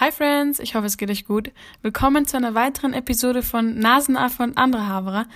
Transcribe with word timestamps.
Hi 0.00 0.10
Friends, 0.10 0.58
ich 0.58 0.74
hoffe 0.74 0.86
es 0.86 0.96
geht 0.96 1.08
euch 1.08 1.24
gut. 1.24 1.52
Willkommen 1.82 2.26
zu 2.26 2.36
einer 2.36 2.54
weiteren 2.54 2.94
Episode 2.94 3.44
von 3.44 3.78
Nasenaffe 3.78 4.42
und 4.42 4.58
andere 4.58 4.88
Haverer. 4.88 5.26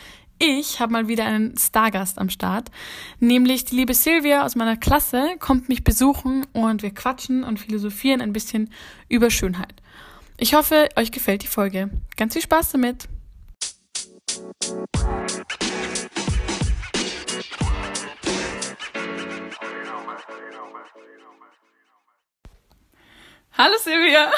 Ich 0.41 0.81
habe 0.81 0.93
mal 0.93 1.07
wieder 1.07 1.27
einen 1.27 1.57
Stargast 1.57 2.19
am 2.19 2.29
Start, 2.29 2.73
nämlich 3.21 3.67
die 3.67 3.77
liebe 3.77 3.95
Silvia 3.95 4.45
aus 4.45 4.57
meiner 4.57 4.77
Klasse 4.77 5.37
kommt 5.39 5.69
mich 5.69 5.85
besuchen 5.85 6.45
und 6.53 6.83
wir 6.83 6.93
quatschen 6.93 7.45
und 7.45 7.61
philosophieren 7.61 8.21
ein 8.21 8.33
bisschen 8.33 8.71
über 9.09 9.31
Schönheit. 9.31 9.81
Ich 10.39 10.55
hoffe, 10.55 10.89
euch 10.97 11.13
gefällt 11.13 11.45
die 11.45 11.47
Folge. 11.47 11.91
Ganz 12.17 12.33
viel 12.33 12.43
Spaß 12.43 12.73
damit. 12.73 13.09
Hallo 23.61 23.75
Silvia. 23.77 24.31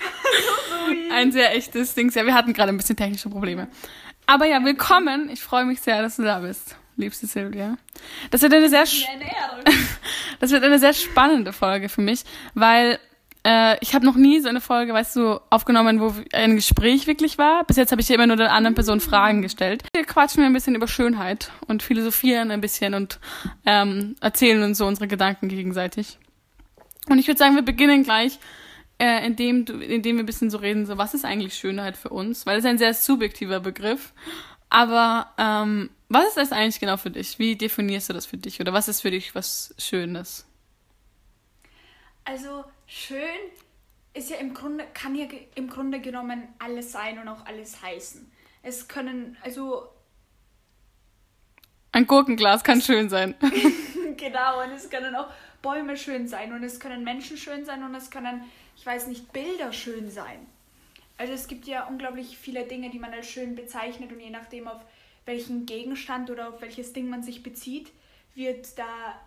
Hallo 0.00 1.12
Ein 1.12 1.30
sehr 1.30 1.54
echtes 1.54 1.94
Ding. 1.94 2.10
Ja, 2.10 2.24
wir 2.24 2.32
hatten 2.32 2.54
gerade 2.54 2.70
ein 2.70 2.78
bisschen 2.78 2.96
technische 2.96 3.28
Probleme. 3.28 3.68
Aber 4.24 4.46
ja, 4.46 4.64
willkommen. 4.64 5.28
Ich 5.28 5.42
freue 5.42 5.66
mich 5.66 5.82
sehr, 5.82 6.00
dass 6.00 6.16
du 6.16 6.22
da 6.22 6.38
bist, 6.38 6.74
liebste 6.96 7.26
Silvia. 7.26 7.76
Das 8.30 8.40
wird 8.40 8.54
eine 8.54 8.70
sehr, 8.70 8.84
das 10.40 10.50
wird 10.52 10.64
eine 10.64 10.78
sehr 10.78 10.94
spannende 10.94 11.52
Folge 11.52 11.90
für 11.90 12.00
mich, 12.00 12.24
weil 12.54 12.98
äh, 13.46 13.76
ich 13.82 13.94
habe 13.94 14.06
noch 14.06 14.16
nie 14.16 14.40
so 14.40 14.48
eine 14.48 14.62
Folge, 14.62 14.94
weißt 14.94 15.16
du, 15.16 15.38
aufgenommen, 15.50 16.00
wo 16.00 16.14
ein 16.32 16.56
Gespräch 16.56 17.06
wirklich 17.06 17.36
war. 17.36 17.64
Bis 17.64 17.76
jetzt 17.76 17.92
habe 17.92 18.00
ich 18.00 18.10
immer 18.10 18.26
nur 18.26 18.36
der 18.36 18.52
anderen 18.52 18.74
Person 18.74 19.00
Fragen 19.00 19.42
gestellt. 19.42 19.82
Wir 19.94 20.04
quatschen 20.06 20.42
ein 20.44 20.54
bisschen 20.54 20.74
über 20.74 20.88
Schönheit 20.88 21.50
und 21.66 21.82
philosophieren 21.82 22.50
ein 22.50 22.62
bisschen 22.62 22.94
und 22.94 23.20
ähm, 23.66 24.16
erzählen 24.22 24.62
uns 24.62 24.78
so 24.78 24.86
unsere 24.86 25.08
Gedanken 25.08 25.48
gegenseitig. 25.48 26.18
Und 27.08 27.18
ich 27.18 27.26
würde 27.26 27.38
sagen, 27.38 27.54
wir 27.54 27.62
beginnen 27.62 28.02
gleich, 28.02 28.38
äh, 28.98 29.26
indem, 29.26 29.64
du, 29.64 29.74
indem 29.78 30.16
wir 30.16 30.22
ein 30.22 30.26
bisschen 30.26 30.50
so 30.50 30.58
reden, 30.58 30.86
so 30.86 30.98
was 30.98 31.14
ist 31.14 31.24
eigentlich 31.24 31.54
Schönheit 31.54 31.96
für 31.96 32.10
uns? 32.10 32.46
Weil 32.46 32.58
es 32.58 32.64
ist 32.64 32.70
ein 32.70 32.78
sehr 32.78 32.94
subjektiver 32.94 33.60
Begriff. 33.60 34.12
Aber 34.70 35.32
ähm, 35.38 35.90
was 36.08 36.28
ist 36.28 36.36
das 36.36 36.52
eigentlich 36.52 36.80
genau 36.80 36.96
für 36.96 37.10
dich? 37.10 37.38
Wie 37.38 37.56
definierst 37.56 38.08
du 38.08 38.12
das 38.12 38.26
für 38.26 38.36
dich? 38.36 38.60
Oder 38.60 38.72
was 38.72 38.88
ist 38.88 39.02
für 39.02 39.10
dich 39.10 39.34
was 39.34 39.74
Schönes? 39.78 40.46
Also 42.24 42.64
schön 42.86 43.18
ist 44.14 44.30
ja 44.30 44.36
im 44.36 44.54
Grunde, 44.54 44.84
kann 44.94 45.14
ja 45.14 45.26
im 45.54 45.68
Grunde 45.68 46.00
genommen 46.00 46.48
alles 46.58 46.92
sein 46.92 47.18
und 47.18 47.28
auch 47.28 47.44
alles 47.46 47.82
heißen. 47.82 48.30
Es 48.62 48.88
können, 48.88 49.36
also. 49.42 49.88
Ein 51.92 52.06
Gurkenglas 52.06 52.64
kann 52.64 52.80
schön 52.80 53.08
sein. 53.08 53.34
genau, 54.16 54.62
und 54.62 54.70
es 54.70 54.88
können 54.88 55.14
auch 55.14 55.28
Bäume 55.64 55.96
schön 55.96 56.28
sein 56.28 56.52
und 56.52 56.62
es 56.62 56.78
können 56.78 57.04
Menschen 57.04 57.38
schön 57.38 57.64
sein 57.64 57.82
und 57.82 57.94
es 57.94 58.10
können, 58.10 58.44
ich 58.76 58.84
weiß 58.84 59.06
nicht, 59.06 59.32
Bilder 59.32 59.72
schön 59.72 60.10
sein. 60.10 60.46
Also 61.16 61.32
es 61.32 61.48
gibt 61.48 61.66
ja 61.66 61.86
unglaublich 61.86 62.36
viele 62.36 62.64
Dinge, 62.64 62.90
die 62.90 62.98
man 62.98 63.12
als 63.12 63.28
schön 63.28 63.56
bezeichnet 63.56 64.12
und 64.12 64.20
je 64.20 64.28
nachdem, 64.30 64.68
auf 64.68 64.82
welchen 65.24 65.64
Gegenstand 65.64 66.30
oder 66.30 66.48
auf 66.50 66.60
welches 66.60 66.92
Ding 66.92 67.08
man 67.08 67.22
sich 67.22 67.42
bezieht, 67.42 67.90
wird 68.34 68.78
da 68.78 69.18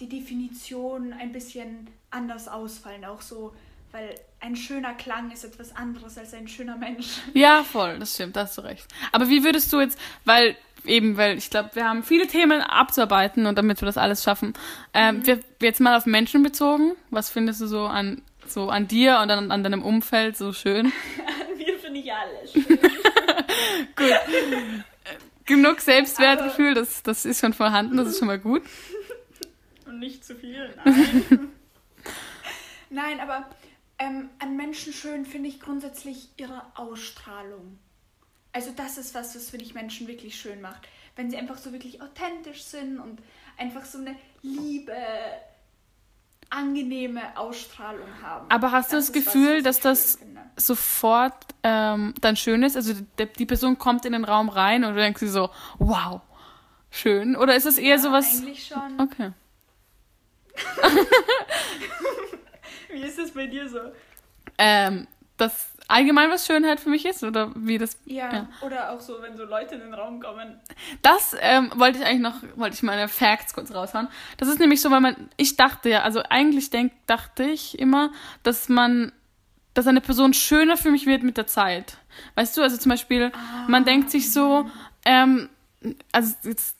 die 0.00 0.08
Definition 0.08 1.12
ein 1.12 1.30
bisschen 1.30 1.88
anders 2.10 2.48
ausfallen. 2.48 3.04
Auch 3.04 3.20
so, 3.20 3.54
weil 3.90 4.14
ein 4.40 4.56
schöner 4.56 4.94
Klang 4.94 5.30
ist 5.30 5.44
etwas 5.44 5.76
anderes 5.76 6.16
als 6.16 6.32
ein 6.32 6.48
schöner 6.48 6.76
Mensch. 6.76 7.18
Ja, 7.34 7.64
voll, 7.64 7.98
das 7.98 8.14
stimmt, 8.14 8.36
da 8.36 8.42
hast 8.42 8.56
du 8.56 8.62
recht. 8.62 8.86
Aber 9.10 9.28
wie 9.28 9.44
würdest 9.44 9.70
du 9.72 9.80
jetzt, 9.80 9.98
weil 10.24 10.56
eben, 10.84 11.16
weil 11.16 11.38
ich 11.38 11.50
glaube, 11.50 11.70
wir 11.74 11.88
haben 11.88 12.02
viele 12.02 12.26
Themen 12.26 12.60
abzuarbeiten 12.60 13.46
und 13.46 13.56
damit 13.56 13.80
wir 13.80 13.86
das 13.86 13.98
alles 13.98 14.22
schaffen. 14.22 14.54
Ähm, 14.94 15.18
mhm. 15.18 15.26
wir, 15.26 15.40
jetzt 15.60 15.80
mal 15.80 15.96
auf 15.96 16.06
Menschen 16.06 16.42
bezogen. 16.42 16.92
Was 17.10 17.30
findest 17.30 17.60
du 17.60 17.66
so 17.66 17.86
an, 17.86 18.22
so 18.46 18.68
an 18.68 18.88
dir 18.88 19.20
und 19.22 19.30
an, 19.30 19.50
an 19.50 19.62
deinem 19.62 19.82
Umfeld 19.82 20.36
so 20.36 20.52
schön? 20.52 20.86
an 21.50 21.56
mir 21.56 21.78
finde 21.78 22.00
ich 22.00 22.12
alles 22.12 22.52
schön. 22.52 22.64
gut. 23.96 24.12
Genug 25.44 25.80
Selbstwertgefühl, 25.80 26.74
das, 26.74 27.02
das 27.02 27.24
ist 27.24 27.40
schon 27.40 27.52
vorhanden, 27.52 27.96
das 27.96 28.08
ist 28.08 28.18
schon 28.18 28.28
mal 28.28 28.38
gut. 28.38 28.62
Und 29.86 29.98
nicht 29.98 30.24
zu 30.24 30.36
viel, 30.36 30.72
nein. 30.84 31.48
nein, 32.90 33.20
aber 33.20 33.50
ähm, 33.98 34.30
an 34.38 34.56
Menschen 34.56 34.92
schön 34.92 35.26
finde 35.26 35.48
ich 35.48 35.60
grundsätzlich 35.60 36.28
ihre 36.36 36.62
Ausstrahlung. 36.76 37.78
Also 38.52 38.70
das 38.76 38.98
ist 38.98 39.14
was, 39.14 39.34
was 39.34 39.50
für 39.50 39.58
dich 39.58 39.74
Menschen 39.74 40.06
wirklich 40.08 40.38
schön 40.38 40.60
macht. 40.60 40.88
Wenn 41.16 41.30
sie 41.30 41.36
einfach 41.36 41.58
so 41.58 41.72
wirklich 41.72 42.02
authentisch 42.02 42.62
sind 42.62 42.98
und 42.98 43.20
einfach 43.56 43.84
so 43.84 43.98
eine 43.98 44.16
liebe, 44.42 44.96
angenehme 46.50 47.36
Ausstrahlung 47.36 48.08
haben. 48.22 48.50
Aber 48.50 48.72
hast 48.72 48.92
das 48.92 49.06
du 49.06 49.12
das 49.12 49.24
Gefühl, 49.24 49.64
was, 49.64 49.80
dass 49.80 49.80
das 49.80 50.18
sofort 50.56 51.46
ähm, 51.62 52.14
dann 52.20 52.36
schön 52.36 52.62
ist? 52.62 52.76
Also 52.76 52.94
die, 53.18 53.26
die, 53.26 53.46
Person 53.46 53.78
kommt 53.78 54.04
in 54.04 54.12
den 54.12 54.24
Raum 54.24 54.48
rein 54.48 54.84
und 54.84 54.94
du 54.94 55.00
denkst 55.00 55.20
dir 55.20 55.28
so, 55.28 55.50
wow, 55.78 56.20
schön. 56.90 57.36
Oder 57.36 57.56
ist 57.56 57.66
es 57.66 57.78
eher 57.78 57.96
ja, 57.96 57.98
sowas? 57.98 58.42
Eigentlich 58.42 58.66
schon. 58.66 59.00
Okay. 59.00 59.32
Wie 62.90 63.00
ist 63.00 63.18
das 63.18 63.30
bei 63.30 63.46
dir 63.46 63.68
so? 63.68 63.80
Ähm, 64.58 65.06
das 65.38 65.71
allgemein 65.88 66.30
was 66.30 66.46
Schönheit 66.46 66.80
für 66.80 66.90
mich 66.90 67.04
ist 67.04 67.22
oder 67.22 67.50
wie 67.54 67.78
das. 67.78 67.98
Ja, 68.04 68.32
ja. 68.32 68.48
oder 68.60 68.92
auch 68.92 69.00
so, 69.00 69.20
wenn 69.20 69.36
so 69.36 69.44
Leute 69.44 69.74
in 69.74 69.80
den 69.80 69.94
Raum 69.94 70.20
kommen. 70.20 70.60
Das 71.02 71.36
ähm, 71.40 71.70
wollte 71.76 71.98
ich 71.98 72.04
eigentlich 72.04 72.20
noch, 72.20 72.36
wollte 72.56 72.74
ich 72.74 72.82
meine 72.82 73.08
Facts 73.08 73.54
kurz 73.54 73.74
raushauen. 73.74 74.08
Das 74.36 74.48
ist 74.48 74.60
nämlich 74.60 74.80
so, 74.80 74.90
weil 74.90 75.00
man, 75.00 75.30
ich 75.36 75.56
dachte 75.56 75.90
ja, 75.90 76.02
also 76.02 76.22
eigentlich 76.28 76.70
denk, 76.70 76.92
dachte 77.06 77.44
ich 77.44 77.78
immer, 77.78 78.10
dass 78.42 78.68
man, 78.68 79.12
dass 79.74 79.86
eine 79.86 80.00
Person 80.00 80.34
schöner 80.34 80.76
für 80.76 80.90
mich 80.90 81.06
wird 81.06 81.22
mit 81.22 81.36
der 81.36 81.46
Zeit. 81.46 81.96
Weißt 82.34 82.56
du, 82.56 82.62
also 82.62 82.76
zum 82.76 82.90
Beispiel, 82.90 83.32
ah, 83.34 83.64
man 83.68 83.84
denkt 83.84 84.10
sich 84.10 84.32
so, 84.32 84.68
ähm, 85.04 85.48
also 86.12 86.34
jetzt, 86.44 86.76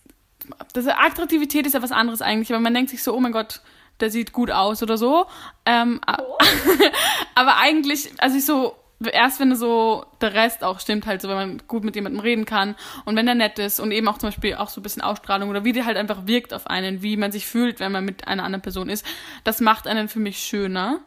das 0.72 0.86
Attraktivität 0.86 1.66
ist 1.66 1.74
ja 1.74 1.82
was 1.82 1.92
anderes 1.92 2.22
eigentlich, 2.22 2.52
aber 2.52 2.60
man 2.60 2.74
denkt 2.74 2.90
sich 2.90 3.02
so, 3.02 3.14
oh 3.14 3.20
mein 3.20 3.32
Gott, 3.32 3.60
der 4.00 4.10
sieht 4.10 4.32
gut 4.32 4.50
aus 4.50 4.82
oder 4.82 4.98
so. 4.98 5.26
Ähm, 5.64 6.00
oh. 6.06 6.38
aber 7.34 7.56
eigentlich, 7.56 8.10
also 8.18 8.36
ich 8.36 8.44
so, 8.44 8.76
erst 9.10 9.40
wenn 9.40 9.54
so 9.54 10.04
der 10.20 10.34
Rest 10.34 10.62
auch 10.64 10.80
stimmt, 10.80 11.06
halt 11.06 11.22
so, 11.22 11.28
wenn 11.28 11.36
man 11.36 11.62
gut 11.68 11.84
mit 11.84 11.94
jemandem 11.94 12.20
reden 12.20 12.44
kann 12.44 12.74
und 13.04 13.16
wenn 13.16 13.26
der 13.26 13.34
nett 13.34 13.58
ist 13.58 13.80
und 13.80 13.92
eben 13.92 14.08
auch 14.08 14.18
zum 14.18 14.28
Beispiel 14.28 14.54
auch 14.54 14.68
so 14.68 14.80
ein 14.80 14.82
bisschen 14.82 15.02
Ausstrahlung 15.02 15.50
oder 15.50 15.64
wie 15.64 15.72
der 15.72 15.86
halt 15.86 15.96
einfach 15.96 16.26
wirkt 16.26 16.52
auf 16.54 16.66
einen, 16.66 17.02
wie 17.02 17.16
man 17.16 17.32
sich 17.32 17.46
fühlt, 17.46 17.80
wenn 17.80 17.92
man 17.92 18.04
mit 18.04 18.28
einer 18.28 18.44
anderen 18.44 18.62
Person 18.62 18.88
ist, 18.88 19.06
das 19.44 19.60
macht 19.60 19.86
einen 19.86 20.08
für 20.08 20.20
mich 20.20 20.38
schöner. 20.38 21.00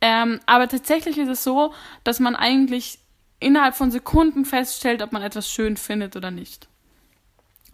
Ähm, 0.00 0.40
aber 0.46 0.68
tatsächlich 0.68 1.18
ist 1.18 1.28
es 1.28 1.44
so, 1.44 1.74
dass 2.04 2.20
man 2.20 2.36
eigentlich 2.36 2.98
innerhalb 3.40 3.74
von 3.74 3.90
Sekunden 3.90 4.44
feststellt, 4.44 5.02
ob 5.02 5.12
man 5.12 5.22
etwas 5.22 5.50
schön 5.50 5.76
findet 5.76 6.16
oder 6.16 6.30
nicht. 6.30 6.68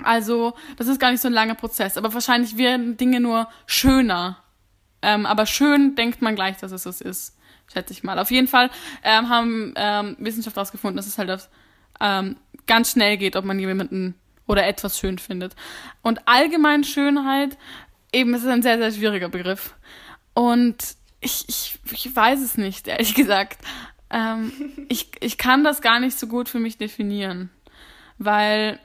Also, 0.03 0.55
das 0.77 0.89
ist 0.89 0.99
gar 0.99 1.11
nicht 1.11 1.21
so 1.21 1.29
ein 1.29 1.35
langer 1.35 1.55
Prozess, 1.55 1.97
aber 1.97 2.13
wahrscheinlich 2.13 2.57
werden 2.57 2.97
Dinge 2.97 3.21
nur 3.21 3.49
schöner. 3.67 4.39
Ähm, 5.03 5.27
aber 5.27 5.47
schön 5.47 5.95
denkt 5.95 6.23
man 6.23 6.35
gleich, 6.35 6.57
dass 6.57 6.73
es 6.73 6.83
das 6.85 7.01
ist 7.01 7.37
schätze 7.73 7.93
ich 7.93 8.03
mal. 8.03 8.19
Auf 8.19 8.31
jeden 8.31 8.49
Fall 8.49 8.71
ähm, 9.03 9.29
haben 9.29 9.75
ähm, 9.77 10.17
Wissenschaftler 10.19 10.61
herausgefunden, 10.61 10.97
dass 10.97 11.07
es 11.07 11.19
halt 11.19 11.31
auf, 11.31 11.49
ähm, 12.01 12.37
ganz 12.67 12.93
schnell 12.93 13.17
geht, 13.17 13.37
ob 13.37 13.45
man 13.45 13.59
jemanden 13.59 14.15
oder 14.47 14.67
etwas 14.67 14.99
schön 14.99 15.19
findet. 15.19 15.55
Und 16.03 16.27
allgemein 16.29 16.85
Schönheit, 16.85 17.57
eben, 18.13 18.35
ist 18.35 18.47
ein 18.47 18.63
sehr, 18.63 18.79
sehr 18.79 18.93
schwieriger 18.93 19.29
Begriff. 19.29 19.75
Und 20.35 20.97
ich, 21.21 21.45
ich, 21.49 21.79
ich 21.91 22.15
weiß 22.15 22.41
es 22.41 22.57
nicht, 22.57 22.89
ehrlich 22.89 23.15
gesagt. 23.15 23.59
Ähm, 24.11 24.53
ich, 24.89 25.11
ich 25.21 25.39
kann 25.39 25.65
das 25.65 25.81
gar 25.81 26.01
nicht 26.01 26.19
so 26.19 26.27
gut 26.27 26.49
für 26.49 26.61
mich 26.61 26.79
definieren, 26.79 27.51
weil 28.19 28.79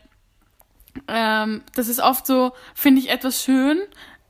ähm, 1.07 1.61
das 1.75 1.87
ist 1.87 1.99
oft 1.99 2.25
so, 2.25 2.53
finde 2.73 3.01
ich 3.01 3.09
etwas 3.09 3.43
schön, 3.43 3.79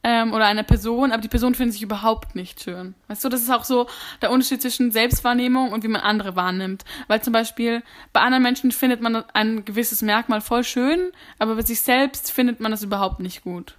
ähm, 0.04 0.34
oder 0.34 0.46
einer 0.46 0.64
Person, 0.64 1.12
aber 1.12 1.22
die 1.22 1.28
Person 1.28 1.56
findet 1.56 1.74
sich 1.74 1.82
überhaupt 1.82 2.36
nicht 2.36 2.62
schön. 2.62 2.96
Weißt 3.08 3.24
du, 3.24 3.30
das 3.30 3.42
ist 3.42 3.50
auch 3.50 3.66
so 3.66 3.88
der 4.22 4.32
Unterschied 4.32 4.62
zwischen 4.62 4.92
Selbstwahrnehmung 4.92 5.72
und 5.72 5.84
wie 5.84 5.90
man 5.90 6.02
andere 6.02 6.35
wahrnimmt. 6.35 6.85
Weil 7.08 7.22
zum 7.22 7.34
Beispiel 7.34 7.84
bei 8.14 8.22
anderen 8.22 8.44
Menschen 8.44 8.72
findet 8.72 9.02
man 9.02 9.23
ein 9.34 9.66
gewisses 9.66 10.02
Merkmal 10.02 10.41
voll 10.41 10.64
schön, 10.64 11.12
aber 11.38 11.56
bei 11.56 11.64
sich 11.64 11.82
selbst 11.82 12.32
findet 12.32 12.59
man 12.59 12.72
das 12.72 12.84
überhaupt 12.84 13.20
nicht 13.20 13.44
gut. 13.44 13.76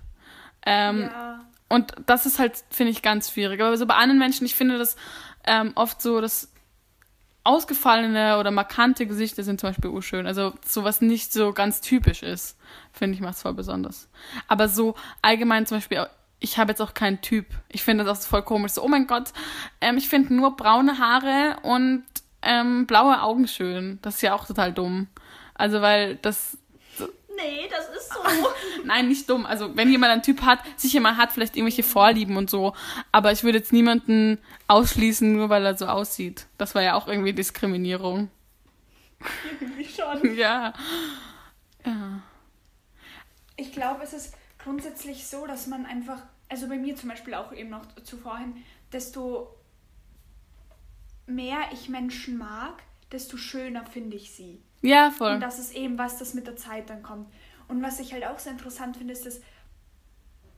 Ähm, 0.66 1.02
ja. 1.02 1.40
Und 1.68 1.94
das 2.06 2.26
ist 2.26 2.38
halt, 2.38 2.64
finde 2.70 2.90
ich, 2.90 3.00
ganz 3.00 3.30
schwierig. 3.30 3.60
Aber 3.62 3.76
so 3.76 3.86
bei 3.86 3.94
anderen 3.94 4.18
Menschen, 4.18 4.44
ich 4.44 4.54
finde 4.54 4.76
das 4.76 4.96
ähm, 5.46 5.72
oft 5.76 6.02
so, 6.02 6.20
dass 6.20 6.52
ausgefallene 7.42 8.38
oder 8.38 8.50
markante 8.50 9.06
Gesichter 9.06 9.42
sind 9.42 9.60
zum 9.60 9.70
Beispiel 9.70 9.90
urschön. 9.90 10.26
Also 10.26 10.52
sowas 10.66 11.00
nicht 11.00 11.32
so 11.32 11.52
ganz 11.52 11.80
typisch 11.80 12.22
ist, 12.22 12.58
finde 12.92 13.14
ich, 13.14 13.20
macht 13.20 13.36
es 13.36 13.42
voll 13.42 13.54
besonders. 13.54 14.08
Aber 14.46 14.68
so 14.68 14.94
allgemein 15.22 15.66
zum 15.66 15.78
Beispiel, 15.78 16.06
ich 16.40 16.58
habe 16.58 16.72
jetzt 16.72 16.80
auch 16.80 16.94
keinen 16.94 17.20
Typ. 17.20 17.46
Ich 17.68 17.82
finde 17.82 18.04
das 18.04 18.24
auch 18.24 18.28
voll 18.28 18.42
komisch. 18.42 18.72
So, 18.72 18.82
oh 18.82 18.88
mein 18.88 19.06
Gott, 19.06 19.32
ähm, 19.80 19.98
ich 19.98 20.08
finde 20.08 20.34
nur 20.34 20.56
braune 20.56 20.98
Haare 20.98 21.58
und 21.62 22.04
ähm, 22.42 22.86
blaue 22.86 23.22
Augen 23.22 23.46
schön. 23.46 23.98
Das 24.02 24.16
ist 24.16 24.22
ja 24.22 24.34
auch 24.34 24.46
total 24.46 24.72
dumm. 24.72 25.08
Also 25.54 25.82
weil 25.82 26.16
das... 26.16 26.56
nee, 26.98 27.68
das 27.70 27.88
ist 27.90 28.12
so. 28.12 28.20
Nein, 28.84 29.08
nicht 29.08 29.28
dumm. 29.28 29.44
Also, 29.44 29.76
wenn 29.76 29.90
jemand 29.90 30.12
einen 30.12 30.22
Typ 30.22 30.42
hat, 30.42 30.60
sicher 30.76 31.00
man 31.00 31.18
hat 31.18 31.32
vielleicht 31.32 31.56
irgendwelche 31.56 31.82
Vorlieben 31.82 32.38
und 32.38 32.48
so. 32.48 32.74
Aber 33.12 33.30
ich 33.30 33.44
würde 33.44 33.58
jetzt 33.58 33.72
niemanden 33.72 34.38
ausschließen, 34.68 35.30
nur 35.30 35.50
weil 35.50 35.64
er 35.66 35.76
so 35.76 35.86
aussieht. 35.86 36.46
Das 36.56 36.74
war 36.74 36.82
ja 36.82 36.94
auch 36.94 37.06
irgendwie 37.06 37.34
Diskriminierung. 37.34 38.30
Irgendwie 39.60 39.84
schon. 39.84 40.34
Ja. 40.34 40.72
Ja. 41.84 42.22
Ich 43.56 43.72
glaube, 43.72 44.02
es 44.02 44.14
ist 44.14 44.34
grundsätzlich 44.62 45.26
so, 45.26 45.46
dass 45.46 45.66
man 45.66 45.86
einfach, 45.86 46.22
also 46.48 46.68
bei 46.68 46.76
mir 46.76 46.96
zum 46.96 47.08
Beispiel 47.08 47.34
auch 47.34 47.52
eben 47.52 47.70
noch 47.70 47.86
zuvorhin, 48.04 48.56
desto 48.92 49.54
mehr 51.26 51.60
ich 51.72 51.88
Menschen 51.88 52.38
mag, 52.38 52.82
desto 53.12 53.36
schöner 53.36 53.84
finde 53.84 54.16
ich 54.16 54.32
sie. 54.32 54.62
Ja, 54.82 55.10
voll. 55.10 55.34
Und 55.34 55.40
das 55.40 55.58
ist 55.58 55.74
eben 55.74 55.98
was, 55.98 56.18
das 56.18 56.34
mit 56.34 56.46
der 56.46 56.56
Zeit 56.56 56.90
dann 56.90 57.02
kommt. 57.02 57.32
Und 57.68 57.82
was 57.82 58.00
ich 58.00 58.12
halt 58.12 58.24
auch 58.26 58.38
sehr 58.38 58.52
interessant 58.52 58.96
finde, 58.96 59.12
ist, 59.12 59.26
dass 59.26 59.40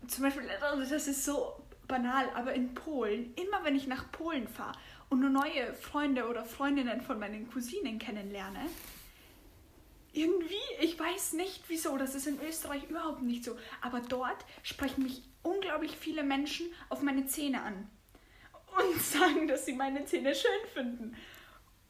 zum 0.08 0.25
Beispiel, 0.25 0.44
das 0.60 1.06
ist 1.06 1.25
so 1.25 1.62
banal, 1.87 2.26
aber 2.34 2.55
in 2.55 2.75
Polen, 2.75 3.34
immer 3.34 3.64
wenn 3.64 3.76
ich 3.76 3.87
nach 3.87 4.10
Polen 4.12 4.48
fahre 4.48 4.78
und 5.10 5.20
nur 5.20 5.31
neue 5.31 5.75
Freunde 5.75 6.28
oder 6.28 6.44
Freundinnen 6.44 7.02
von 7.02 7.19
meinen 7.19 7.50
Cousinen 7.50 7.98
kennenlerne, 7.98 8.60
irgendwie, 10.12 10.54
ich 10.80 10.98
weiß 10.98 11.34
nicht 11.34 11.64
wieso, 11.68 11.96
das 11.96 12.14
ist 12.14 12.26
in 12.26 12.38
Österreich 12.46 12.88
überhaupt 12.88 13.22
nicht 13.22 13.44
so, 13.44 13.56
aber 13.80 14.00
dort 14.00 14.44
sprechen 14.62 15.04
mich 15.04 15.22
unglaublich 15.42 15.96
viele 15.96 16.22
Menschen 16.22 16.66
auf 16.88 17.02
meine 17.02 17.26
Zähne 17.26 17.62
an 17.62 17.88
und 18.76 19.02
sagen, 19.02 19.48
dass 19.48 19.66
sie 19.66 19.72
meine 19.72 20.04
Zähne 20.04 20.34
schön 20.34 20.50
finden. 20.74 21.16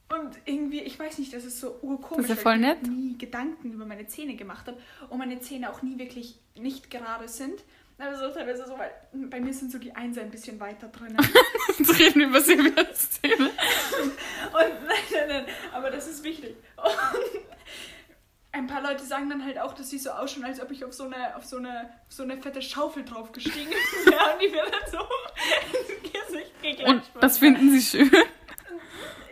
Und 0.08 0.38
irgendwie, 0.44 0.80
ich 0.80 0.98
weiß 0.98 1.18
nicht, 1.18 1.32
das 1.32 1.44
ist 1.44 1.58
so 1.58 1.78
urkomisch, 1.80 2.28
Das 2.28 2.38
ist 2.38 2.44
ja 2.44 2.50
weil 2.50 2.78
ich 2.82 2.88
nie 2.88 3.16
Gedanken 3.16 3.72
über 3.72 3.86
meine 3.86 4.06
Zähne 4.06 4.36
gemacht 4.36 4.66
habe 4.66 4.78
und 5.08 5.18
meine 5.18 5.40
Zähne 5.40 5.70
auch 5.70 5.80
nie 5.80 5.98
wirklich 5.98 6.38
nicht 6.54 6.90
gerade 6.90 7.28
sind. 7.28 7.64
Also 7.96 8.28
teilweise 8.30 8.66
so, 8.66 8.76
weil 8.76 8.90
bei 9.12 9.40
mir 9.40 9.54
sind 9.54 9.70
so 9.70 9.78
die 9.78 9.94
Einser 9.94 10.22
ein 10.22 10.30
bisschen 10.30 10.58
weiter 10.60 10.88
drin. 10.88 11.16
Jetzt 11.78 11.98
reden 11.98 12.20
wir 12.20 12.26
über 12.26 12.40
Silvias 12.40 13.10
Zähne. 13.12 13.46
Und 14.52 14.86
nein, 14.86 14.98
nein, 15.12 15.28
nein, 15.28 15.44
aber 15.72 15.90
das 15.90 16.08
ist 16.08 16.24
wichtig. 16.24 16.56
Und 16.76 17.42
ein 18.52 18.66
paar 18.66 18.82
Leute 18.82 19.04
sagen 19.04 19.30
dann 19.30 19.44
halt 19.44 19.58
auch, 19.58 19.74
dass 19.74 19.90
sie 19.90 19.98
so 19.98 20.10
ausschauen, 20.10 20.44
als 20.44 20.60
ob 20.60 20.70
ich 20.70 20.84
auf 20.84 20.92
so 20.92 21.04
eine, 21.04 21.34
auf 21.36 21.44
so 21.44 21.56
eine, 21.56 21.90
auf 22.06 22.12
so 22.12 22.22
eine 22.22 22.36
fette 22.36 22.60
Schaufel 22.60 23.04
drauf 23.04 23.32
gestiegen 23.32 23.70
bin. 23.70 24.12
Ja, 24.12 24.32
und 24.32 24.42
die 24.42 24.48
mir 24.48 24.62
dann 24.62 24.90
so 24.90 24.98
ins 24.98 26.12
Gesicht 26.12 26.62
geklatscht. 26.62 27.14
Und 27.14 27.22
das 27.22 27.38
finden 27.38 27.70
sie 27.70 27.80
schön. 27.80 28.10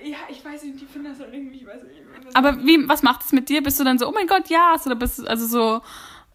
Ja, 0.03 0.17
ich 0.31 0.43
weiß 0.43 0.63
nicht, 0.63 0.81
die 0.81 0.87
finden 0.87 1.11
das 1.11 1.21
halt 1.21 1.35
irgendwie, 1.35 1.59
ich 1.59 1.67
weiß 1.67 1.83
nicht. 1.83 2.01
Aber 2.33 2.65
wie, 2.65 2.89
was 2.89 3.03
macht 3.03 3.23
es 3.23 3.33
mit 3.33 3.51
dir? 3.51 3.63
Bist 3.63 3.79
du 3.79 3.85
dann 3.85 3.99
so, 3.99 4.09
oh 4.09 4.13
mein 4.13 4.27
Gott, 4.27 4.49
ja, 4.49 4.75
oder 4.87 4.95
bist 4.95 5.19
du 5.19 5.27
also 5.27 5.47
so, 5.47 5.83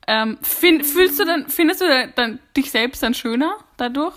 ähm, 0.07 0.37
find, 0.43 0.85
fühlst 0.85 1.19
du 1.19 1.25
dann, 1.25 1.49
findest 1.49 1.81
du 1.81 2.13
dann 2.15 2.39
dich 2.55 2.69
selbst 2.69 3.01
dann 3.01 3.15
schöner 3.15 3.57
dadurch? 3.77 4.15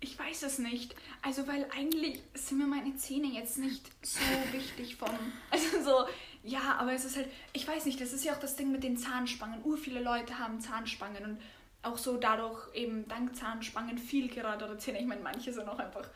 Ich 0.00 0.18
weiß 0.18 0.42
es 0.42 0.58
nicht. 0.58 0.94
Also, 1.22 1.48
weil 1.48 1.66
eigentlich 1.76 2.22
sind 2.34 2.58
mir 2.58 2.66
meine 2.66 2.94
Zähne 2.96 3.26
jetzt 3.26 3.58
nicht 3.58 3.84
so 4.02 4.20
wichtig 4.52 4.96
vom. 4.96 5.08
Also, 5.50 5.82
so, 5.82 6.06
ja, 6.42 6.76
aber 6.78 6.92
es 6.92 7.04
ist 7.04 7.16
halt. 7.16 7.28
Ich 7.52 7.66
weiß 7.66 7.86
nicht, 7.86 8.00
das 8.00 8.12
ist 8.12 8.24
ja 8.24 8.32
auch 8.32 8.40
das 8.40 8.56
Ding 8.56 8.72
mit 8.72 8.82
den 8.82 8.96
Zahnspangen. 8.96 9.60
Ur 9.64 9.76
viele 9.76 10.00
Leute 10.00 10.38
haben 10.38 10.60
Zahnspangen 10.60 11.24
und 11.24 11.38
auch 11.82 11.98
so 11.98 12.16
dadurch 12.16 12.74
eben 12.74 13.06
dank 13.08 13.36
Zahnspangen 13.36 13.98
viel 13.98 14.28
geradere 14.28 14.78
Zähne. 14.78 15.00
Ich 15.00 15.06
meine, 15.06 15.22
manche 15.22 15.52
sind 15.52 15.68
auch 15.68 15.78
einfach 15.78 16.08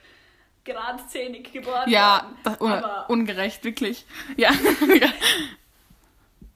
geradzähnig 0.65 1.53
geboren. 1.53 1.91
Ja, 1.91 2.33
worden. 2.45 2.73
aber, 2.73 3.11
ungerecht, 3.11 3.65
wirklich. 3.65 4.07
Ja. 4.37 4.51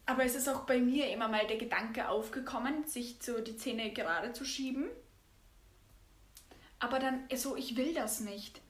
aber 0.06 0.24
es 0.24 0.34
ist 0.34 0.48
auch 0.48 0.60
bei 0.60 0.78
mir 0.78 1.10
immer 1.10 1.28
mal 1.28 1.46
der 1.46 1.56
Gedanke 1.56 2.08
aufgekommen, 2.08 2.86
sich 2.86 3.16
so 3.20 3.40
die 3.40 3.56
Zähne 3.56 3.92
gerade 3.92 4.32
zu 4.32 4.44
schieben. 4.44 4.86
Aber 6.78 6.98
dann, 6.98 7.24
so, 7.34 7.56
ich 7.56 7.76
will 7.76 7.94
das 7.94 8.20
nicht. 8.20 8.60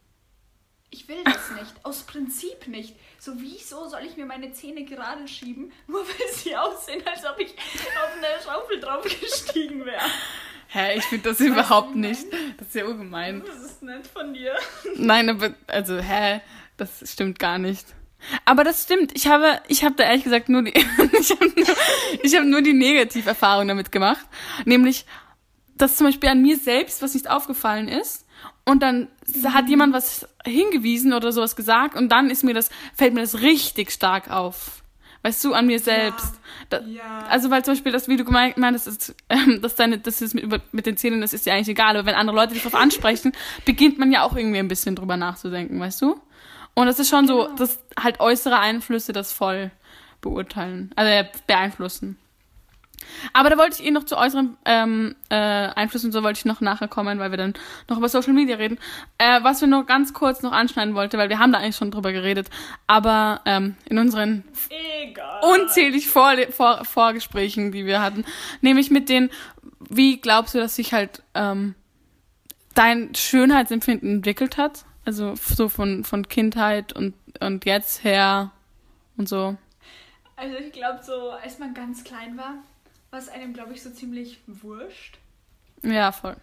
Ich 0.91 1.09
will 1.09 1.23
das 1.25 1.51
nicht. 1.51 1.75
Aus 1.83 2.03
Prinzip 2.03 2.69
nicht. 2.69 2.95
So, 3.19 3.33
wieso 3.37 3.89
soll 3.89 4.03
ich 4.07 4.17
mir 4.17 4.27
meine 4.27 4.53
Zähne 4.53 4.85
gerade 4.85 5.27
schieben, 5.27 5.73
nur 5.87 6.01
weil 6.01 6.35
sie 6.35 6.57
aussehen, 6.57 7.03
als 7.07 7.25
ob 7.25 7.39
ich 7.39 7.53
auf 7.53 8.13
eine 8.17 8.43
Schaufel 8.45 8.81
drauf 8.81 9.05
gestiegen 9.05 9.85
wäre? 9.85 10.05
Hä, 10.69 10.99
ich 10.99 11.05
finde 11.05 11.31
das 11.31 11.41
überhaupt 11.41 11.95
nicht. 11.95 12.25
Das 12.59 12.69
ist 12.69 12.75
ja 12.75 12.87
ungemein. 12.87 13.43
Das 13.45 13.63
ist 13.63 13.83
nett 13.83 14.07
von 14.07 14.35
dir. 14.35 14.55
Nein, 14.97 15.31
aber, 15.31 15.55
also, 15.67 15.99
hä, 15.99 16.41
das 16.77 17.11
stimmt 17.11 17.39
gar 17.39 17.59
nicht. 17.59 17.87
Aber 18.45 18.65
das 18.65 18.83
stimmt. 18.83 19.13
Ich 19.15 19.27
habe, 19.29 19.61
ich 19.69 19.85
habe 19.85 19.95
da 19.95 20.05
ehrlich 20.05 20.25
gesagt 20.25 20.49
nur 20.49 20.63
die, 20.63 20.73
ich 21.21 21.31
habe 21.31 21.47
nur, 21.47 21.77
ich 22.23 22.35
habe 22.35 22.47
nur 22.47 22.63
die 22.63 22.73
Negativerfahrung 22.73 23.69
damit 23.69 23.93
gemacht. 23.93 24.27
Nämlich, 24.65 25.07
dass 25.77 25.97
zum 25.97 26.07
Beispiel 26.07 26.31
an 26.31 26.43
mir 26.43 26.57
selbst 26.57 27.03
was 27.03 27.15
nicht 27.15 27.31
aufgefallen 27.31 27.89
ist. 27.89 28.26
Und 28.65 28.83
dann 28.83 29.09
hat 29.53 29.69
jemand 29.69 29.93
was 29.93 30.27
hingewiesen 30.45 31.13
oder 31.13 31.31
sowas 31.33 31.55
gesagt 31.57 31.95
und 31.95 32.09
dann 32.11 32.31
ist 32.31 32.43
mir 32.45 32.55
das, 32.55 32.69
fällt 32.95 33.15
mir 33.15 33.21
das 33.21 33.41
richtig 33.41 33.91
stark 33.93 34.31
auf. 34.31 34.83
Weißt 35.23 35.45
du, 35.45 35.55
an 35.55 35.67
mir 35.67 35.79
selbst. 35.81 36.35
Da, 36.71 36.81
Ja. 36.81 37.25
also 37.29 37.51
weil 37.51 37.65
zum 37.65 37.75
Beispiel 37.75 37.91
das, 37.93 38.07
wie 38.09 38.17
du 38.17 38.25
gemeint 38.25 38.57
meintest, 38.59 38.87
ist, 38.87 39.15
ähm, 39.29 39.61
dass 39.63 39.75
deine, 39.75 39.99
das 39.99 40.21
ist 40.23 40.35
mit, 40.35 40.45
über- 40.45 40.61
mit 40.73 40.87
den 40.87 40.97
Zähnen, 40.97 41.21
das 41.21 41.33
ist 41.33 41.47
dir 41.47 41.53
eigentlich 41.53 41.69
egal. 41.69 41.97
Aber 41.97 42.07
wenn 42.07 42.15
andere 42.15 42.37
Leute 42.37 42.55
dich 42.55 42.63
darauf 42.63 42.81
ansprechen, 42.81 43.33
beginnt 43.65 43.99
man 43.99 44.13
ja 44.13 44.23
auch 44.23 44.37
irgendwie 44.37 44.59
ein 44.59 44.69
bisschen 44.69 44.95
drüber 44.97 45.17
nachzudenken, 45.17 45.79
weißt 45.81 46.03
du? 46.03 46.21
Und 46.75 46.87
das 46.87 46.99
ist 47.01 47.09
schon 47.09 47.27
so, 47.27 47.45
Genau. 47.45 47.57
dass 47.57 47.79
halt 47.99 48.21
äußere 48.21 48.59
Einflüsse 48.59 49.13
das 49.13 49.33
voll 49.33 49.71
beurteilen, 50.21 50.91
also 50.97 51.11
äh, 51.11 51.25
beeinflussen. 51.47 52.19
Aber 53.33 53.51
da 53.51 53.59
wollte 53.59 53.81
ich 53.81 53.87
eh 53.87 53.91
noch 53.91 54.05
zu 54.05 54.17
äußeren 54.17 54.57
ähm, 54.65 55.17
äh, 55.29 55.35
Einflüssen 55.35 56.09
und 56.09 56.13
so 56.13 56.23
wollte 56.23 56.39
ich 56.39 56.45
noch 56.45 56.61
nachher 56.61 56.89
kommen, 56.89 57.19
weil 57.19 57.31
wir 57.31 57.39
dann 57.39 57.55
noch 57.89 57.99
über 57.99 58.09
Social 58.09 58.33
Media 58.33 58.57
reden. 58.57 58.79
Äh, 59.19 59.43
was 59.43 59.61
wir 59.61 59.69
nur 59.69 59.87
ganz 59.87 60.13
kurz 60.13 60.43
noch 60.43 60.53
anschneiden 60.53 60.95
wollte, 60.95 61.19
weil 61.19 61.29
wir 61.29 61.39
haben 61.39 61.53
da 61.53 61.59
eigentlich 61.59 61.77
schon 61.77 61.91
drüber 61.91 62.13
geredet, 62.13 62.49
aber 62.87 63.41
ähm, 63.45 63.77
in 63.87 63.99
unseren 63.99 64.45
Egal. 65.03 65.41
unzählig 65.43 66.09
Vor 66.09 66.35
Vor 66.51 66.85
Vorgesprächen, 66.85 67.73
die 67.73 67.87
wir 67.87 68.01
hatten. 68.01 68.25
Nämlich 68.61 68.91
mit 68.91 69.09
den, 69.09 69.31
wie 69.89 70.21
glaubst 70.21 70.55
du, 70.55 70.59
dass 70.59 70.77
sich 70.77 70.93
halt 70.93 71.23
ähm, 71.35 71.75
dein 72.75 73.15
Schönheitsempfinden 73.15 74.17
entwickelt 74.17 74.57
hat? 74.57 74.85
Also 75.05 75.35
so 75.37 75.69
von, 75.69 76.05
von 76.05 76.27
Kindheit 76.29 76.93
und, 76.93 77.15
und 77.41 77.65
jetzt 77.65 78.03
her 78.03 78.51
und 79.17 79.29
so. 79.29 79.57
Also 80.37 80.57
ich 80.57 80.73
glaube 80.73 81.01
so, 81.03 81.31
als 81.31 81.59
man 81.59 81.73
ganz 81.73 82.05
klein 82.05 82.37
war, 82.37 82.55
war 83.11 83.19
es 83.19 83.29
einem, 83.29 83.53
glaube 83.53 83.73
ich, 83.73 83.83
so 83.83 83.91
ziemlich 83.91 84.41
wurscht. 84.47 85.19
Ja, 85.83 86.13
voll. 86.13 86.37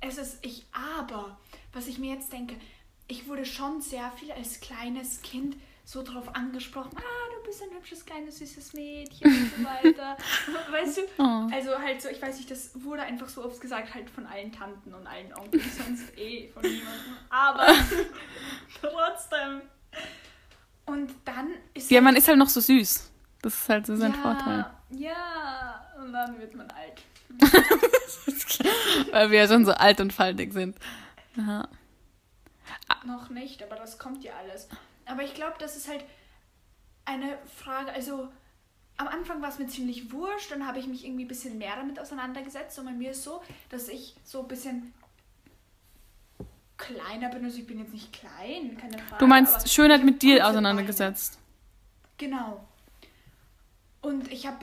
Es 0.00 0.18
ist 0.18 0.44
ich, 0.44 0.66
aber 0.72 1.38
was 1.72 1.86
ich 1.86 1.98
mir 1.98 2.14
jetzt 2.14 2.32
denke, 2.32 2.56
ich 3.08 3.28
wurde 3.28 3.44
schon 3.44 3.80
sehr 3.80 4.10
viel 4.12 4.32
als 4.32 4.60
kleines 4.60 5.22
Kind 5.22 5.56
so 5.86 6.02
drauf 6.02 6.34
angesprochen, 6.34 6.90
ah, 6.96 7.34
du 7.36 7.46
bist 7.46 7.62
ein 7.62 7.70
hübsches, 7.70 8.04
kleines, 8.04 8.38
süßes 8.38 8.72
Mädchen 8.72 9.30
und 9.30 9.52
so 9.56 9.64
weiter. 9.64 10.16
weißt 10.72 10.96
du? 10.98 11.00
Oh. 11.18 11.48
Also 11.54 11.78
halt 11.78 12.02
so, 12.02 12.08
ich 12.08 12.20
weiß 12.20 12.38
nicht, 12.38 12.50
das 12.50 12.72
wurde 12.82 13.02
einfach 13.02 13.28
so 13.28 13.44
oft 13.44 13.60
gesagt, 13.60 13.94
halt 13.94 14.10
von 14.10 14.26
allen 14.26 14.50
Tanten 14.50 14.92
und 14.92 15.06
allen 15.06 15.32
Onkeln, 15.32 15.62
sonst 15.62 16.18
eh 16.18 16.48
von 16.48 16.62
niemandem. 16.62 17.16
Aber 17.30 17.68
trotzdem. 18.80 19.62
Und 20.86 21.12
dann 21.24 21.50
ist 21.72 21.88
Ja, 21.88 22.00
man 22.00 22.16
ist 22.16 22.26
halt 22.26 22.38
noch 22.38 22.48
so 22.48 22.60
süß. 22.60 23.10
Das 23.42 23.54
ist 23.54 23.68
halt 23.68 23.86
so 23.86 23.94
sein 23.94 24.12
ja, 24.12 24.22
Vorteil. 24.22 24.66
Ja, 24.90 25.35
dann 26.26 26.40
wird 26.40 26.54
man 26.54 26.70
alt. 26.70 27.02
Weil 29.12 29.30
wir 29.30 29.40
ja 29.40 29.48
schon 29.48 29.64
so 29.64 29.72
alt 29.72 30.00
und 30.00 30.12
faltig 30.12 30.52
sind. 30.52 30.76
Ja. 31.36 31.68
Noch 33.04 33.30
nicht, 33.30 33.62
aber 33.62 33.76
das 33.76 33.98
kommt 33.98 34.24
ja 34.24 34.32
alles. 34.36 34.68
Aber 35.06 35.22
ich 35.22 35.34
glaube, 35.34 35.54
das 35.58 35.76
ist 35.76 35.88
halt 35.88 36.04
eine 37.04 37.38
Frage, 37.46 37.92
also 37.92 38.28
am 38.96 39.08
Anfang 39.08 39.42
war 39.42 39.48
es 39.48 39.58
mir 39.58 39.66
ziemlich 39.66 40.10
wurscht, 40.12 40.50
dann 40.50 40.66
habe 40.66 40.78
ich 40.78 40.86
mich 40.86 41.04
irgendwie 41.04 41.24
ein 41.24 41.28
bisschen 41.28 41.58
mehr 41.58 41.76
damit 41.76 42.00
auseinandergesetzt 42.00 42.78
und 42.78 42.86
bei 42.86 42.92
mir 42.92 43.10
ist 43.10 43.22
so, 43.22 43.42
dass 43.68 43.88
ich 43.88 44.16
so 44.24 44.40
ein 44.40 44.48
bisschen 44.48 44.92
kleiner 46.78 47.28
bin, 47.30 47.44
also 47.44 47.58
ich 47.58 47.66
bin 47.66 47.78
jetzt 47.78 47.92
nicht 47.92 48.12
klein, 48.12 48.76
keine 48.76 48.98
Frage. 48.98 49.18
Du 49.18 49.26
meinst 49.26 49.68
Schönheit 49.68 50.04
mit 50.04 50.22
dir 50.22 50.46
auseinandergesetzt. 50.46 51.38
Beine. 52.18 52.32
Genau. 52.32 52.68
Und 54.02 54.30
ich 54.32 54.46
habe 54.46 54.58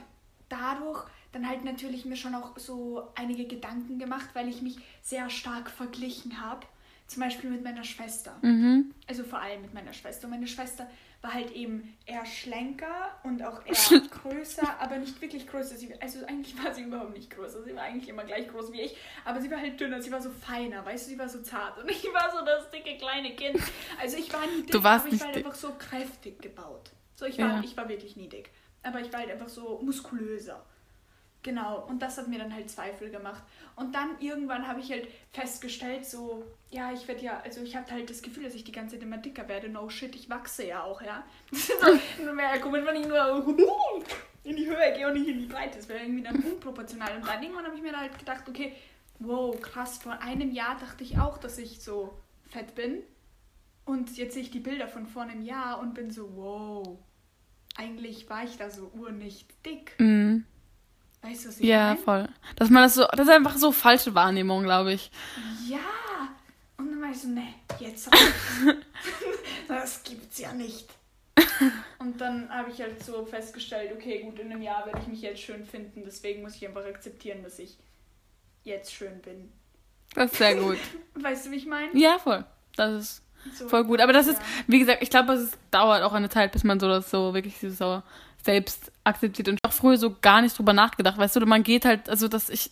dadurch 0.48 1.04
dann 1.34 1.48
halt 1.48 1.64
natürlich 1.64 2.04
mir 2.04 2.16
schon 2.16 2.34
auch 2.34 2.56
so 2.58 3.08
einige 3.16 3.46
Gedanken 3.46 3.98
gemacht, 3.98 4.30
weil 4.34 4.48
ich 4.48 4.62
mich 4.62 4.76
sehr 5.02 5.28
stark 5.30 5.70
verglichen 5.70 6.40
habe. 6.40 6.66
Zum 7.06 7.22
Beispiel 7.22 7.50
mit 7.50 7.62
meiner 7.62 7.84
Schwester. 7.84 8.34
Mhm. 8.40 8.94
Also 9.06 9.24
vor 9.24 9.38
allem 9.38 9.60
mit 9.60 9.74
meiner 9.74 9.92
Schwester. 9.92 10.24
Und 10.26 10.30
meine 10.30 10.46
Schwester 10.46 10.88
war 11.20 11.34
halt 11.34 11.50
eben 11.52 11.94
eher 12.06 12.24
schlenker 12.24 13.18
und 13.24 13.42
auch 13.42 13.60
eher 13.66 14.00
größer, 14.22 14.80
aber 14.80 14.96
nicht 14.96 15.20
wirklich 15.20 15.46
größer. 15.46 15.76
Sie, 15.76 15.94
also 16.00 16.24
eigentlich 16.26 16.62
war 16.64 16.72
sie 16.72 16.82
überhaupt 16.82 17.12
nicht 17.14 17.28
größer. 17.30 17.62
Sie 17.62 17.74
war 17.76 17.82
eigentlich 17.82 18.08
immer 18.08 18.24
gleich 18.24 18.48
groß 18.48 18.72
wie 18.72 18.80
ich, 18.82 18.96
aber 19.26 19.38
sie 19.40 19.50
war 19.50 19.58
halt 19.58 19.78
dünner, 19.78 20.00
sie 20.00 20.10
war 20.12 20.22
so 20.22 20.30
feiner, 20.30 20.84
weißt 20.86 21.06
du, 21.06 21.10
sie 21.10 21.18
war 21.18 21.28
so 21.28 21.42
zart. 21.42 21.76
Und 21.78 21.90
ich 21.90 22.04
war 22.04 22.30
so 22.32 22.42
das 22.44 22.70
dicke 22.70 22.96
kleine 22.96 23.34
Kind. 23.36 23.58
Also 24.00 24.16
ich 24.16 24.32
war 24.32 24.46
nie 24.46 24.62
dick, 24.62 24.70
Du 24.70 24.82
warst 24.82 25.04
aber 25.06 25.14
ich 25.14 25.20
war 25.20 25.26
halt 25.28 25.36
einfach 25.38 25.54
so 25.54 25.74
kräftig 25.78 26.40
gebaut. 26.40 26.90
So, 27.16 27.26
ich 27.26 27.36
war, 27.38 27.56
Ja. 27.56 27.60
ich 27.62 27.76
war 27.76 27.88
wirklich 27.88 28.16
nie 28.16 28.28
dick. 28.30 28.50
aber 28.82 29.00
ich 29.00 29.12
war 29.12 29.20
halt 29.20 29.30
einfach 29.30 29.48
so 29.48 29.80
muskulöser. 29.84 30.64
Genau, 31.44 31.84
und 31.88 32.00
das 32.00 32.16
hat 32.16 32.26
mir 32.26 32.38
dann 32.38 32.54
halt 32.54 32.70
Zweifel 32.70 33.10
gemacht. 33.10 33.42
Und 33.76 33.94
dann 33.94 34.18
irgendwann 34.18 34.66
habe 34.66 34.80
ich 34.80 34.90
halt 34.90 35.06
festgestellt, 35.30 36.06
so, 36.06 36.42
ja, 36.70 36.90
ich 36.90 37.06
werde 37.06 37.22
ja, 37.22 37.40
also 37.44 37.60
ich 37.60 37.76
hatte 37.76 37.92
halt 37.92 38.08
das 38.08 38.22
Gefühl, 38.22 38.44
dass 38.44 38.54
ich 38.54 38.64
die 38.64 38.72
ganze 38.72 38.96
Zeit 38.96 39.02
immer 39.02 39.18
dicker 39.18 39.46
werde. 39.46 39.68
No 39.68 39.90
shit, 39.90 40.16
ich 40.16 40.30
wachse 40.30 40.66
ja 40.66 40.82
auch, 40.82 41.02
ja. 41.02 41.22
Das 41.50 41.60
ist 41.60 41.80
so, 41.80 41.98
nur 42.24 42.32
mehr 42.32 42.58
komisch, 42.60 42.82
wenn 42.86 42.96
ich 42.96 43.06
nur 43.06 44.02
in 44.42 44.56
die 44.56 44.66
Höhe 44.66 44.94
gehe 44.96 45.06
und 45.06 45.12
nicht 45.12 45.28
in 45.28 45.38
die 45.38 45.44
Breite. 45.44 45.76
Das 45.76 45.86
wäre 45.86 46.00
irgendwie 46.00 46.22
dann 46.22 46.36
unproportional. 46.36 47.14
Und 47.16 47.28
dann 47.28 47.42
irgendwann 47.42 47.66
habe 47.66 47.76
ich 47.76 47.82
mir 47.82 47.92
da 47.92 47.98
halt 47.98 48.18
gedacht, 48.18 48.48
okay, 48.48 48.72
wow, 49.18 49.54
krass, 49.60 49.98
vor 49.98 50.22
einem 50.22 50.50
Jahr 50.50 50.78
dachte 50.78 51.04
ich 51.04 51.18
auch, 51.18 51.36
dass 51.36 51.58
ich 51.58 51.82
so 51.82 52.16
fett 52.48 52.74
bin. 52.74 53.02
Und 53.84 54.16
jetzt 54.16 54.32
sehe 54.32 54.42
ich 54.42 54.50
die 54.50 54.60
Bilder 54.60 54.88
von 54.88 55.06
vor 55.06 55.24
einem 55.24 55.42
Jahr 55.42 55.78
und 55.78 55.92
bin 55.92 56.10
so, 56.10 56.36
wow, 56.36 56.98
eigentlich 57.76 58.30
war 58.30 58.44
ich 58.44 58.56
da 58.56 58.70
so 58.70 58.90
urnicht 58.94 59.52
dick. 59.66 59.94
Mhm. 59.98 60.46
Weißt 61.24 61.44
du, 61.44 61.48
was 61.48 61.58
ich 61.60 61.66
Ja, 61.66 61.88
meine? 61.88 61.98
voll. 61.98 62.28
Dass 62.56 62.70
man 62.70 62.82
das 62.82 62.94
so, 62.94 63.06
das 63.10 63.26
ist 63.26 63.32
einfach 63.32 63.56
so 63.56 63.72
falsche 63.72 64.14
Wahrnehmung, 64.14 64.62
glaube 64.62 64.92
ich. 64.92 65.10
Ja. 65.68 65.78
Und 66.76 66.90
dann 66.90 67.00
war 67.02 67.10
ich 67.10 67.18
so, 67.20 67.28
ne, 67.28 67.46
jetzt. 67.80 68.10
Das 69.68 70.02
gibt's 70.04 70.38
ja 70.38 70.52
nicht. 70.52 70.86
Und 71.98 72.20
dann 72.20 72.48
habe 72.50 72.70
ich 72.70 72.80
halt 72.80 73.02
so 73.02 73.24
festgestellt, 73.24 73.92
okay, 73.94 74.22
gut, 74.22 74.38
in 74.38 74.50
einem 74.52 74.62
Jahr 74.62 74.84
werde 74.86 75.00
ich 75.00 75.08
mich 75.08 75.22
jetzt 75.22 75.40
schön 75.40 75.64
finden. 75.64 76.02
Deswegen 76.04 76.42
muss 76.42 76.54
ich 76.56 76.66
einfach 76.66 76.84
akzeptieren, 76.84 77.42
dass 77.42 77.58
ich 77.58 77.76
jetzt 78.62 78.92
schön 78.92 79.20
bin. 79.22 79.50
Das 80.14 80.30
ist 80.32 80.38
sehr 80.38 80.54
gut. 80.56 80.78
Weißt 81.14 81.46
du, 81.46 81.50
wie 81.50 81.56
ich 81.56 81.66
meine? 81.66 81.96
Ja, 81.98 82.18
voll. 82.18 82.44
Das 82.76 82.92
ist 82.92 83.22
So, 83.58 83.68
voll 83.68 83.84
gut. 83.84 84.00
Aber 84.00 84.12
das 84.12 84.26
ist, 84.26 84.38
ja. 84.38 84.44
wie 84.66 84.78
gesagt, 84.78 85.02
ich 85.02 85.10
glaube, 85.10 85.32
es 85.32 85.52
dauert 85.70 86.02
auch 86.02 86.12
eine 86.12 86.28
Zeit, 86.28 86.52
bis 86.52 86.62
man 86.64 86.78
so 86.78 86.86
das 86.88 87.10
so 87.10 87.32
wirklich 87.34 87.58
so 87.58 88.02
selbst 88.44 88.92
akzeptiert. 89.04 89.48
Und 89.48 89.58
auch 89.62 89.72
früher 89.72 89.96
so 89.96 90.14
gar 90.20 90.42
nicht 90.42 90.58
drüber 90.58 90.72
nachgedacht. 90.72 91.18
Weißt 91.18 91.36
du, 91.36 91.46
man 91.46 91.62
geht 91.62 91.84
halt, 91.84 92.08
also 92.08 92.28
dass 92.28 92.50
ich, 92.50 92.70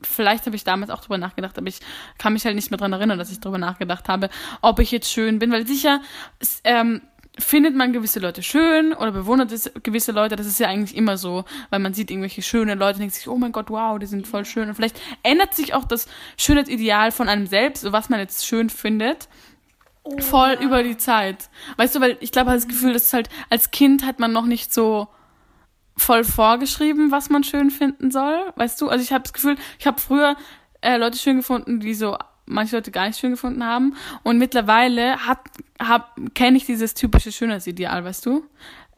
vielleicht 0.00 0.46
habe 0.46 0.56
ich 0.56 0.64
damals 0.64 0.90
auch 0.90 1.00
drüber 1.00 1.18
nachgedacht, 1.18 1.58
aber 1.58 1.66
ich 1.66 1.80
kann 2.18 2.32
mich 2.32 2.44
halt 2.44 2.54
nicht 2.54 2.70
mehr 2.70 2.78
dran 2.78 2.92
erinnern, 2.92 3.18
dass 3.18 3.30
ich 3.30 3.40
drüber 3.40 3.58
nachgedacht 3.58 4.08
habe, 4.08 4.30
ob 4.62 4.78
ich 4.78 4.90
jetzt 4.90 5.10
schön 5.10 5.38
bin. 5.38 5.50
Weil 5.50 5.66
sicher 5.66 6.00
es, 6.38 6.60
ähm, 6.64 7.02
findet 7.38 7.76
man 7.76 7.92
gewisse 7.92 8.18
Leute 8.18 8.42
schön 8.42 8.92
oder 8.92 9.12
bewundert 9.12 9.52
es 9.52 9.70
gewisse 9.82 10.12
Leute. 10.12 10.36
Das 10.36 10.46
ist 10.46 10.58
ja 10.58 10.68
eigentlich 10.68 10.96
immer 10.96 11.16
so, 11.16 11.44
weil 11.70 11.78
man 11.78 11.94
sieht 11.94 12.10
irgendwelche 12.10 12.42
schöne 12.42 12.74
Leute 12.74 12.94
und 12.94 13.00
denkt 13.00 13.14
sich, 13.14 13.28
oh 13.28 13.36
mein 13.36 13.52
Gott, 13.52 13.70
wow, 13.70 13.98
die 13.98 14.06
sind 14.06 14.26
voll 14.26 14.44
schön. 14.44 14.68
Und 14.68 14.74
vielleicht 14.74 15.00
ändert 15.22 15.54
sich 15.54 15.74
auch 15.74 15.84
das 15.84 16.08
Schönheitsideal 16.36 17.12
von 17.12 17.28
einem 17.28 17.46
selbst, 17.46 17.82
so 17.82 17.92
was 17.92 18.08
man 18.08 18.18
jetzt 18.18 18.46
schön 18.46 18.70
findet 18.70 19.28
Oh, 20.10 20.20
voll 20.20 20.54
ja. 20.54 20.60
über 20.60 20.82
die 20.82 20.96
Zeit. 20.96 21.48
Weißt 21.76 21.94
du, 21.94 22.00
weil 22.00 22.16
ich 22.20 22.32
glaube, 22.32 22.52
das 22.52 22.68
Gefühl, 22.68 22.92
dass 22.92 23.12
halt 23.12 23.28
als 23.50 23.70
Kind 23.70 24.04
hat 24.04 24.18
man 24.18 24.32
noch 24.32 24.46
nicht 24.46 24.72
so 24.72 25.08
voll 25.96 26.24
vorgeschrieben, 26.24 27.10
was 27.10 27.28
man 27.28 27.44
schön 27.44 27.70
finden 27.70 28.10
soll. 28.10 28.52
Weißt 28.56 28.80
du? 28.80 28.88
Also 28.88 29.02
ich 29.02 29.12
habe 29.12 29.24
das 29.24 29.32
Gefühl, 29.32 29.56
ich 29.78 29.86
habe 29.86 30.00
früher 30.00 30.36
äh, 30.80 30.96
Leute 30.96 31.18
schön 31.18 31.38
gefunden, 31.38 31.80
die 31.80 31.94
so 31.94 32.16
manche 32.46 32.76
Leute 32.76 32.90
gar 32.90 33.06
nicht 33.06 33.18
schön 33.18 33.32
gefunden 33.32 33.64
haben. 33.64 33.94
Und 34.22 34.38
mittlerweile 34.38 35.26
hat, 35.26 35.40
hab, 35.80 36.16
kenne 36.34 36.56
ich 36.56 36.66
dieses 36.66 36.94
typische 36.94 37.32
Schönheitsideal, 37.32 38.04
weißt 38.04 38.24
du? 38.26 38.44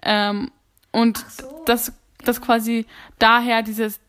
Ähm, 0.02 0.50
und 0.92 1.18
so. 1.18 1.62
das, 1.66 1.92
das 2.24 2.40
quasi 2.40 2.86
daher 3.18 3.62
dieses, 3.62 4.00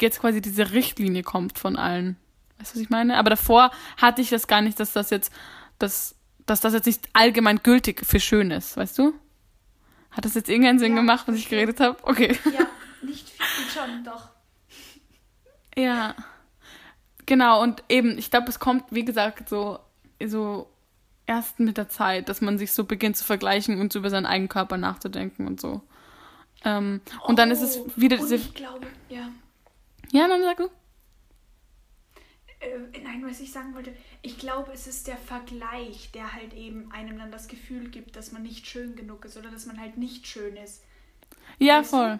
jetzt 0.00 0.20
quasi 0.20 0.40
diese 0.40 0.72
Richtlinie 0.72 1.22
kommt 1.22 1.58
von 1.58 1.76
allen. 1.76 2.16
Weißt 2.58 2.72
du, 2.72 2.76
was 2.76 2.82
ich 2.82 2.90
meine? 2.90 3.16
Aber 3.16 3.30
davor 3.30 3.70
hatte 3.96 4.22
ich 4.22 4.30
das 4.30 4.46
gar 4.46 4.60
nicht, 4.60 4.78
dass 4.80 4.92
das 4.92 5.10
jetzt, 5.10 5.32
dass, 5.78 6.14
dass 6.50 6.60
das 6.60 6.72
jetzt 6.74 6.86
nicht 6.86 7.08
allgemein 7.12 7.62
gültig 7.62 8.04
für 8.04 8.20
schön 8.20 8.50
ist, 8.50 8.76
weißt 8.76 8.98
du? 8.98 9.14
Hat 10.10 10.24
das 10.24 10.34
jetzt 10.34 10.48
irgendeinen 10.48 10.78
Sinn 10.78 10.92
Ja, 10.94 11.00
gemacht, 11.00 11.28
was 11.28 11.36
ich 11.36 11.48
geredet 11.48 11.80
habe? 11.80 11.96
Okay. 12.02 12.36
Ja, 12.52 12.66
nicht 13.02 13.28
viel, 13.30 13.70
schon, 13.70 14.04
doch. 14.04 14.28
Ja. 15.76 16.14
Genau, 17.26 17.62
und 17.62 17.84
eben, 17.88 18.16
ich 18.18 18.30
glaube, 18.30 18.48
es 18.48 18.58
kommt, 18.58 18.84
wie 18.90 19.04
gesagt, 19.04 19.48
so, 19.48 19.78
so 20.24 20.68
erst 21.26 21.60
mit 21.60 21.76
der 21.76 21.88
Zeit, 21.88 22.28
dass 22.28 22.40
man 22.40 22.56
sich 22.58 22.72
so 22.72 22.84
beginnt 22.84 23.16
zu 23.16 23.24
vergleichen 23.24 23.80
und 23.80 23.92
so 23.92 23.98
über 23.98 24.08
seinen 24.10 24.26
eigenen 24.26 24.48
Körper 24.48 24.76
nachzudenken 24.78 25.46
und 25.46 25.60
so. 25.60 25.82
Ähm, 26.64 27.00
und 27.26 27.38
dann 27.38 27.50
ist 27.50 27.60
es 27.60 27.76
Oh, 27.78 27.86
wieder 27.96 28.16
diese. 28.16 28.36
ich 28.36 28.54
glaube, 28.54 28.86
ja. 29.10 29.28
Ja, 30.10 30.26
dann 30.26 30.42
sag 30.42 30.56
du. 30.56 30.68
Äh, 32.60 33.00
nein, 33.02 33.24
was 33.26 33.40
ich 33.40 33.52
sagen 33.52 33.74
wollte, 33.74 33.94
ich 34.22 34.38
glaube, 34.38 34.72
es 34.72 34.86
ist 34.86 35.06
der 35.06 35.16
Vergleich, 35.16 36.10
der 36.12 36.32
halt 36.32 36.54
eben 36.54 36.90
einem 36.92 37.18
dann 37.18 37.30
das 37.30 37.48
Gefühl 37.48 37.88
gibt, 37.90 38.16
dass 38.16 38.32
man 38.32 38.42
nicht 38.42 38.66
schön 38.66 38.96
genug 38.96 39.24
ist 39.24 39.36
oder 39.36 39.50
dass 39.50 39.66
man 39.66 39.80
halt 39.80 39.96
nicht 39.96 40.26
schön 40.26 40.56
ist. 40.56 40.82
Ja, 41.58 41.82
Weißt 41.82 41.98
du? 41.98 42.02
voll. 42.02 42.18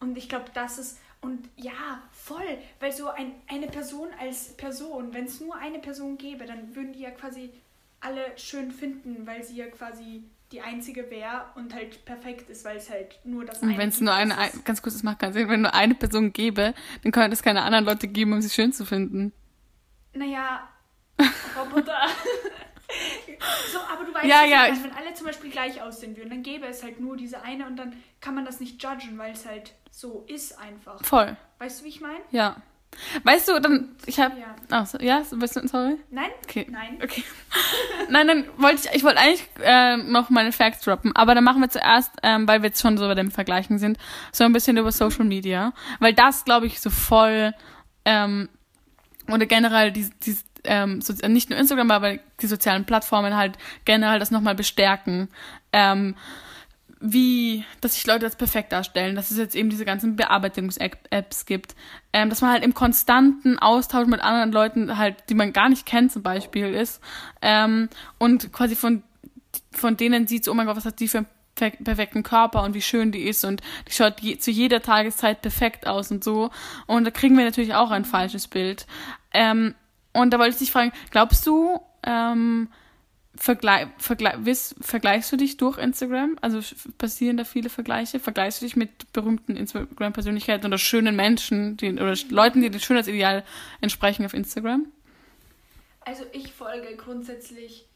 Und 0.00 0.16
ich 0.16 0.28
glaube, 0.28 0.50
das 0.54 0.78
ist, 0.78 0.98
und 1.20 1.48
ja, 1.56 2.02
voll, 2.12 2.58
weil 2.80 2.92
so 2.92 3.08
ein, 3.08 3.32
eine 3.48 3.66
Person 3.68 4.08
als 4.20 4.56
Person, 4.56 5.12
wenn 5.12 5.24
es 5.24 5.40
nur 5.40 5.56
eine 5.56 5.80
Person 5.80 6.18
gäbe, 6.18 6.46
dann 6.46 6.74
würden 6.76 6.92
die 6.92 7.00
ja 7.00 7.10
quasi 7.10 7.50
alle 8.00 8.36
schön 8.38 8.70
finden, 8.70 9.26
weil 9.26 9.42
sie 9.42 9.56
ja 9.56 9.66
quasi 9.66 10.24
die 10.52 10.60
einzige 10.62 11.10
wäre 11.10 11.46
und 11.56 11.74
halt 11.74 12.04
perfekt 12.06 12.48
ist, 12.48 12.64
weil 12.64 12.76
es 12.78 12.88
halt 12.90 13.18
nur 13.24 13.44
das 13.44 13.58
Und 13.62 13.76
wenn 13.76 13.88
es 13.90 14.00
nur 14.00 14.14
eine, 14.14 14.36
ein- 14.38 14.50
ganz 14.64 14.80
kurz, 14.80 14.94
das 14.94 15.02
macht 15.02 15.18
keinen 15.18 15.32
Sinn, 15.34 15.48
wenn 15.48 15.60
nur 15.62 15.74
eine 15.74 15.94
Person 15.94 16.32
gäbe, 16.32 16.74
dann 17.02 17.12
könnte 17.12 17.32
es 17.32 17.42
keine 17.42 17.62
anderen 17.62 17.84
Leute 17.84 18.08
geben, 18.08 18.32
um 18.32 18.40
sie 18.40 18.48
schön 18.50 18.72
zu 18.72 18.86
finden. 18.86 19.32
Naja, 20.14 20.66
Roboter. 21.58 21.98
so, 23.72 23.78
aber 23.92 24.04
du 24.04 24.14
weißt, 24.14 24.24
Ja, 24.26 24.44
ja, 24.44 24.66
ich- 24.72 24.82
wenn 24.82 24.92
alle 24.92 25.12
zum 25.14 25.26
Beispiel 25.26 25.50
gleich 25.50 25.82
aussehen 25.82 26.16
würden, 26.16 26.30
dann 26.30 26.42
gäbe 26.42 26.66
es 26.66 26.82
halt 26.82 26.98
nur 27.00 27.16
diese 27.16 27.42
eine 27.42 27.66
und 27.66 27.76
dann 27.76 27.94
kann 28.20 28.34
man 28.34 28.44
das 28.44 28.60
nicht 28.60 28.82
judgen, 28.82 29.18
weil 29.18 29.32
es 29.32 29.44
halt 29.46 29.74
so 29.90 30.24
ist 30.28 30.58
einfach. 30.58 31.04
Voll, 31.04 31.36
Weißt 31.58 31.80
du, 31.80 31.84
wie 31.84 31.88
ich 31.88 32.00
meine? 32.00 32.20
ja. 32.30 32.56
Weißt 33.24 33.48
du, 33.48 33.60
dann, 33.60 33.90
ich 34.06 34.18
hab, 34.20 34.36
Ja. 34.36 34.54
ach, 34.70 34.86
so, 34.86 34.98
ja, 34.98 35.22
weißt 35.30 35.56
du, 35.56 35.68
sorry? 35.68 35.96
Nein? 36.10 36.30
Okay. 36.44 36.66
Nein. 36.70 36.98
Okay. 37.02 37.22
Nein, 38.10 38.26
dann 38.28 38.44
wollte 38.56 38.82
ich, 38.88 38.96
ich 38.96 39.04
wollte 39.04 39.18
eigentlich 39.20 39.44
äh, 39.62 39.96
noch 39.96 40.30
meine 40.30 40.52
Facts 40.52 40.82
droppen, 40.82 41.14
aber 41.14 41.34
dann 41.34 41.44
machen 41.44 41.60
wir 41.60 41.70
zuerst, 41.70 42.12
ähm, 42.22 42.46
weil 42.48 42.62
wir 42.62 42.68
jetzt 42.68 42.80
schon 42.82 42.96
so 42.98 43.06
bei 43.06 43.14
dem 43.14 43.30
Vergleichen 43.30 43.78
sind, 43.78 43.98
so 44.32 44.44
ein 44.44 44.52
bisschen 44.52 44.76
über 44.76 44.92
Social 44.92 45.24
Media, 45.24 45.72
weil 46.00 46.14
das, 46.14 46.44
glaube 46.44 46.66
ich, 46.66 46.80
so 46.80 46.90
voll 46.90 47.54
ähm, 48.04 48.48
oder 49.30 49.46
generell 49.46 49.92
die, 49.92 50.08
die 50.24 50.36
ähm, 50.64 51.00
so, 51.00 51.12
nicht 51.28 51.50
nur 51.50 51.58
Instagram, 51.58 51.90
aber 51.90 52.18
die 52.40 52.46
sozialen 52.46 52.84
Plattformen 52.84 53.36
halt 53.36 53.56
generell 53.84 54.18
das 54.18 54.30
nochmal 54.30 54.54
bestärken. 54.54 55.28
Ähm, 55.72 56.14
wie, 57.00 57.64
dass 57.80 57.94
sich 57.94 58.06
Leute 58.06 58.20
das 58.20 58.36
perfekt 58.36 58.72
darstellen, 58.72 59.14
dass 59.14 59.30
es 59.30 59.38
jetzt 59.38 59.54
eben 59.54 59.70
diese 59.70 59.84
ganzen 59.84 60.16
Bearbeitungs-Apps 60.16 61.46
gibt, 61.46 61.76
ähm, 62.12 62.28
dass 62.28 62.40
man 62.40 62.50
halt 62.50 62.64
im 62.64 62.74
konstanten 62.74 63.58
Austausch 63.58 64.06
mit 64.06 64.20
anderen 64.20 64.50
Leuten 64.50 64.98
halt, 64.98 65.16
die 65.28 65.34
man 65.34 65.52
gar 65.52 65.68
nicht 65.68 65.86
kennt 65.86 66.10
zum 66.12 66.22
Beispiel 66.22 66.74
ist, 66.74 67.00
ähm, 67.40 67.88
und 68.18 68.52
quasi 68.52 68.74
von, 68.74 69.02
von 69.70 69.96
denen 69.96 70.26
sieht, 70.26 70.48
oh 70.48 70.54
mein 70.54 70.66
Gott, 70.66 70.76
was 70.76 70.86
hat 70.86 70.98
die 70.98 71.08
für 71.08 71.18
einen 71.18 71.26
per- 71.54 71.70
perfekten 71.70 72.22
Körper 72.22 72.62
und 72.64 72.74
wie 72.74 72.82
schön 72.82 73.12
die 73.12 73.22
ist 73.22 73.44
und 73.44 73.60
die 73.86 73.92
schaut 73.92 74.20
je, 74.20 74.38
zu 74.38 74.50
jeder 74.50 74.82
Tageszeit 74.82 75.40
perfekt 75.42 75.86
aus 75.86 76.10
und 76.10 76.24
so. 76.24 76.50
Und 76.86 77.04
da 77.04 77.10
kriegen 77.10 77.36
wir 77.36 77.44
natürlich 77.44 77.74
auch 77.74 77.90
ein 77.90 78.04
falsches 78.04 78.48
Bild. 78.48 78.86
Ähm, 79.32 79.74
und 80.12 80.32
da 80.32 80.38
wollte 80.38 80.52
ich 80.52 80.58
dich 80.58 80.72
fragen, 80.72 80.92
glaubst 81.10 81.46
du, 81.46 81.80
ähm, 82.02 82.68
Vergleich, 83.40 83.86
Vergleich, 83.98 84.34
wiss, 84.40 84.74
vergleichst 84.80 85.30
du 85.30 85.36
dich 85.36 85.56
durch 85.56 85.78
Instagram? 85.78 86.36
Also 86.40 86.60
passieren 86.98 87.36
da 87.36 87.44
viele 87.44 87.70
Vergleiche? 87.70 88.18
Vergleichst 88.18 88.60
du 88.60 88.66
dich 88.66 88.74
mit 88.74 89.12
berühmten 89.12 89.56
Instagram-Persönlichkeiten 89.56 90.66
oder 90.66 90.76
schönen 90.76 91.14
Menschen 91.14 91.76
die, 91.76 91.92
oder 91.92 92.16
Leuten, 92.30 92.62
die 92.62 92.70
dem 92.70 92.80
Schönheitsideal 92.80 93.44
entsprechen 93.80 94.26
auf 94.26 94.34
Instagram? 94.34 94.86
Also 96.00 96.24
ich 96.32 96.52
folge 96.52 96.96
grundsätzlich 96.96 97.86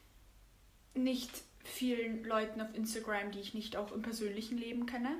nicht 0.94 1.30
vielen 1.64 2.22
Leuten 2.24 2.60
auf 2.60 2.72
Instagram, 2.74 3.32
die 3.32 3.40
ich 3.40 3.52
nicht 3.52 3.76
auch 3.76 3.90
im 3.90 4.02
persönlichen 4.02 4.58
Leben 4.58 4.86
kenne. 4.86 5.10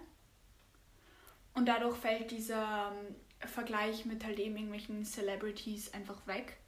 Und 1.55 1.67
dadurch 1.67 1.97
fällt 1.97 2.31
dieser 2.31 2.93
ähm, 2.93 3.17
Vergleich 3.49 4.05
mit 4.05 4.25
halt 4.25 4.39
eben 4.39 4.57
irgendwelchen 4.57 5.05
Celebrities 5.05 5.93
einfach 5.93 6.27
weg. 6.27 6.59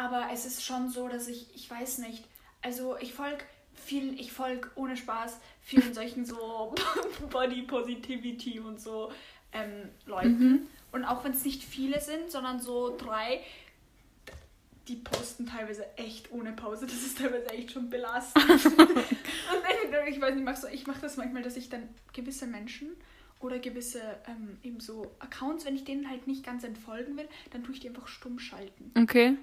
Aber 0.00 0.28
es 0.32 0.46
ist 0.46 0.64
schon 0.64 0.88
so, 0.88 1.08
dass 1.08 1.28
ich, 1.28 1.54
ich 1.54 1.70
weiß 1.70 1.98
nicht, 1.98 2.24
also 2.62 2.96
ich 3.00 3.12
folge 3.12 3.44
viel, 3.74 4.18
ich 4.18 4.32
folge 4.32 4.70
ohne 4.74 4.96
Spaß 4.96 5.38
vielen 5.60 5.92
solchen 6.00 6.24
so 6.24 6.74
Body 7.30 7.62
Positivity 7.62 8.60
und 8.60 8.80
so 8.80 9.12
ähm, 9.52 9.90
Leuten. 10.06 10.68
Und 10.92 11.04
auch 11.04 11.22
wenn 11.22 11.32
es 11.32 11.44
nicht 11.44 11.62
viele 11.62 12.00
sind, 12.00 12.30
sondern 12.30 12.60
so 12.60 12.96
drei, 12.96 13.40
die 14.88 14.96
posten 14.96 15.44
teilweise 15.44 15.84
echt 15.98 16.32
ohne 16.32 16.52
Pause. 16.52 16.86
Das 16.86 17.02
ist 17.02 17.18
teilweise 17.18 17.50
echt 17.50 17.72
schon 17.72 17.90
belastend. 17.90 18.48
und 18.78 20.08
ich 20.08 20.18
weiß 20.18 20.34
nicht, 20.34 20.44
mach 20.44 20.56
so, 20.56 20.66
ich 20.66 20.86
mache 20.86 21.02
das 21.02 21.18
manchmal, 21.18 21.42
dass 21.42 21.58
ich 21.58 21.68
dann 21.68 21.90
gewisse 22.14 22.46
Menschen 22.46 22.88
oder 23.38 23.58
gewisse 23.58 24.00
ähm, 24.26 24.56
eben 24.62 24.80
so 24.80 25.14
Accounts, 25.18 25.66
wenn 25.66 25.76
ich 25.76 25.84
denen 25.84 26.08
halt 26.08 26.26
nicht 26.26 26.42
ganz 26.42 26.64
entfolgen 26.64 27.18
will, 27.18 27.28
dann 27.50 27.64
tue 27.64 27.74
ich 27.74 27.80
die 27.80 27.88
einfach 27.88 28.08
stumm 28.08 28.38
schalten. 28.38 28.92
Okay. 28.98 29.36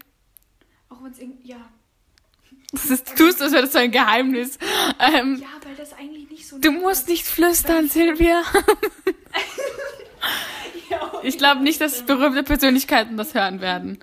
Auch 0.89 1.03
wenn 1.03 1.12
es 1.12 1.20
irgendwie, 1.20 1.50
ja. 1.50 1.70
Das 2.72 2.89
ist, 2.89 3.17
tust, 3.17 3.41
als 3.41 3.51
wäre 3.51 3.63
das 3.63 3.74
so 3.74 3.79
ein 3.79 3.91
Geheimnis. 3.91 4.58
Ähm, 5.00 5.38
Ja, 5.41 5.48
weil 5.65 5.75
das 5.75 5.94
eigentlich 5.94 6.29
nicht 6.29 6.48
so. 6.48 6.60
du 6.60 6.72
musst 6.72 7.08
nicht 7.10 7.25
flüstern, 7.25 7.89
Silvia. 7.89 8.44
Ich 11.24 11.38
glaube 11.38 11.62
nicht, 11.63 11.82
dass 11.82 12.06
berühmte 12.06 12.44
Persönlichkeiten 12.44 13.17
das 13.17 13.34
hören 13.34 13.60
werden. 13.60 14.00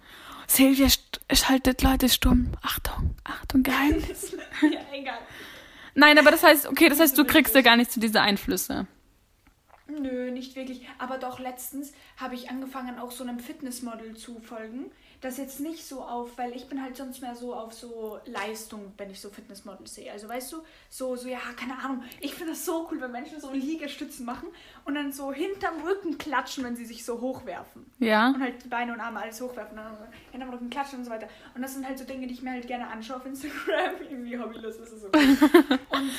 Silvia 0.47 0.89
schaltet 1.33 1.83
Leute 1.83 2.09
stumm. 2.09 2.53
Achtung, 2.63 3.15
Achtung, 3.25 3.63
Geheimnis. 3.63 4.33
ja, 4.63 4.81
egal. 4.93 5.19
Nein, 5.95 6.19
aber 6.19 6.31
das 6.31 6.43
heißt, 6.43 6.67
okay, 6.67 6.89
das 6.89 7.01
heißt, 7.01 7.17
du 7.17 7.25
kriegst 7.25 7.55
ja 7.55 7.63
gar 7.63 7.77
nicht 7.77 7.91
zu 7.91 8.01
diese 8.01 8.21
Einflüsse. 8.21 8.87
Nö, 9.87 10.31
nicht 10.31 10.57
wirklich. 10.57 10.87
Aber 10.99 11.19
doch 11.19 11.39
letztens 11.39 11.93
habe 12.17 12.35
ich 12.35 12.51
angefangen, 12.51 12.99
auch 12.99 13.11
so 13.11 13.25
einem 13.25 13.39
Fitnessmodel 13.39 14.17
zu 14.17 14.41
folgen. 14.41 14.91
Das 15.25 15.39
jetzt 15.39 15.59
nicht 15.59 15.87
so 15.87 16.03
auf, 16.03 16.37
weil 16.37 16.55
ich 16.55 16.69
bin 16.69 16.83
halt 16.83 16.99
sonst 16.99 17.23
mehr 17.23 17.35
so 17.35 17.55
auf 17.55 17.73
so 17.73 18.19
Leistung, 18.27 18.93
wenn 18.99 19.09
ich 19.11 19.23
so 19.23 19.31
Fitnessmodels 19.31 19.95
sehe. 19.95 20.13
Also 20.13 20.29
weißt 20.29 20.53
du, 20.53 20.59
so, 20.91 21.17
so, 21.17 21.27
ja, 21.27 21.39
keine 21.57 21.79
Ahnung. 21.79 22.03
Ich 22.21 22.35
finde 22.35 22.53
das 22.53 22.67
so 22.67 22.87
cool, 22.91 23.01
wenn 23.01 23.11
Menschen 23.11 23.41
so 23.41 23.51
Liegestützen 23.51 24.27
machen 24.27 24.49
und 24.85 24.97
dann 24.97 25.13
so 25.13 25.33
hinterm 25.33 25.81
Rücken 25.81 26.19
klatschen, 26.19 26.63
wenn 26.65 26.77
sie 26.77 26.85
sich 26.85 27.07
so 27.07 27.23
hochwerfen. 27.23 27.87
Ja? 28.01 28.33
Und 28.33 28.43
halt 28.43 28.65
die 28.65 28.69
Beine 28.69 28.93
und 28.93 29.01
Arme 29.01 29.23
alles 29.23 29.41
hochwerfen 29.41 29.79
und 29.79 29.85
dann 29.85 29.97
hinterm 30.31 30.51
Rücken 30.51 30.69
klatschen 30.69 30.99
und 30.99 31.07
so 31.07 31.11
weiter. 31.11 31.29
Und 31.55 31.63
das 31.63 31.73
sind 31.73 31.89
halt 31.89 31.99
so 31.99 32.05
Dinge, 32.05 32.27
die 32.27 32.35
ich 32.35 32.43
mir 32.43 32.51
halt 32.51 32.67
gerne 32.67 32.87
anschaue 32.89 33.17
auf 33.17 33.25
Instagram. 33.25 33.95
Irgendwie 34.11 34.39
hobbylos 34.39 34.77
ist 34.77 34.93
es 34.93 35.01
so. 35.01 35.09
und 35.89 36.11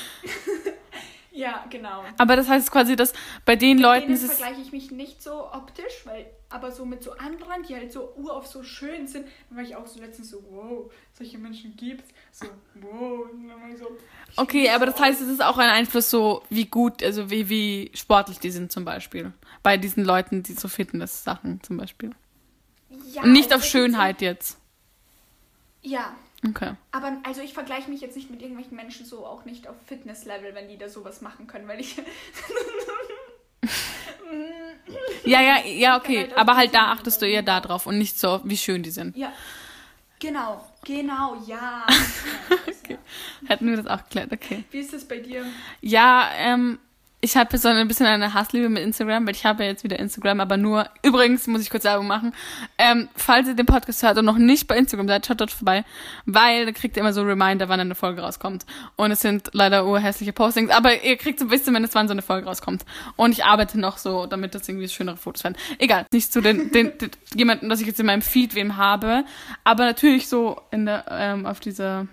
ja, 1.36 1.66
genau. 1.68 2.02
Aber 2.16 2.34
das 2.34 2.48
heißt 2.48 2.70
quasi, 2.70 2.96
dass 2.96 3.12
bei 3.44 3.56
den 3.56 3.78
Leuten 3.78 4.14
Denen 4.14 4.18
vergleiche 4.18 4.62
ich 4.62 4.72
mich 4.72 4.90
nicht 4.90 5.22
so 5.22 5.52
optisch, 5.52 6.04
weil 6.04 6.26
aber 6.48 6.70
so 6.72 6.86
mit 6.86 7.02
so 7.02 7.12
anderen, 7.12 7.62
die 7.68 7.74
halt 7.74 7.92
so 7.92 8.14
urauf 8.16 8.46
so 8.46 8.62
schön 8.62 9.06
sind, 9.06 9.26
dann 9.48 9.58
war 9.58 9.64
ich 9.64 9.76
auch 9.76 9.86
so 9.86 10.00
letztens 10.00 10.30
so, 10.30 10.42
wow, 10.48 10.90
solche 11.12 11.36
Menschen 11.36 11.76
gibt's. 11.76 12.08
So, 12.32 12.46
wow. 12.76 13.28
Und 13.30 13.48
dann 13.48 13.60
war 13.60 13.68
ich 13.68 13.78
so, 13.78 13.98
Okay, 14.36 14.70
aber 14.70 14.86
das 14.86 14.98
heißt, 14.98 15.20
es 15.20 15.28
ist 15.28 15.42
auch 15.42 15.58
ein 15.58 15.68
Einfluss 15.68 16.08
so, 16.08 16.42
wie 16.48 16.64
gut, 16.64 17.02
also 17.02 17.30
wie, 17.30 17.50
wie 17.50 17.90
sportlich 17.94 18.38
die 18.38 18.50
sind 18.50 18.72
zum 18.72 18.86
Beispiel. 18.86 19.32
Bei 19.62 19.76
diesen 19.76 20.04
Leuten, 20.04 20.42
die 20.42 20.54
so 20.54 20.68
Fitness-Sachen 20.68 21.62
zum 21.62 21.76
Beispiel. 21.76 22.12
ja, 23.12 23.22
Und 23.22 23.32
nicht 23.32 23.52
also 23.52 23.56
auf 23.56 23.64
Schönheit 23.64 24.22
jetzt. 24.22 24.58
Ja, 25.82 26.16
Okay. 26.46 26.74
aber 26.92 27.16
also 27.22 27.40
ich 27.40 27.54
vergleiche 27.54 27.88
mich 27.90 28.00
jetzt 28.02 28.16
nicht 28.16 28.30
mit 28.30 28.42
irgendwelchen 28.42 28.76
Menschen 28.76 29.06
so 29.06 29.24
auch 29.26 29.44
nicht 29.46 29.68
auf 29.68 29.76
Fitness-Level, 29.86 30.54
wenn 30.54 30.68
die 30.68 30.76
da 30.76 30.88
sowas 30.88 31.20
machen 31.22 31.46
können, 31.46 31.66
weil 31.68 31.80
ich. 31.80 31.96
Ja, 35.24 35.40
ja, 35.40 35.64
ja, 35.64 35.96
okay. 35.96 36.18
halt 36.18 36.36
Aber 36.38 36.56
halt 36.56 36.72
da 36.74 36.92
achtest 36.92 37.20
du 37.20 37.26
eher 37.26 37.42
da 37.42 37.60
drauf 37.60 37.86
und 37.86 37.98
nicht 37.98 38.18
so, 38.18 38.40
wie 38.44 38.56
schön 38.56 38.82
die 38.82 38.90
sind. 38.90 39.16
ja. 39.16 39.32
Genau, 40.18 40.64
genau, 40.82 41.36
ja. 41.46 41.86
Hätten 43.46 43.68
wir 43.68 43.76
das 43.76 43.86
auch 43.86 44.02
geklärt, 44.04 44.32
okay. 44.32 44.64
Wie 44.70 44.78
ist 44.78 44.94
das 44.94 45.04
bei 45.06 45.18
dir? 45.18 45.44
Ja, 45.82 46.30
ähm, 46.38 46.78
ich 47.22 47.36
habe 47.36 47.56
so 47.56 47.68
ein 47.68 47.88
bisschen 47.88 48.06
eine 48.06 48.34
Hassliebe 48.34 48.68
mit 48.68 48.82
Instagram, 48.82 49.26
weil 49.26 49.34
ich 49.34 49.44
habe 49.44 49.64
ja 49.64 49.70
jetzt 49.70 49.84
wieder 49.84 49.98
Instagram, 49.98 50.40
aber 50.40 50.56
nur, 50.56 50.88
übrigens 51.02 51.46
muss 51.46 51.62
ich 51.62 51.70
kurz 51.70 51.84
Werbung 51.84 52.06
machen, 52.06 52.34
ähm, 52.78 53.08
falls 53.14 53.48
ihr 53.48 53.54
den 53.54 53.66
Podcast 53.66 54.02
hört 54.02 54.18
und 54.18 54.24
noch 54.24 54.38
nicht 54.38 54.66
bei 54.68 54.76
Instagram 54.76 55.08
seid, 55.08 55.26
schaut 55.26 55.40
dort 55.40 55.50
vorbei, 55.50 55.84
weil 56.26 56.66
da 56.66 56.72
kriegt 56.72 56.96
ihr 56.96 57.00
immer 57.00 57.12
so 57.12 57.22
Reminder, 57.22 57.68
wann 57.68 57.80
eine 57.80 57.94
Folge 57.94 58.20
rauskommt. 58.20 58.66
Und 58.96 59.10
es 59.10 59.20
sind 59.20 59.50
leider 59.52 59.86
urhässliche 59.86 60.32
Postings, 60.32 60.70
aber 60.70 61.02
ihr 61.02 61.16
kriegt 61.16 61.38
so 61.38 61.46
ein 61.46 61.48
bisschen, 61.48 61.74
wenn 61.74 61.84
es 61.84 61.94
wann 61.94 62.06
so 62.06 62.12
eine 62.12 62.22
Folge 62.22 62.46
rauskommt. 62.46 62.84
Und 63.16 63.32
ich 63.32 63.44
arbeite 63.44 63.80
noch 63.80 63.98
so, 63.98 64.26
damit 64.26 64.54
das 64.54 64.68
irgendwie 64.68 64.88
schönere 64.88 65.16
Fotos 65.16 65.42
werden. 65.44 65.56
Egal, 65.78 66.06
nicht 66.12 66.32
zu 66.32 66.40
den, 66.40 66.70
den, 66.70 66.98
den 66.98 67.10
jemanden, 67.34 67.68
dass 67.68 67.80
ich 67.80 67.86
jetzt 67.86 67.98
in 67.98 68.06
meinem 68.06 68.22
Feed 68.22 68.54
wem 68.54 68.76
habe, 68.76 69.24
aber 69.64 69.84
natürlich 69.84 70.28
so 70.28 70.60
in 70.70 70.86
der, 70.86 71.04
ähm, 71.10 71.46
auf 71.46 71.60
dieser 71.60 72.06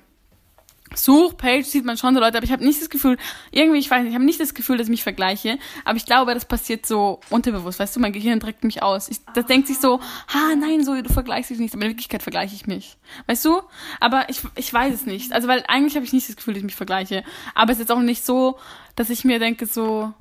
Suchpage 0.96 1.66
sieht 1.66 1.86
man 1.86 1.98
schon 1.98 2.14
so 2.14 2.20
Leute, 2.20 2.38
aber 2.38 2.46
ich 2.46 2.52
habe 2.52 2.64
nicht 2.64 2.82
das 2.82 2.90
Gefühl, 2.90 3.18
irgendwie, 3.52 3.80
ich 3.80 3.90
weiß 3.90 4.02
nicht, 4.02 4.10
ich 4.10 4.16
habe 4.16 4.26
nicht 4.26 4.40
das 4.40 4.54
Gefühl, 4.54 4.78
dass 4.78 4.88
ich 4.88 4.92
mich 4.92 5.04
vergleiche, 5.04 5.58
aber 5.86 5.98
ich 5.98 6.06
glaube, 6.06 6.34
das 6.34 6.46
passiert 6.46 6.86
so 6.86 7.20
unterbewusst, 7.30 7.80
weißt 7.80 7.96
du, 7.96 8.00
mein 8.00 8.14
Gehirn 8.14 8.40
trägt 8.40 8.64
mich 8.64 8.84
aus. 8.84 9.10
Ich, 9.10 9.20
das 9.34 9.46
denkt 9.46 9.68
sich 9.68 9.80
so, 9.80 10.00
ha, 10.28 10.56
nein, 10.58 10.84
so, 10.84 11.00
du 11.02 11.12
vergleichst 11.12 11.50
dich 11.50 11.60
nicht, 11.60 11.74
aber 11.74 11.84
in 11.84 11.90
Wirklichkeit 11.90 12.24
vergleiche 12.24 12.56
ich 12.56 12.68
mich. 12.68 12.98
Weißt 13.28 13.46
du? 13.46 13.62
Aber 14.00 14.30
ich, 14.30 14.42
ich 14.56 14.74
weiß 14.74 14.94
es 14.94 15.06
nicht. 15.06 15.34
Also, 15.34 15.48
weil 15.48 15.64
eigentlich 15.68 15.96
habe 15.96 16.06
ich 16.06 16.14
nicht 16.14 16.28
das 16.30 16.36
Gefühl, 16.36 16.54
dass 16.54 16.60
ich 16.60 16.66
mich 16.66 16.76
vergleiche, 16.76 17.24
aber 17.56 17.72
es 17.72 17.80
ist 17.80 17.92
auch 17.92 18.00
nicht 18.00 18.26
so, 18.26 18.58
dass 18.96 19.10
ich 19.10 19.26
mir 19.26 19.40
denke 19.40 19.66
so, 19.66 20.14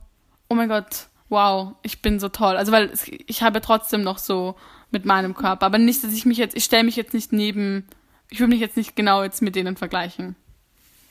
oh 0.48 0.54
mein 0.54 0.68
Gott, 0.68 1.06
wow, 1.28 1.74
ich 1.82 2.02
bin 2.02 2.20
so 2.20 2.28
toll. 2.28 2.56
Also, 2.56 2.72
weil 2.72 2.86
es, 2.90 3.06
ich 3.08 3.42
habe 3.42 3.60
trotzdem 3.60 4.02
noch 4.02 4.18
so 4.18 4.56
mit 4.90 5.04
meinem 5.06 5.34
Körper, 5.34 5.66
aber 5.66 5.78
nicht, 5.78 6.04
dass 6.04 6.12
ich 6.12 6.26
mich 6.26 6.38
jetzt, 6.38 6.56
ich 6.56 6.64
stelle 6.64 6.84
mich 6.84 6.96
jetzt 6.96 7.14
nicht 7.14 7.32
neben, 7.32 7.86
ich 8.28 8.40
will 8.40 8.48
mich 8.48 8.60
jetzt 8.60 8.76
nicht 8.76 8.94
genau 8.94 9.22
jetzt 9.22 9.40
mit 9.40 9.56
denen 9.56 9.76
vergleichen 9.76 10.36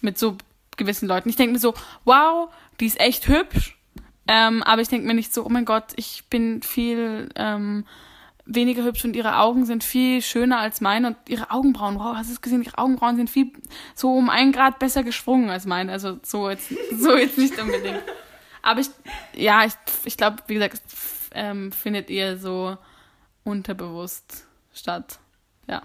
mit 0.02 0.18
so 0.18 0.38
gewissen 0.78 1.08
Leuten. 1.08 1.30
Ich 1.30 1.36
denke 1.36 1.54
mir 1.54 1.60
so, 1.60 1.74
wow, 2.06 2.50
die 2.80 2.86
ist 2.88 3.00
echt 3.00 3.28
hübsch. 3.28 3.78
Ähm, 4.28 4.64
aber 4.64 4.82
ich 4.82 4.88
denke 4.88 5.08
mir 5.08 5.14
nicht 5.14 5.34
so, 5.34 5.46
oh 5.46 5.50
mein 5.50 5.66
Gott, 5.66 5.94
ich 5.96 6.26
bin 6.30 6.62
viel 6.62 7.30
ähm, 7.36 7.86
weniger 8.46 8.84
hübsch 8.84 9.04
und 9.04 9.16
ihre 9.16 9.38
Augen 9.38 9.66
sind 9.66 9.84
viel 9.84 10.22
schöner 10.22 10.60
als 10.60 10.82
meine 10.82 11.08
und 11.08 11.18
ihre 11.28 11.52
Augenbrauen, 11.52 11.98
wow, 12.00 12.16
hast 12.16 12.30
du 12.30 12.34
es 12.34 12.42
gesehen? 12.42 12.64
Ihre 12.64 12.78
Augenbrauen 12.78 13.16
sind 13.16 13.30
viel 13.30 13.52
so 13.96 14.14
um 14.14 14.30
einen 14.30 14.52
Grad 14.52 14.80
besser 14.80 15.04
geschwungen 15.04 15.50
als 15.50 15.66
meine. 15.66 15.92
Also 15.92 16.20
so 16.24 16.50
jetzt, 16.50 16.70
so 16.98 17.16
jetzt 17.18 17.38
nicht 17.38 17.60
unbedingt. 17.60 18.04
Aber 18.62 18.80
ich, 18.80 18.90
ja, 19.34 19.66
ich, 19.66 19.74
ich 20.06 20.18
glaube, 20.18 20.38
wie 20.48 20.56
gesagt, 20.56 20.82
ähm, 21.34 21.72
findet 21.72 22.10
eher 22.10 22.38
so 22.38 22.78
unterbewusst 23.44 24.46
statt. 24.74 25.20
Ja. 25.68 25.82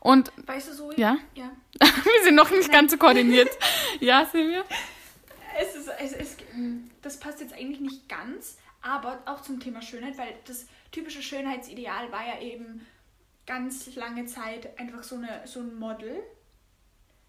Und 0.00 0.32
Weißt 0.46 0.68
du 0.68 0.74
so? 0.74 0.92
Ja? 0.92 1.18
Ja. 1.34 1.50
wir 1.80 2.24
sind 2.24 2.34
noch 2.34 2.50
nicht 2.50 2.70
ganz 2.70 2.92
so 2.92 2.98
koordiniert. 2.98 3.50
Ja, 4.00 4.24
Silvia? 4.24 4.64
Es 5.60 5.74
ist, 5.74 5.90
es 5.98 6.12
ist, 6.12 6.42
das 7.02 7.18
passt 7.18 7.40
jetzt 7.40 7.52
eigentlich 7.52 7.80
nicht 7.80 8.08
ganz, 8.08 8.56
aber 8.82 9.18
auch 9.26 9.42
zum 9.42 9.60
Thema 9.60 9.82
Schönheit, 9.82 10.16
weil 10.16 10.34
das 10.46 10.66
typische 10.90 11.22
Schönheitsideal 11.22 12.10
war 12.10 12.26
ja 12.26 12.40
eben 12.40 12.86
ganz 13.46 13.94
lange 13.96 14.26
Zeit 14.26 14.78
einfach 14.78 15.02
so, 15.02 15.16
eine, 15.16 15.42
so 15.44 15.60
ein 15.60 15.78
Model. 15.78 16.22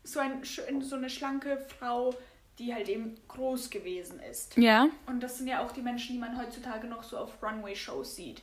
So, 0.04 0.20
ein, 0.20 0.44
so 0.44 0.96
eine 0.96 1.10
schlanke 1.10 1.64
Frau, 1.80 2.14
die 2.58 2.74
halt 2.74 2.90
eben 2.90 3.16
groß 3.28 3.70
gewesen 3.70 4.20
ist. 4.20 4.58
Ja. 4.58 4.88
Und 5.08 5.22
das 5.22 5.38
sind 5.38 5.48
ja 5.48 5.64
auch 5.64 5.72
die 5.72 5.82
Menschen, 5.82 6.14
die 6.14 6.20
man 6.20 6.38
heutzutage 6.38 6.88
noch 6.88 7.04
so 7.04 7.18
auf 7.18 7.42
Runway-Shows 7.42 8.16
sieht. 8.16 8.42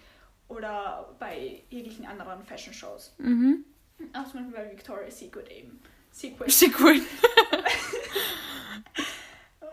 Oder 0.49 1.15
bei 1.19 1.63
jeglichen 1.71 2.07
anderen 2.07 2.43
Fashion-Shows. 2.43 3.15
Mhm. 3.19 3.65
Auch 4.13 4.31
zum 4.31 4.41
Beispiel 4.41 4.65
bei 4.65 4.71
Victoria's 4.71 5.19
Secret 5.19 5.51
eben. 5.51 5.81
Secret. 6.11 6.51
Secret. 6.51 7.03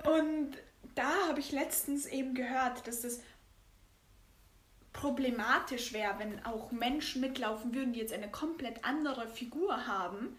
Und 0.03 0.57
da 0.95 1.27
habe 1.27 1.39
ich 1.39 1.51
letztens 1.51 2.05
eben 2.05 2.33
gehört, 2.35 2.87
dass 2.87 3.01
das 3.01 3.21
problematisch 4.93 5.93
wäre, 5.93 6.15
wenn 6.19 6.45
auch 6.45 6.71
Menschen 6.71 7.21
mitlaufen 7.21 7.73
würden, 7.75 7.93
die 7.93 7.99
jetzt 7.99 8.13
eine 8.13 8.29
komplett 8.29 8.85
andere 8.85 9.27
Figur 9.27 9.87
haben, 9.87 10.37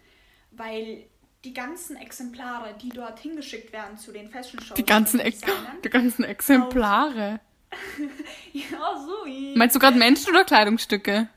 weil 0.51 1.05
die 1.43 1.53
ganzen 1.53 1.95
Exemplare, 1.95 2.75
die 2.81 2.89
dort 2.89 3.19
hingeschickt 3.19 3.71
werden 3.71 3.97
zu 3.97 4.11
den 4.11 4.29
Fashion 4.29 4.59
Shows, 4.59 4.75
Die 4.75 4.85
ganzen, 4.85 5.19
Ex 5.19 5.41
die 5.83 5.89
ganzen 5.89 6.23
Exemplare. 6.23 7.39
ja, 8.53 9.05
so. 9.05 9.29
Meinst 9.55 9.75
du 9.75 9.79
gerade 9.79 9.97
Menschen 9.97 10.29
oder 10.29 10.43
Kleidungsstücke? 10.43 11.29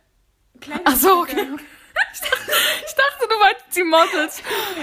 Ach 0.85 0.97
so, 0.97 1.21
okay. 1.21 1.47
Ich 2.13 2.21
dachte, 2.21 2.53
ich 2.87 2.95
dachte, 2.95 3.29
du 3.29 3.39
meinst 3.39 3.77
die 3.77 3.85
Models. 3.85 4.43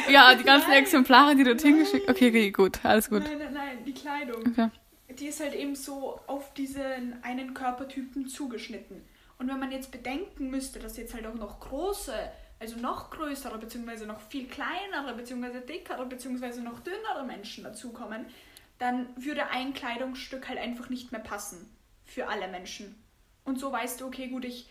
Ja, 0.10 0.36
die 0.36 0.44
ganzen 0.44 0.70
Nein. 0.70 0.84
Exemplare, 0.84 1.36
die 1.36 1.44
dort 1.44 1.62
hingeschickt. 1.62 2.10
Okay, 2.10 2.30
okay, 2.30 2.52
gut, 2.52 2.80
alles 2.84 3.10
gut. 3.10 3.24
Nein, 3.24 3.38
nein, 3.40 3.54
nein, 3.54 3.84
die 3.86 3.94
Kleidung. 3.94 4.48
Okay. 4.48 4.70
die 5.10 5.28
ist 5.28 5.40
halt 5.40 5.54
eben 5.54 5.76
so 5.76 6.20
auf 6.28 6.54
diesen 6.54 7.22
einen 7.24 7.54
Körpertypen 7.54 8.28
zugeschnitten. 8.28 9.02
Und 9.40 9.50
wenn 9.50 9.60
man 9.60 9.72
jetzt 9.72 9.92
bedenken 9.92 10.50
müsste, 10.50 10.80
dass 10.80 10.98
jetzt 10.98 11.14
halt 11.14 11.28
auch 11.28 11.36
noch 11.36 11.60
große, 11.60 12.14
also 12.60 12.78
noch 12.78 13.12
größere, 13.12 13.58
beziehungsweise 13.58 14.08
noch 14.08 14.20
viel 14.22 14.48
kleinere, 14.48 15.14
beziehungsweise 15.16 15.62
dickere, 15.62 16.06
beziehungsweise 16.06 16.62
noch 16.62 16.80
dünnere 16.80 17.24
Menschen 17.26 17.64
dazukommen, 17.64 18.26
dann 18.80 19.08
würde 19.16 19.48
ein 19.50 19.74
Kleidungsstück 19.74 20.48
halt 20.48 20.60
einfach 20.60 20.90
nicht 20.90 21.12
mehr 21.12 21.22
passen 21.22 21.70
für 22.04 22.28
alle 22.28 22.48
Menschen. 22.48 22.96
Und 23.44 23.60
so 23.60 23.72
weißt 23.72 24.02
du, 24.02 24.08
okay, 24.08 24.28
gut, 24.28 24.46
ich 24.46 24.70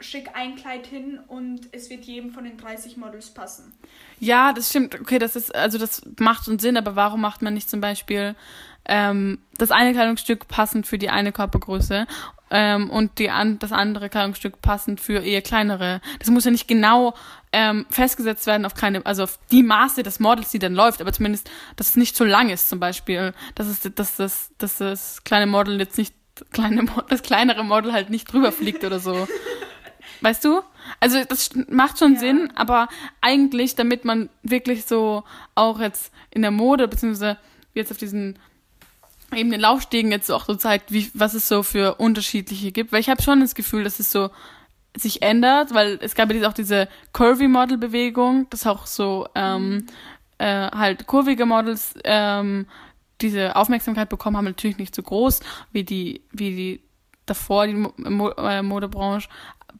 schick 0.00 0.30
ein 0.34 0.56
Kleid 0.56 0.86
hin 0.86 1.20
und 1.28 1.68
es 1.72 1.90
wird 1.90 2.04
jedem 2.04 2.30
von 2.30 2.44
den 2.44 2.56
30 2.56 2.96
Models 2.96 3.30
passen. 3.30 3.72
Ja, 4.18 4.52
das 4.52 4.70
stimmt. 4.70 5.00
Okay, 5.00 5.18
das 5.18 5.36
ist, 5.36 5.54
also 5.54 5.78
das 5.78 6.02
macht 6.18 6.44
schon 6.44 6.58
Sinn, 6.58 6.76
aber 6.76 6.96
warum 6.96 7.20
macht 7.20 7.42
man 7.42 7.54
nicht 7.54 7.70
zum 7.70 7.80
Beispiel 7.80 8.34
ähm, 8.86 9.38
das 9.58 9.70
eine 9.70 9.92
Kleidungsstück 9.92 10.48
passend 10.48 10.86
für 10.86 10.98
die 10.98 11.10
eine 11.10 11.32
Körpergröße 11.32 12.06
ähm, 12.50 12.90
und 12.90 13.18
die 13.18 13.30
an, 13.30 13.58
das 13.58 13.72
andere 13.72 14.08
Kleidungsstück 14.08 14.60
passend 14.62 15.00
für 15.00 15.20
eher 15.20 15.42
kleinere? 15.42 16.00
Das 16.18 16.28
muss 16.30 16.44
ja 16.44 16.50
nicht 16.50 16.68
genau 16.68 17.14
ähm, 17.52 17.86
festgesetzt 17.90 18.46
werden 18.46 18.64
auf 18.64 18.74
keine, 18.74 19.04
also 19.04 19.24
auf 19.24 19.38
die 19.50 19.62
Maße 19.62 20.02
des 20.02 20.20
Models, 20.20 20.50
die 20.50 20.58
dann 20.58 20.74
läuft, 20.74 21.00
aber 21.00 21.12
zumindest, 21.12 21.50
dass 21.76 21.90
es 21.90 21.96
nicht 21.96 22.16
zu 22.16 22.24
lang 22.24 22.48
ist 22.50 22.68
zum 22.68 22.80
Beispiel. 22.80 23.32
Dass, 23.54 23.66
es, 23.66 23.80
dass, 23.94 24.16
das, 24.16 24.50
dass 24.58 24.78
das 24.78 25.24
kleine 25.24 25.46
Model 25.46 25.78
jetzt 25.78 25.98
nicht, 25.98 26.14
kleine, 26.52 26.86
das 27.08 27.22
kleinere 27.22 27.64
Model 27.64 27.92
halt 27.92 28.10
nicht 28.10 28.32
drüber 28.32 28.52
fliegt 28.52 28.84
oder 28.84 29.00
so. 29.00 29.26
Weißt 30.20 30.44
du? 30.44 30.62
Also 30.98 31.22
das 31.28 31.50
macht 31.68 31.98
schon 31.98 32.14
Ja. 32.14 32.20
Sinn, 32.20 32.52
aber 32.54 32.88
eigentlich, 33.20 33.74
damit 33.74 34.04
man 34.04 34.28
wirklich 34.42 34.84
so 34.84 35.24
auch 35.54 35.80
jetzt 35.80 36.12
in 36.30 36.42
der 36.42 36.50
Mode, 36.50 36.88
beziehungsweise 36.88 37.38
jetzt 37.74 37.90
auf 37.90 37.98
diesen 37.98 38.38
eben 39.34 39.50
den 39.50 39.60
Laufstegen 39.60 40.10
jetzt 40.10 40.30
auch 40.30 40.46
so 40.46 40.54
zeigt, 40.56 40.92
wie, 40.92 41.10
was 41.14 41.34
es 41.34 41.46
so 41.46 41.62
für 41.62 41.96
unterschiedliche 41.96 42.72
gibt. 42.72 42.92
Weil 42.92 43.00
ich 43.00 43.08
habe 43.08 43.22
schon 43.22 43.40
das 43.40 43.54
Gefühl, 43.54 43.84
dass 43.84 44.00
es 44.00 44.10
so 44.10 44.30
sich 44.96 45.22
ändert, 45.22 45.72
weil 45.72 45.98
es 46.02 46.14
gab 46.14 46.28
ja 46.28 46.34
diese, 46.34 46.48
auch 46.48 46.52
diese 46.52 46.88
Curvy-Model-Bewegung, 47.12 48.48
das 48.50 48.66
auch 48.66 48.86
so 48.86 49.28
ähm, 49.36 49.86
äh, 50.38 50.70
halt 50.70 51.06
kurvige 51.06 51.46
Models 51.46 51.94
ähm, 52.04 52.66
diese 53.20 53.54
Aufmerksamkeit 53.54 54.08
bekommen 54.08 54.36
haben, 54.36 54.46
natürlich 54.46 54.78
nicht 54.78 54.94
so 54.94 55.02
groß 55.02 55.40
wie 55.72 55.84
die, 55.84 56.22
wie 56.32 56.56
die 56.56 56.80
davor, 57.26 57.66
die 57.66 57.74
Mo 57.74 58.30
äh, 58.30 58.62
Modebranche. 58.62 59.28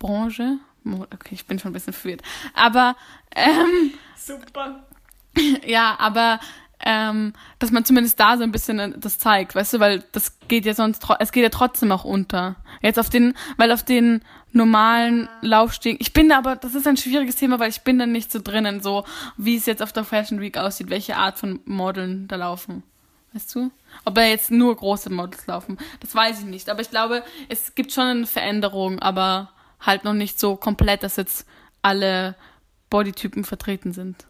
Branche? 0.01 0.59
Okay, 0.85 1.35
ich 1.35 1.47
bin 1.47 1.61
schon 1.61 1.71
ein 1.71 1.75
bisschen 1.75 1.93
verwirrt. 1.93 2.23
Aber 2.55 2.97
ähm, 3.37 3.93
Super. 4.17 4.85
ja, 5.67 5.97
aber 6.01 6.41
ähm, 6.83 7.35
dass 7.59 7.71
man 7.71 7.85
zumindest 7.85 8.19
da 8.19 8.37
so 8.39 8.43
ein 8.43 8.53
bisschen 8.53 8.95
das 8.99 9.19
zeigt, 9.19 9.55
weißt 9.55 9.75
du, 9.75 9.81
weil 9.81 10.03
das 10.13 10.39
geht 10.49 10.65
ja 10.65 10.75
sonst, 10.75 11.07
es 11.19 11.31
geht 11.31 11.43
ja 11.43 11.51
trotzdem 11.51 11.93
auch 11.93 12.05
unter. 12.05 12.57
Jetzt 12.81 12.99
auf 12.99 13.11
den, 13.11 13.35
weil 13.59 13.71
auf 13.71 13.85
den 13.85 14.23
normalen 14.53 15.29
Laufstegen, 15.43 15.99
ich 16.01 16.13
bin 16.13 16.31
da 16.31 16.39
aber, 16.39 16.57
das 16.57 16.75
ist 16.75 16.87
ein 16.87 16.97
schwieriges 16.97 17.37
Thema, 17.37 17.61
weil 17.61 17.71
ich 17.71 17.83
bin 17.83 17.99
da 17.99 18.07
nicht 18.07 18.33
so 18.33 18.41
drinnen, 18.43 18.81
so 18.81 19.05
wie 19.37 19.57
es 19.57 19.67
jetzt 19.67 19.83
auf 19.83 19.93
der 19.93 20.05
Fashion 20.05 20.41
Week 20.41 20.57
aussieht, 20.57 20.91
welche 20.91 21.17
Art 21.17 21.39
von 21.39 21.61
Modeln 21.67 22.27
da 22.27 22.37
laufen. 22.37 22.83
Weißt 23.33 23.55
du? 23.55 23.71
Ob 24.05 24.15
da 24.15 24.23
jetzt 24.23 24.51
nur 24.51 24.75
große 24.75 25.11
Models 25.11 25.47
laufen, 25.47 25.79
das 26.01 26.15
weiß 26.15 26.41
ich 26.41 26.47
nicht. 26.47 26.69
Aber 26.69 26.81
ich 26.81 26.91
glaube, 26.91 27.23
es 27.49 27.75
gibt 27.75 27.93
schon 27.93 28.05
eine 28.05 28.27
Veränderung, 28.27 28.99
aber 28.99 29.51
halt 29.81 30.05
noch 30.05 30.13
nicht 30.13 30.39
so 30.39 30.57
komplett, 30.57 31.03
dass 31.03 31.17
jetzt 31.17 31.47
alle 31.83 32.37
Bodytypen 32.91 33.45
vertreten 33.45 33.93
sind. 33.93 34.27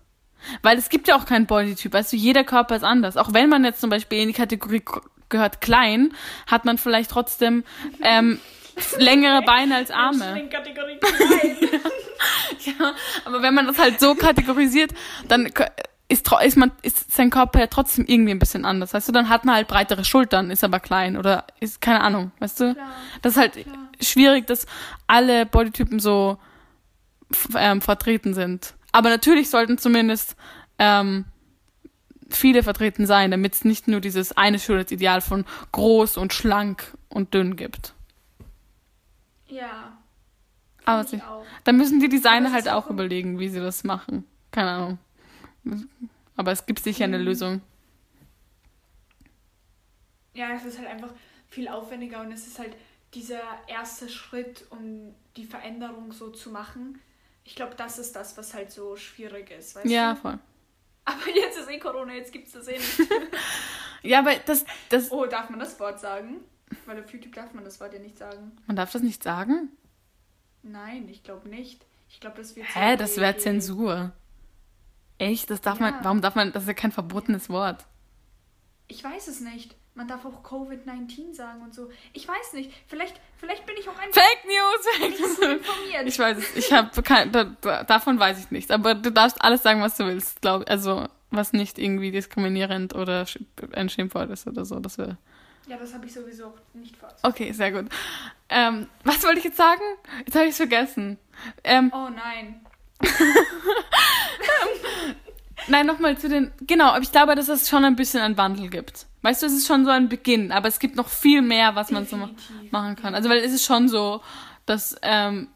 Weil 0.63 0.79
es 0.79 0.89
gibt 0.89 1.09
ja 1.09 1.17
auch 1.17 1.27
keinen 1.27 1.47
Bodytyp, 1.47 1.93
weißt 1.93 2.13
du, 2.13 2.17
jeder 2.17 2.45
Körper 2.45 2.77
ist 2.77 2.83
anders. 2.83 3.17
Auch 3.17 3.33
wenn 3.33 3.49
man 3.49 3.65
jetzt 3.65 3.81
zum 3.81 3.91
Beispiel 3.91 4.21
in 4.21 4.29
die 4.29 4.35
Kategorie 4.35 4.83
gehört 5.29 5.61
klein, 5.61 6.15
hat 6.47 6.65
man 6.65 6.79
vielleicht 6.79 7.11
trotzdem 7.11 7.65
ähm, 8.03 8.41
längere 8.99 9.43
Beine 9.43 9.77
als 9.77 9.91
Arme. 9.91 10.49
Ja, 12.65 12.95
aber 13.25 13.41
wenn 13.41 13.55
man 13.55 13.67
das 13.67 13.79
halt 13.79 13.99
so 13.99 14.15
kategorisiert, 14.15 14.93
dann 15.29 15.51
ist, 16.11 16.31
ist, 16.45 16.57
man, 16.57 16.73
ist 16.83 17.13
sein 17.13 17.31
Körper 17.31 17.61
ja 17.61 17.67
trotzdem 17.69 18.05
irgendwie 18.07 18.33
ein 18.33 18.39
bisschen 18.39 18.65
anders. 18.65 18.93
Weißt 18.93 19.09
du, 19.09 19.13
dann 19.13 19.29
hat 19.29 19.45
man 19.45 19.55
halt 19.55 19.69
breitere 19.69 20.05
Schultern, 20.05 20.51
ist 20.51 20.65
aber 20.65 20.81
klein 20.81 21.17
oder 21.17 21.47
ist 21.61 21.81
keine 21.81 22.01
Ahnung, 22.01 22.33
weißt 22.41 22.61
du? 22.61 22.75
Klar. 22.75 22.91
Das 23.23 23.33
ist 23.35 23.39
halt 23.39 23.53
Klar. 23.55 23.89
schwierig, 24.01 24.47
dass 24.47 24.67
alle 25.07 25.47
Bodytypen 25.47 26.01
so 26.01 26.39
ähm, 27.57 27.81
vertreten 27.81 28.35
sind. 28.35 28.75
Aber 28.93 29.09
natürlich 29.09 29.51
sollten 29.51 29.79
zumindest 29.79 30.35
ähm, 30.79 31.25
viele 32.29 32.63
vertreten 32.63 33.07
sein, 33.07 33.31
damit 33.31 33.55
es 33.55 33.65
nicht 33.65 33.87
nur 33.87 34.01
dieses 34.01 34.37
eine 34.37 34.59
Schönheitsideal 34.59 35.21
von 35.21 35.45
groß 35.73 36.17
und 36.17 36.33
schlank 36.33 36.93
und 37.09 37.35
dünn 37.35 37.55
gibt. 37.57 37.95
Ja. 39.49 39.93
Aber 40.85 41.05
sie, 41.05 41.21
dann 41.65 41.77
müssen 41.77 42.01
die 42.01 42.09
Designer 42.09 42.49
es 42.49 42.53
halt 42.53 42.69
auch- 42.69 42.89
überlegen, 42.91 43.39
wie 43.39 43.49
sie 43.49 43.61
das 43.61 43.85
machen. 43.85 44.25
Keine 44.51 44.71
Ahnung. 44.71 44.99
Aber 46.37 46.53
es 46.53 46.67
gibt 46.67 46.81
sicher 46.81 47.05
eine 47.05 47.19
Mhm. 47.19 47.25
Lösung. 47.25 47.63
Ja, 50.35 50.53
es 50.55 50.65
ist 50.65 50.79
halt 50.79 50.89
einfach 50.89 51.13
viel 51.49 51.69
aufwendiger 51.69 52.21
und 52.21 52.33
es 52.33 52.47
ist 52.47 52.59
halt 52.59 52.75
dieser 53.15 53.41
erste 53.67 54.09
Schritt, 54.09 54.65
um 54.71 55.15
die 55.37 55.45
Veränderung 55.45 56.13
so 56.13 56.31
zu 56.31 56.51
machen. 56.51 57.01
Ich 57.45 57.57
glaube, 57.57 57.75
das 57.77 57.99
ist 57.99 58.15
das, 58.15 58.37
was 58.37 58.55
halt 58.55 58.71
so 58.71 58.97
schwierig 58.97 59.51
ist, 59.51 59.75
weißt 59.75 59.91
Ja, 59.91 60.15
du? 60.15 60.21
voll. 60.21 60.39
Aber 61.05 61.29
jetzt 61.35 61.59
ist 61.59 61.69
eh 61.71 61.79
Corona, 61.79 62.15
jetzt 62.15 62.33
gibt's 62.33 62.53
das 62.53 62.69
eh 62.69 62.79
nicht. 62.79 63.01
Ja, 64.03 64.21
aber 64.21 64.35
das, 64.47 64.65
das, 64.89 65.11
Oh, 65.11 65.27
darf 65.27 65.51
man 65.51 65.61
das 65.61 65.79
Wort 65.79 66.01
sagen? 66.01 66.41
Weil 66.87 67.03
auf 67.03 67.13
YouTube 67.13 67.35
darf 67.35 67.53
man 67.53 67.65
das 67.65 67.81
Wort 67.81 67.93
ja 67.93 67.99
nicht 67.99 68.17
sagen. 68.19 68.53
man 68.67 68.77
darf 68.77 68.93
das 68.93 69.03
nicht 69.03 69.23
sagen? 69.23 69.71
Nein, 70.63 71.09
ich 71.09 71.23
glaube 71.23 71.49
nicht. 71.49 71.85
Ich 72.09 72.21
glaube, 72.21 72.37
das 72.39 72.57
wird 72.57 72.67
Hä, 72.75 72.93
so 72.93 72.97
das 72.97 73.17
wäre 73.17 73.37
Zensur. 73.37 74.13
Echt? 75.21 75.51
Das 75.51 75.61
darf 75.61 75.79
man, 75.81 75.95
Ja. 75.95 76.01
warum 76.03 76.21
darf 76.21 76.35
man, 76.35 76.51
das 76.53 76.63
ist 76.65 76.69
ja 76.69 76.75
kein 76.75 76.93
verbotenes 76.93 77.49
Wort. 77.49 77.85
Ich 78.89 79.05
weiß 79.05 79.29
es 79.29 79.41
nicht. 79.41 79.77
Man 79.95 80.09
darf 80.09 80.25
auch 80.25 80.43
Covid-19 80.43 81.35
sagen 81.35 81.63
und 81.63 81.75
so. 81.75 81.91
Ich 82.13 82.27
weiß 82.27 82.55
nicht. 82.55 82.73
Vielleicht, 82.87 83.21
vielleicht 83.37 83.67
bin 83.67 83.77
ich 83.79 83.89
auch 83.89 83.99
einfach 83.99 84.21
Fake 84.21 84.45
News, 84.47 84.87
Fake 84.99 85.21
News. 85.21 85.39
informiert. 85.39 86.07
Ich 86.07 86.19
weiß 86.19 86.39
es, 86.39 86.57
ich 86.57 86.73
habe 86.73 87.03
kein, 87.03 87.31
da, 87.33 87.45
da, 87.61 87.85
davon 87.85 88.19
weiß 88.19 88.39
ich 88.39 88.51
nichts, 88.51 88.71
aber 88.71 88.95
du 88.95 89.11
darfst 89.13 89.43
alles 89.43 89.63
sagen, 89.63 89.81
was 89.83 89.97
du 89.97 90.07
willst, 90.07 90.41
glaube 90.41 90.67
also 90.69 91.07
was 91.31 91.53
nicht 91.53 91.79
irgendwie 91.79 92.11
diskriminierend 92.13 92.95
oder 92.95 93.27
ein 93.73 93.89
Schimpfwort 93.89 94.31
ist 94.31 94.47
oder 94.47 94.65
so, 94.65 94.81
das 94.81 94.97
wäre 94.99 95.17
ja, 95.67 95.77
das 95.77 95.93
habe 95.95 96.07
ich 96.07 96.13
sowieso 96.13 96.53
nicht 96.73 96.97
vor. 96.97 97.11
Okay, 97.23 97.53
sehr 97.53 97.71
gut. 97.71 97.89
Ähm, 98.49 98.89
was 99.05 99.23
wollte 99.23 99.39
ich 99.39 99.45
jetzt 99.45 99.57
sagen? 99.59 99.83
Jetzt 100.27 100.35
habe 100.35 100.47
ich 100.47 100.51
es 100.53 100.57
vergessen. 100.57 101.17
Ähm, 101.63 101.93
Oh 101.95 102.09
nein. 102.09 102.67
Nein, 105.69 105.87
nochmal 105.87 106.19
zu 106.19 106.29
den. 106.29 106.53
Genau, 106.67 106.89
aber 106.91 107.01
ich 107.03 107.13
glaube, 107.13 107.35
dass 107.35 107.49
es 107.49 107.69
schon 107.69 107.85
ein 107.85 107.97
bisschen 107.97 108.21
einen 108.21 108.37
Wandel 108.37 108.69
gibt. 108.69 109.07
Weißt 109.23 109.43
du, 109.43 109.47
es 109.47 109.53
ist 109.53 109.67
schon 109.67 109.85
so 109.85 109.91
ein 109.91 110.09
Beginn, 110.09 110.53
aber 110.53 110.69
es 110.69 110.79
gibt 110.79 110.97
noch 110.97 111.09
viel 111.09 111.43
mehr, 111.43 111.75
was 111.75 111.91
man 111.91 112.07
so 112.07 112.17
ma 112.17 112.27
Definitiv. 112.27 112.73
machen 112.73 112.97
kann. 112.97 113.15
Also, 113.15 113.29
weil 113.29 113.39
es 113.39 113.53
ist 113.53 113.65
schon 113.65 113.89
so, 113.89 114.23
dass 114.67 114.97
ähm, 115.03 115.49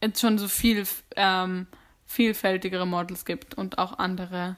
es 0.00 0.20
schon 0.20 0.38
so 0.38 0.48
viel 0.48 0.84
ähm, 1.16 1.66
vielfältigere 2.06 2.86
Models 2.86 3.24
gibt 3.24 3.54
und 3.54 3.78
auch 3.78 3.98
andere 3.98 4.56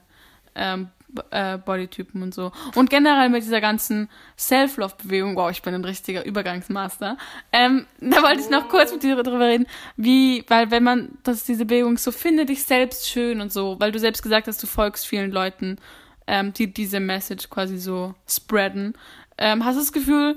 ähm, 0.55 0.89
äh, 1.31 1.57
Bodytypen 1.57 2.21
und 2.21 2.33
so. 2.33 2.51
Und 2.75 2.89
generell 2.89 3.29
mit 3.29 3.43
dieser 3.43 3.61
ganzen 3.61 4.09
Self-Love-Bewegung, 4.37 5.35
wow, 5.35 5.49
ich 5.49 5.61
bin 5.61 5.73
ein 5.73 5.83
richtiger 5.85 6.25
Übergangsmaster. 6.25 7.17
Ähm, 7.51 7.85
da 7.99 8.21
wollte 8.23 8.41
ich 8.41 8.49
noch 8.49 8.69
kurz 8.69 8.91
mit 8.91 9.03
dir 9.03 9.15
drüber 9.15 9.47
reden, 9.47 9.67
wie, 9.95 10.43
weil 10.47 10.71
wenn 10.71 10.83
man, 10.83 11.17
dass 11.23 11.45
diese 11.45 11.65
Bewegung 11.65 11.97
so, 11.97 12.11
finde 12.11 12.45
dich 12.45 12.63
selbst 12.63 13.07
schön 13.09 13.41
und 13.41 13.51
so, 13.51 13.79
weil 13.79 13.91
du 13.91 13.99
selbst 13.99 14.21
gesagt 14.21 14.47
hast, 14.47 14.61
du 14.61 14.67
folgst 14.67 15.07
vielen 15.07 15.31
Leuten, 15.31 15.77
ähm, 16.27 16.53
die 16.53 16.73
diese 16.73 16.99
Message 16.99 17.49
quasi 17.49 17.77
so 17.77 18.13
spreaden. 18.27 18.93
Ähm, 19.37 19.63
hast 19.63 19.75
du 19.75 19.81
das 19.81 19.93
Gefühl, 19.93 20.35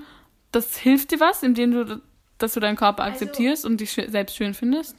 das 0.53 0.77
hilft 0.77 1.11
dir 1.11 1.21
was, 1.21 1.43
indem 1.43 1.73
du, 1.73 2.01
dass 2.39 2.55
du 2.55 2.61
deinen 2.61 2.77
Körper 2.77 3.03
Also- 3.03 3.13
akzeptierst 3.25 3.65
und 3.65 3.81
dich 3.81 3.93
selbst 3.93 4.37
schön 4.37 4.55
findest? 4.55 4.97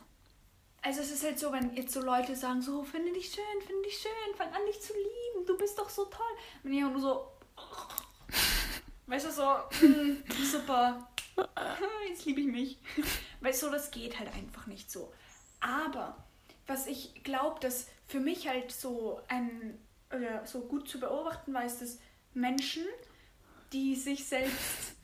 Also 0.84 1.02
es 1.02 1.12
ist 1.12 1.24
halt 1.24 1.38
so, 1.38 1.52
wenn 1.52 1.76
jetzt 1.76 1.94
so 1.94 2.02
Leute 2.02 2.36
sagen, 2.36 2.62
so, 2.62 2.84
finde 2.84 3.12
dich 3.13 3.32
schön, 3.32 3.62
finde 3.65 3.84
dich 3.84 4.00
schön, 4.00 4.36
fang 4.36 4.48
an 4.48 4.65
dich 4.67 4.82
zu 4.82 4.94
lieben, 4.94 5.46
du 5.46 5.58
bist 5.58 5.78
doch 5.78 5.89
so 5.89 6.06
toll. 6.06 6.26
Und 6.63 6.74
ich 6.74 6.84
auch 6.84 6.89
nur 6.89 7.02
so, 7.02 7.28
weißt 9.08 9.28
du, 9.28 9.32
so, 9.32 9.56
hm, 9.80 10.24
super, 10.44 11.08
jetzt 12.10 12.26
liebe 12.26 12.41
ich 12.41 12.48
mich. 12.48 12.80
Weißt 13.41 13.63
du, 13.63 13.70
das 13.70 13.91
geht 13.91 14.17
halt 14.17 14.34
einfach 14.34 14.65
nicht 14.65 14.91
so. 14.91 15.13
Aber 15.60 16.17
was 16.65 16.88
ich 16.88 17.24
glaube, 17.24 17.60
dass 17.60 17.88
für 18.08 18.20
mich 18.20 18.48
halt 18.48 18.72
so 18.72 19.22
ein, 19.28 19.80
oder 20.10 20.46
so 20.48 20.62
gut 20.62 20.89
zu 20.89 21.00
beobachten 21.00 21.54
war, 21.54 21.63
ist, 21.63 21.82
dass 21.82 22.00
Menschen, 22.34 22.86
die 23.72 23.96
sich 23.96 24.26
selbst 24.26 24.96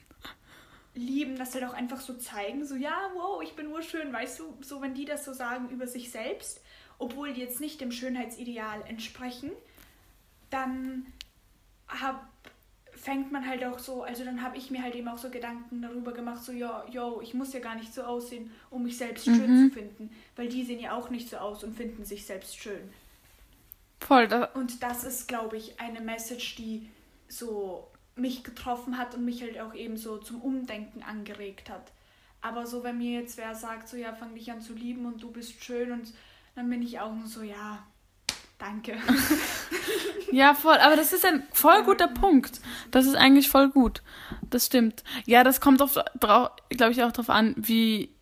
lieben, 0.98 1.38
das 1.38 1.54
halt 1.54 1.64
auch 1.64 1.74
einfach 1.74 2.00
so 2.00 2.16
zeigen, 2.16 2.66
so 2.66 2.76
ja, 2.76 3.12
wow, 3.14 3.42
ich 3.42 3.56
bin 3.56 3.68
urschön, 3.68 4.12
weißt 4.12 4.40
du, 4.40 4.58
so 4.62 4.82
wenn 4.82 4.94
die 4.94 5.06
das 5.06 5.26
so 5.26 5.34
sagen 5.34 5.70
über 5.70 5.88
sich 5.88 6.12
selbst, 6.12 6.62
obwohl 7.00 7.34
die 7.34 7.42
jetzt 7.42 7.62
nicht 7.62 7.80
dem 7.80 7.92
Schönheitsideal 7.92 8.82
entsprechen, 8.88 9.52
dann 10.50 11.06
hab, 11.88 12.28
fängt 12.92 13.32
man 13.32 13.48
halt 13.48 13.64
auch 13.64 13.80
so, 13.80 14.04
also 14.04 14.26
dann 14.26 14.42
habe 14.42 14.58
ich 14.58 14.72
mir 14.72 14.82
halt 14.82 14.96
eben 14.96 15.08
auch 15.08 15.20
so 15.20 15.30
Gedanken 15.30 15.82
darüber 15.82 16.12
gemacht, 16.12 16.44
so 16.44 16.52
ja, 16.52 16.86
yo, 16.90 17.22
ich 17.22 17.34
muss 17.34 17.54
ja 17.54 17.60
gar 17.60 17.76
nicht 17.76 17.94
so 17.94 18.04
aussehen, 18.04 18.52
um 18.70 18.84
mich 18.84 18.98
selbst 18.98 19.26
schön 19.26 19.70
zu 19.70 19.74
finden, 19.74 20.10
weil 20.36 20.50
die 20.50 20.64
sehen 20.64 20.80
ja 20.80 20.94
auch 20.94 21.10
nicht 21.10 21.30
so 21.30 21.38
aus 21.38 21.64
und 21.64 21.76
finden 21.76 22.06
sich 22.06 22.26
selbst 22.26 22.58
schön. 22.58 22.90
Voll, 24.00 24.28
da, 24.28 24.46
Und 24.46 24.84
das 24.84 25.04
ist, 25.04 25.28
glaube 25.28 25.58
ich, 25.58 25.80
eine 25.80 26.02
Message, 26.02 26.56
die 26.56 26.90
so 27.28 27.88
mich 28.18 28.44
getroffen 28.44 28.98
hat 28.98 29.16
und 29.16 29.26
mich 29.26 29.42
halt 29.42 29.60
auch 29.60 29.74
eben 29.74 29.98
so 29.98 30.18
zum 30.18 30.42
Umdenken 30.42 31.04
angeregt 31.04 31.70
hat. 31.70 31.92
Aber 32.42 32.68
so, 32.68 32.84
wenn 32.84 32.98
mir 32.98 33.20
jetzt 33.20 33.38
wer 33.38 33.56
sagt, 33.56 33.90
so 33.90 33.98
ja, 33.98 34.14
fang 34.14 34.36
dich 34.36 34.52
an 34.52 34.62
zu 34.62 34.74
lieben 34.74 35.06
und 35.06 35.22
du 35.22 35.32
bist 35.32 35.64
schön 35.64 35.92
und 35.92 36.14
dann 36.56 36.70
bin 36.70 36.82
ich 36.82 37.00
auch 37.00 37.14
nur 37.14 37.28
so, 37.28 37.42
ja, 37.42 37.84
danke. 38.58 38.98
Ja, 40.32 40.54
voll. 40.54 40.78
Aber 40.78 40.96
das 40.96 41.14
ist 41.14 41.26
ein 41.26 41.44
voll 41.54 41.84
guter 41.84 42.08
Punkt. 42.08 42.60
Das 42.92 43.06
ist 43.06 43.16
eigentlich 43.16 43.50
voll 43.50 43.70
gut. 43.70 44.02
Das 44.50 44.66
stimmt. 44.66 45.04
Ja, 45.26 45.44
das 45.44 45.62
kommt 45.62 45.82
auf, 45.82 45.98
glaube 46.20 46.92
ich, 46.92 47.04
auch 47.04 47.12
darauf 47.12 47.30
an, 47.30 47.54
wie, 47.58 48.14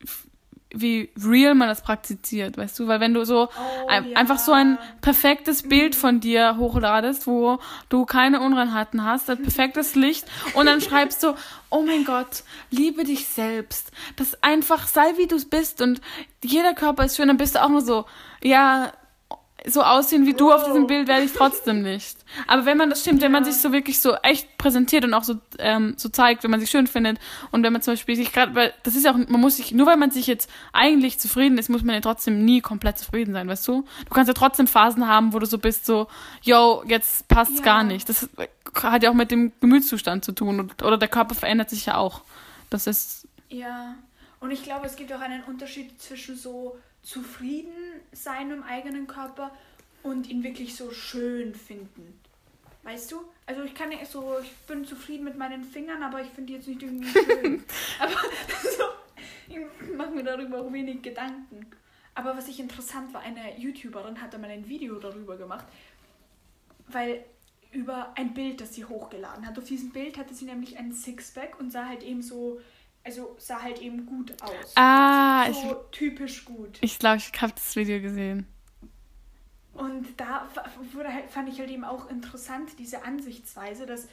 wie 0.73 1.09
real 1.23 1.55
man 1.55 1.67
das 1.69 1.81
praktiziert, 1.81 2.57
weißt 2.57 2.77
du? 2.79 2.87
Weil 2.87 2.99
wenn 2.99 3.13
du 3.13 3.23
so 3.25 3.47
Oh, 3.47 3.87
ein, 3.87 4.09
ja. 4.11 4.17
einfach 4.17 4.39
so 4.39 4.51
ein 4.51 4.77
perfektes 5.01 5.63
Bild 5.63 5.95
von 5.95 6.19
dir 6.19 6.57
hochladest, 6.57 7.27
wo 7.27 7.59
du 7.89 8.05
keine 8.05 8.41
Unreinheiten 8.41 9.03
hast, 9.05 9.29
ein 9.29 9.41
perfektes 9.41 9.95
Licht 9.95 10.25
und 10.55 10.65
dann 10.65 10.81
schreibst 10.81 11.23
du, 11.23 11.35
oh 11.69 11.81
mein 11.83 12.03
Gott, 12.03 12.43
liebe 12.71 13.03
dich 13.03 13.27
selbst. 13.27 13.91
Das 14.17 14.41
einfach 14.43 14.87
sei 14.87 15.13
wie 15.17 15.27
du 15.27 15.37
bist 15.49 15.81
und 15.81 16.01
jeder 16.43 16.73
Körper 16.73 17.05
ist 17.05 17.15
schön, 17.15 17.27
dann 17.27 17.37
bist 17.37 17.55
du 17.55 17.63
auch 17.63 17.69
nur 17.69 17.81
so, 17.81 18.05
ja, 18.43 18.91
so 19.67 19.81
aussehen 19.83 20.25
wie 20.25 20.33
du 20.33 20.51
auf 20.51 20.63
diesem. 20.65 20.87
Bild 20.87 21.07
werde 21.07 21.25
ich 21.25 21.33
trotzdem 21.33 21.81
nicht. 21.81 22.17
Aber 22.47 22.65
wenn 22.65 22.77
man 22.77 22.89
das 22.89 23.01
stimmt, 23.01 23.21
wenn 23.21 23.31
man 23.31 23.43
sich 23.43 23.55
so 23.55 23.71
wirklich 23.71 23.99
so 23.99 24.13
echt 24.15 24.57
präsentiert 24.57 25.03
und 25.03 25.13
auch 25.13 25.23
so 25.23 25.35
ähm, 25.59 25.93
so 25.97 26.09
zeigt, 26.09 26.43
wenn 26.43 26.51
man 26.51 26.59
sich 26.59 26.69
schön 26.69 26.87
findet 26.87 27.17
und 27.51 27.63
wenn 27.63 27.73
man 27.73 27.81
zum 27.81 27.93
Beispiel 27.93 28.15
sich 28.15 28.31
gerade, 28.31 28.53
weil 28.55 28.73
das 28.83 28.95
ist 28.95 29.05
ja 29.05 29.11
auch, 29.11 29.17
man 29.17 29.41
muss 29.41 29.57
sich 29.57 29.71
nur 29.71 29.87
weil 29.87 29.97
man 29.97 30.11
sich 30.11 30.27
jetzt 30.27 30.49
eigentlich 30.73 31.19
zufrieden 31.19 31.57
ist, 31.57 31.69
muss 31.69 31.83
man 31.83 31.95
ja 31.95 32.01
trotzdem 32.01 32.45
nie 32.45 32.61
komplett 32.61 32.97
zufrieden 32.99 33.33
sein, 33.33 33.47
weißt 33.47 33.67
du? 33.67 33.85
Du 34.07 34.13
kannst 34.13 34.27
ja 34.27 34.33
trotzdem 34.33 34.67
Phasen 34.67 35.07
haben, 35.07 35.33
wo 35.33 35.39
du 35.39 35.45
so 35.45 35.57
bist, 35.57 35.85
so, 35.85 36.07
yo, 36.41 36.83
jetzt 36.87 37.27
passt's 37.27 37.59
Ja. 37.59 37.65
gar 37.65 37.83
nicht. 37.83 38.07
Das 38.09 38.29
hat 38.81 39.03
ja 39.03 39.09
auch 39.09 39.15
mit 39.15 39.31
dem 39.31 39.51
Gemütszustand 39.61 40.25
zu 40.25 40.31
tun 40.33 40.59
und, 40.59 40.83
oder 40.83 40.97
der 40.97 41.07
Körper 41.07 41.33
verändert 41.35 41.69
sich 41.69 41.85
ja 41.87 41.97
auch. 41.97 42.21
Das 42.69 42.87
ist 42.87 43.27
Ja, 43.49 43.95
und 44.39 44.51
ich 44.51 44.63
glaube, 44.63 44.85
es 44.85 44.95
gibt 44.95 45.11
auch 45.13 45.21
einen 45.21 45.43
Unterschied 45.43 45.99
zwischen 46.01 46.35
so 46.37 46.77
zufrieden 47.05 48.01
sein 48.11 48.51
im 48.51 48.63
eigenen 48.63 49.07
Körper 49.07 49.55
und 50.03 50.27
ihn 50.27 50.43
wirklich 50.43 50.75
so 50.75 50.91
schön 50.91 51.53
finden. 51.55 52.19
Weißt 52.83 53.11
du? 53.11 53.21
Also 53.45 53.63
ich 53.63 53.73
kann 53.73 53.89
nicht 53.89 54.05
so, 54.07 54.37
ich 54.41 54.51
bin 54.67 54.85
zufrieden 54.85 55.23
mit 55.23 55.37
meinen 55.37 55.63
Fingern, 55.63 56.03
aber 56.03 56.21
ich 56.21 56.29
finde 56.29 56.47
die 56.47 56.53
jetzt 56.53 56.67
nicht 56.67 56.83
irgendwie 56.83 57.07
schön. 57.07 57.63
aber 57.99 58.11
so, 58.77 58.83
ich 59.47 59.95
mache 59.95 60.11
mir 60.11 60.23
darüber 60.23 60.61
auch 60.61 60.71
wenig 60.73 61.01
Gedanken. 61.01 61.67
Aber 62.15 62.35
was 62.37 62.47
ich 62.47 62.59
interessant 62.59 63.13
war, 63.13 63.21
eine 63.21 63.57
YouTuberin 63.59 64.21
hat 64.21 64.33
da 64.33 64.37
mal 64.37 64.49
ein 64.49 64.67
Video 64.67 64.99
darüber 64.99 65.37
gemacht, 65.37 65.65
weil 66.87 67.23
über 67.71 68.13
ein 68.15 68.33
Bild, 68.33 68.61
das 68.61 68.73
sie 68.73 68.85
hochgeladen 68.85 69.45
hat. 69.45 69.57
Auf 69.57 69.65
diesem 69.65 69.91
Bild 69.91 70.17
hatte 70.17 70.33
sie 70.33 70.45
nämlich 70.45 70.77
ein 70.77 70.93
Sixpack 70.93 71.59
und 71.59 71.71
sah 71.71 71.87
halt 71.87 72.03
eben 72.03 72.21
so, 72.21 72.61
also 73.05 73.35
sah 73.37 73.61
halt 73.61 73.79
eben 73.81 74.05
gut 74.05 74.33
aus. 74.41 74.73
Ah, 74.75 75.45
ich, 75.49 75.57
so 75.57 75.75
typisch 75.91 76.43
gut. 76.43 76.79
ich 76.81 76.99
glaube, 76.99 77.17
ich 77.17 77.31
habe 77.41 77.53
das 77.53 77.75
Video 77.75 78.01
gesehen. 78.01 78.47
Und 79.73 80.07
da 80.17 80.47
wurde 80.93 81.13
halt, 81.13 81.29
fand 81.29 81.49
ich 81.49 81.59
halt 81.59 81.69
eben 81.69 81.83
auch 81.83 82.09
interessant, 82.09 82.71
diese 82.79 83.03
Ansichtsweise, 83.03 83.85
dass 83.85 84.07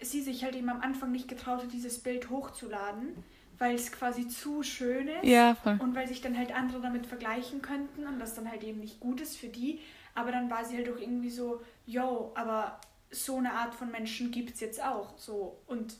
sie 0.00 0.20
sich 0.22 0.44
halt 0.44 0.56
eben 0.56 0.68
am 0.68 0.80
Anfang 0.80 1.12
nicht 1.12 1.28
getraut 1.28 1.62
hat, 1.62 1.72
dieses 1.72 2.00
Bild 2.00 2.30
hochzuladen, 2.30 3.14
weil 3.58 3.76
es 3.76 3.92
quasi 3.92 4.28
zu 4.28 4.62
schön 4.62 5.08
ist. 5.08 5.24
Ja, 5.24 5.54
voll. 5.54 5.78
Und 5.80 5.94
weil 5.94 6.08
sich 6.08 6.20
dann 6.20 6.36
halt 6.36 6.54
andere 6.54 6.80
damit 6.80 7.06
vergleichen 7.06 7.62
könnten 7.62 8.06
und 8.06 8.18
das 8.18 8.34
dann 8.34 8.50
halt 8.50 8.64
eben 8.64 8.80
nicht 8.80 9.00
gut 9.00 9.20
ist 9.20 9.36
für 9.36 9.48
die. 9.48 9.80
Aber 10.16 10.32
dann 10.32 10.50
war 10.50 10.64
sie 10.64 10.76
halt 10.76 10.90
auch 10.90 10.98
irgendwie 10.98 11.30
so, 11.30 11.62
yo, 11.86 12.32
aber 12.34 12.80
so 13.10 13.38
eine 13.38 13.52
Art 13.52 13.74
von 13.74 13.90
Menschen 13.90 14.32
gibt 14.32 14.54
es 14.54 14.60
jetzt 14.60 14.82
auch. 14.82 15.16
So. 15.16 15.60
Und 15.66 15.94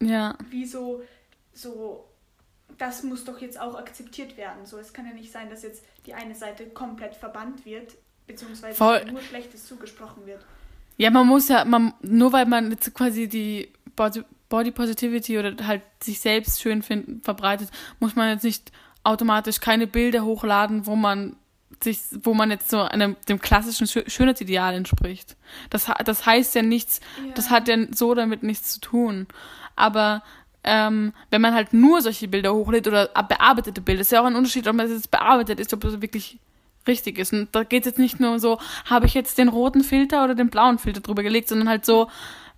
Ja. 0.00 0.36
wieso 0.48 1.02
so, 1.52 2.08
das 2.78 3.02
muss 3.02 3.24
doch 3.24 3.40
jetzt 3.40 3.60
auch 3.60 3.76
akzeptiert 3.76 4.36
werden. 4.36 4.66
So, 4.66 4.78
es 4.78 4.92
kann 4.92 5.06
ja 5.06 5.12
nicht 5.12 5.32
sein, 5.32 5.50
dass 5.50 5.62
jetzt 5.62 5.84
die 6.06 6.14
eine 6.14 6.34
Seite 6.34 6.66
komplett 6.66 7.14
verbannt 7.14 7.64
wird, 7.64 7.94
beziehungsweise 8.26 8.76
Voll. 8.76 9.04
nur 9.06 9.20
Schlechtes 9.20 9.66
zugesprochen 9.66 10.26
wird. 10.26 10.44
Ja, 10.96 11.10
man 11.10 11.26
muss 11.26 11.48
ja, 11.48 11.64
man, 11.64 11.94
nur 12.02 12.32
weil 12.32 12.46
man 12.46 12.70
jetzt 12.70 12.94
quasi 12.94 13.28
die 13.28 13.72
Body, 13.96 14.22
Body 14.48 14.70
Positivity 14.70 15.38
oder 15.38 15.54
halt 15.66 15.82
sich 16.02 16.20
selbst 16.20 16.60
schön 16.60 16.82
finden 16.82 17.22
verbreitet, 17.22 17.70
muss 18.00 18.16
man 18.16 18.28
jetzt 18.30 18.44
nicht 18.44 18.70
automatisch 19.02 19.60
keine 19.60 19.86
Bilder 19.86 20.24
hochladen, 20.24 20.86
wo 20.86 20.96
man 20.96 21.36
sich, 21.82 22.00
wo 22.22 22.34
man 22.34 22.50
jetzt 22.50 22.68
so 22.68 22.80
einem, 22.82 23.16
dem 23.28 23.40
klassischen 23.40 23.86
Schö- 23.86 24.08
Schönheitsideal 24.10 24.74
entspricht. 24.74 25.36
Das, 25.70 25.86
das 26.04 26.26
heißt 26.26 26.54
ja 26.54 26.62
nichts, 26.62 27.00
das 27.34 27.48
hat 27.48 27.68
ja 27.68 27.78
so 27.94 28.14
damit 28.14 28.42
nichts 28.42 28.72
zu 28.74 28.80
tun. 28.80 29.26
Aber 29.76 30.22
ähm, 30.64 31.12
wenn 31.30 31.40
man 31.40 31.54
halt 31.54 31.72
nur 31.72 32.02
solche 32.02 32.28
Bilder 32.28 32.54
hochlädt 32.54 32.86
oder 32.86 33.08
bearbeitete 33.28 33.80
Bilder, 33.80 34.02
ist 34.02 34.12
ja 34.12 34.20
auch 34.20 34.26
ein 34.26 34.36
Unterschied, 34.36 34.66
ob 34.68 34.74
man 34.74 34.86
das 34.86 34.96
jetzt 34.96 35.10
bearbeitet 35.10 35.60
ist, 35.60 35.72
ob 35.72 35.80
das 35.80 36.00
wirklich 36.00 36.38
richtig 36.86 37.18
ist. 37.18 37.32
Und 37.32 37.48
da 37.52 37.64
geht 37.64 37.82
es 37.82 37.86
jetzt 37.86 37.98
nicht 37.98 38.20
nur 38.20 38.38
so, 38.38 38.58
habe 38.86 39.06
ich 39.06 39.14
jetzt 39.14 39.38
den 39.38 39.48
roten 39.48 39.82
Filter 39.82 40.24
oder 40.24 40.34
den 40.34 40.50
blauen 40.50 40.78
Filter 40.78 41.00
drüber 41.00 41.22
gelegt, 41.22 41.48
sondern 41.48 41.68
halt 41.68 41.84
so, 41.84 42.08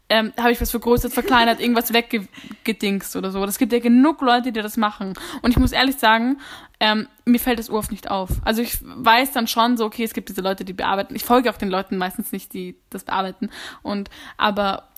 ähm, 0.08 0.32
habe 0.38 0.52
ich 0.52 0.60
was 0.60 0.70
vergrößert, 0.70 1.12
verkleinert, 1.12 1.58
irgendwas 1.58 1.92
weggedingst 1.92 3.16
oder 3.16 3.30
so. 3.30 3.42
Es 3.44 3.58
gibt 3.58 3.72
ja 3.72 3.78
genug 3.78 4.20
Leute, 4.20 4.52
die 4.52 4.60
das 4.60 4.76
machen. 4.76 5.14
Und 5.40 5.52
ich 5.52 5.56
muss 5.56 5.72
ehrlich 5.72 5.96
sagen, 5.96 6.38
ähm, 6.80 7.08
mir 7.24 7.38
fällt 7.38 7.58
das 7.58 7.70
oft 7.70 7.90
nicht 7.90 8.10
auf. 8.10 8.28
Also 8.44 8.60
ich 8.60 8.78
weiß 8.82 9.32
dann 9.32 9.46
schon 9.46 9.78
so, 9.78 9.86
okay, 9.86 10.04
es 10.04 10.12
gibt 10.12 10.28
diese 10.28 10.42
Leute, 10.42 10.64
die 10.66 10.74
bearbeiten. 10.74 11.14
Ich 11.14 11.24
folge 11.24 11.48
auch 11.48 11.56
den 11.56 11.70
Leuten 11.70 11.96
meistens 11.96 12.30
nicht, 12.30 12.52
die 12.52 12.76
das 12.90 13.04
bearbeiten. 13.04 13.48
Und 13.82 14.10
aber 14.36 14.88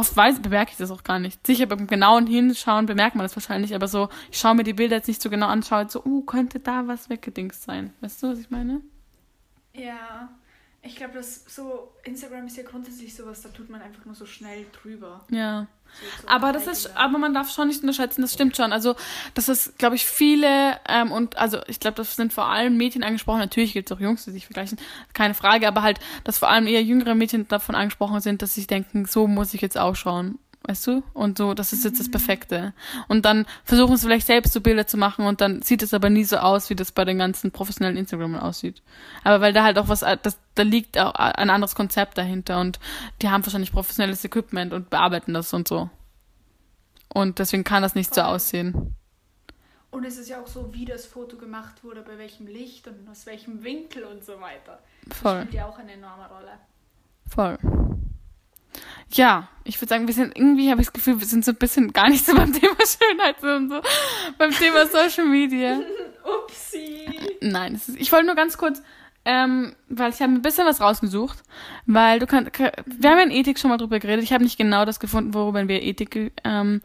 oft 0.00 0.16
weiß, 0.16 0.40
bemerke 0.40 0.72
ich 0.72 0.78
das 0.78 0.90
auch 0.90 1.04
gar 1.04 1.18
nicht. 1.18 1.46
Sicher 1.46 1.66
beim 1.66 1.86
genauen 1.86 2.26
Hinschauen 2.26 2.86
bemerkt 2.86 3.14
man 3.14 3.24
das 3.24 3.36
wahrscheinlich, 3.36 3.74
aber 3.74 3.86
so, 3.86 4.08
ich 4.30 4.38
schaue 4.38 4.54
mir 4.54 4.64
die 4.64 4.72
Bilder 4.72 4.96
jetzt 4.96 5.08
nicht 5.08 5.22
so 5.22 5.30
genau 5.30 5.46
an, 5.46 5.62
schaue 5.62 5.82
jetzt 5.82 5.92
so, 5.92 6.04
uh, 6.04 6.22
könnte 6.22 6.58
da 6.58 6.88
was 6.88 7.10
weggedingst 7.10 7.62
sein. 7.62 7.92
Weißt 8.00 8.22
du, 8.22 8.28
was 8.28 8.38
ich 8.38 8.50
meine? 8.50 8.80
Ja, 9.74 10.28
ich 10.82 10.96
glaube, 10.96 11.12
dass 11.14 11.44
so, 11.46 11.92
Instagram 12.04 12.46
ist 12.46 12.56
ja 12.56 12.62
grundsätzlich 12.62 13.14
sowas, 13.14 13.42
da 13.42 13.50
tut 13.50 13.68
man 13.68 13.82
einfach 13.82 14.04
nur 14.06 14.14
so 14.14 14.24
schnell 14.24 14.64
drüber. 14.72 15.24
Ja. 15.30 15.66
So, 15.92 16.22
so 16.22 16.28
Aber 16.28 16.52
das 16.52 16.66
ist, 16.66 16.96
aber 16.96 17.18
man 17.18 17.34
darf 17.34 17.52
schon 17.52 17.68
nicht 17.68 17.82
unterschätzen, 17.82 18.22
das 18.22 18.32
stimmt 18.32 18.56
schon. 18.56 18.72
Also, 18.72 18.96
das 19.34 19.50
ist, 19.50 19.76
glaube 19.78 19.96
ich, 19.96 20.06
viele, 20.06 20.78
ähm, 20.88 21.12
und 21.12 21.36
also 21.36 21.58
ich 21.66 21.80
glaube, 21.80 21.96
das 21.96 22.16
sind 22.16 22.32
vor 22.32 22.46
allem 22.46 22.78
Mädchen 22.78 23.02
angesprochen. 23.02 23.40
Natürlich 23.40 23.74
gibt 23.74 23.90
es 23.90 23.96
auch 23.96 24.00
Jungs, 24.00 24.24
die 24.24 24.30
sich 24.30 24.46
vergleichen, 24.46 24.78
keine 25.12 25.34
Frage, 25.34 25.68
aber 25.68 25.82
halt, 25.82 26.00
dass 26.24 26.38
vor 26.38 26.48
allem 26.48 26.66
eher 26.66 26.82
jüngere 26.82 27.14
Mädchen 27.14 27.46
davon 27.48 27.74
angesprochen 27.74 28.20
sind, 28.20 28.40
dass 28.40 28.54
sie 28.54 28.66
denken, 28.66 29.04
so 29.04 29.26
muss 29.26 29.52
ich 29.52 29.60
jetzt 29.60 29.76
ausschauen. 29.76 30.38
Weißt 30.64 30.86
du? 30.86 31.02
Und 31.14 31.38
so, 31.38 31.54
das 31.54 31.72
ist 31.72 31.84
jetzt 31.84 32.00
das 32.00 32.10
Perfekte. 32.10 32.74
Und 33.08 33.24
dann 33.24 33.46
versuchen 33.64 33.96
sie 33.96 34.06
vielleicht 34.06 34.26
selbst 34.26 34.52
so 34.52 34.60
Bilder 34.60 34.86
zu 34.86 34.98
machen 34.98 35.26
und 35.26 35.40
dann 35.40 35.62
sieht 35.62 35.82
es 35.82 35.94
aber 35.94 36.10
nie 36.10 36.24
so 36.24 36.36
aus, 36.36 36.68
wie 36.68 36.76
das 36.76 36.92
bei 36.92 37.04
den 37.06 37.18
ganzen 37.18 37.50
professionellen 37.50 37.96
Instagramern 37.96 38.40
aussieht. 38.40 38.82
Aber 39.24 39.40
weil 39.40 39.54
da 39.54 39.64
halt 39.64 39.78
auch 39.78 39.88
was, 39.88 40.00
das, 40.00 40.38
da 40.54 40.62
liegt 40.62 40.98
auch 40.98 41.14
ein 41.14 41.48
anderes 41.48 41.74
Konzept 41.74 42.18
dahinter 42.18 42.60
und 42.60 42.78
die 43.22 43.30
haben 43.30 43.44
wahrscheinlich 43.44 43.72
professionelles 43.72 44.22
Equipment 44.24 44.74
und 44.74 44.90
bearbeiten 44.90 45.32
das 45.32 45.54
und 45.54 45.66
so. 45.66 45.88
Und 47.12 47.38
deswegen 47.38 47.64
kann 47.64 47.82
das 47.82 47.94
nicht 47.94 48.14
so 48.14 48.20
aussehen. 48.20 48.94
Und 49.90 50.04
es 50.04 50.18
ist 50.18 50.28
ja 50.28 50.40
auch 50.40 50.46
so, 50.46 50.72
wie 50.72 50.84
das 50.84 51.06
Foto 51.06 51.36
gemacht 51.36 51.82
wurde, 51.82 52.02
bei 52.02 52.16
welchem 52.18 52.46
Licht 52.46 52.86
und 52.86 53.08
aus 53.08 53.26
welchem 53.26 53.64
Winkel 53.64 54.04
und 54.04 54.24
so 54.24 54.40
weiter. 54.40 54.78
Das 55.06 55.18
Voll. 55.18 55.40
spielt 55.40 55.54
ja 55.54 55.66
auch 55.66 55.78
eine 55.78 55.92
enorme 55.92 56.28
Rolle. 56.28 56.52
Voll. 57.26 57.58
Ja, 59.12 59.48
ich 59.64 59.80
würde 59.80 59.88
sagen, 59.88 60.06
wir 60.06 60.14
sind 60.14 60.36
irgendwie, 60.36 60.70
habe 60.70 60.80
ich 60.80 60.88
das 60.88 60.92
Gefühl, 60.92 61.20
wir 61.20 61.26
sind 61.26 61.44
so 61.44 61.52
ein 61.52 61.56
bisschen 61.56 61.92
gar 61.92 62.08
nicht 62.08 62.24
so 62.24 62.34
beim 62.36 62.52
Thema 62.52 62.76
Schönheit 62.86 63.42
und 63.42 63.70
so, 63.70 63.80
beim 64.38 64.50
Thema 64.52 64.86
Social 64.86 65.26
Media. 65.26 65.80
Upsi! 66.44 67.06
Nein, 67.40 67.74
ist, 67.74 67.88
ich 67.88 68.12
wollte 68.12 68.26
nur 68.26 68.34
ganz 68.34 68.58
kurz, 68.58 68.82
ähm, 69.24 69.74
weil 69.88 70.10
ich 70.10 70.20
habe 70.20 70.32
ein 70.32 70.42
bisschen 70.42 70.66
was 70.66 70.80
rausgesucht, 70.80 71.38
weil 71.86 72.18
du 72.18 72.26
kannst, 72.26 72.58
wir 72.58 73.10
haben 73.10 73.18
ja 73.18 73.24
in 73.24 73.30
Ethik 73.30 73.58
schon 73.58 73.70
mal 73.70 73.76
drüber 73.76 73.98
geredet. 73.98 74.24
Ich 74.24 74.32
habe 74.32 74.44
nicht 74.44 74.58
genau 74.58 74.84
das 74.84 75.00
gefunden, 75.00 75.34
worüber 75.34 75.66
wir 75.66 75.82
Ethik 75.82 76.32
ähm, 76.44 76.82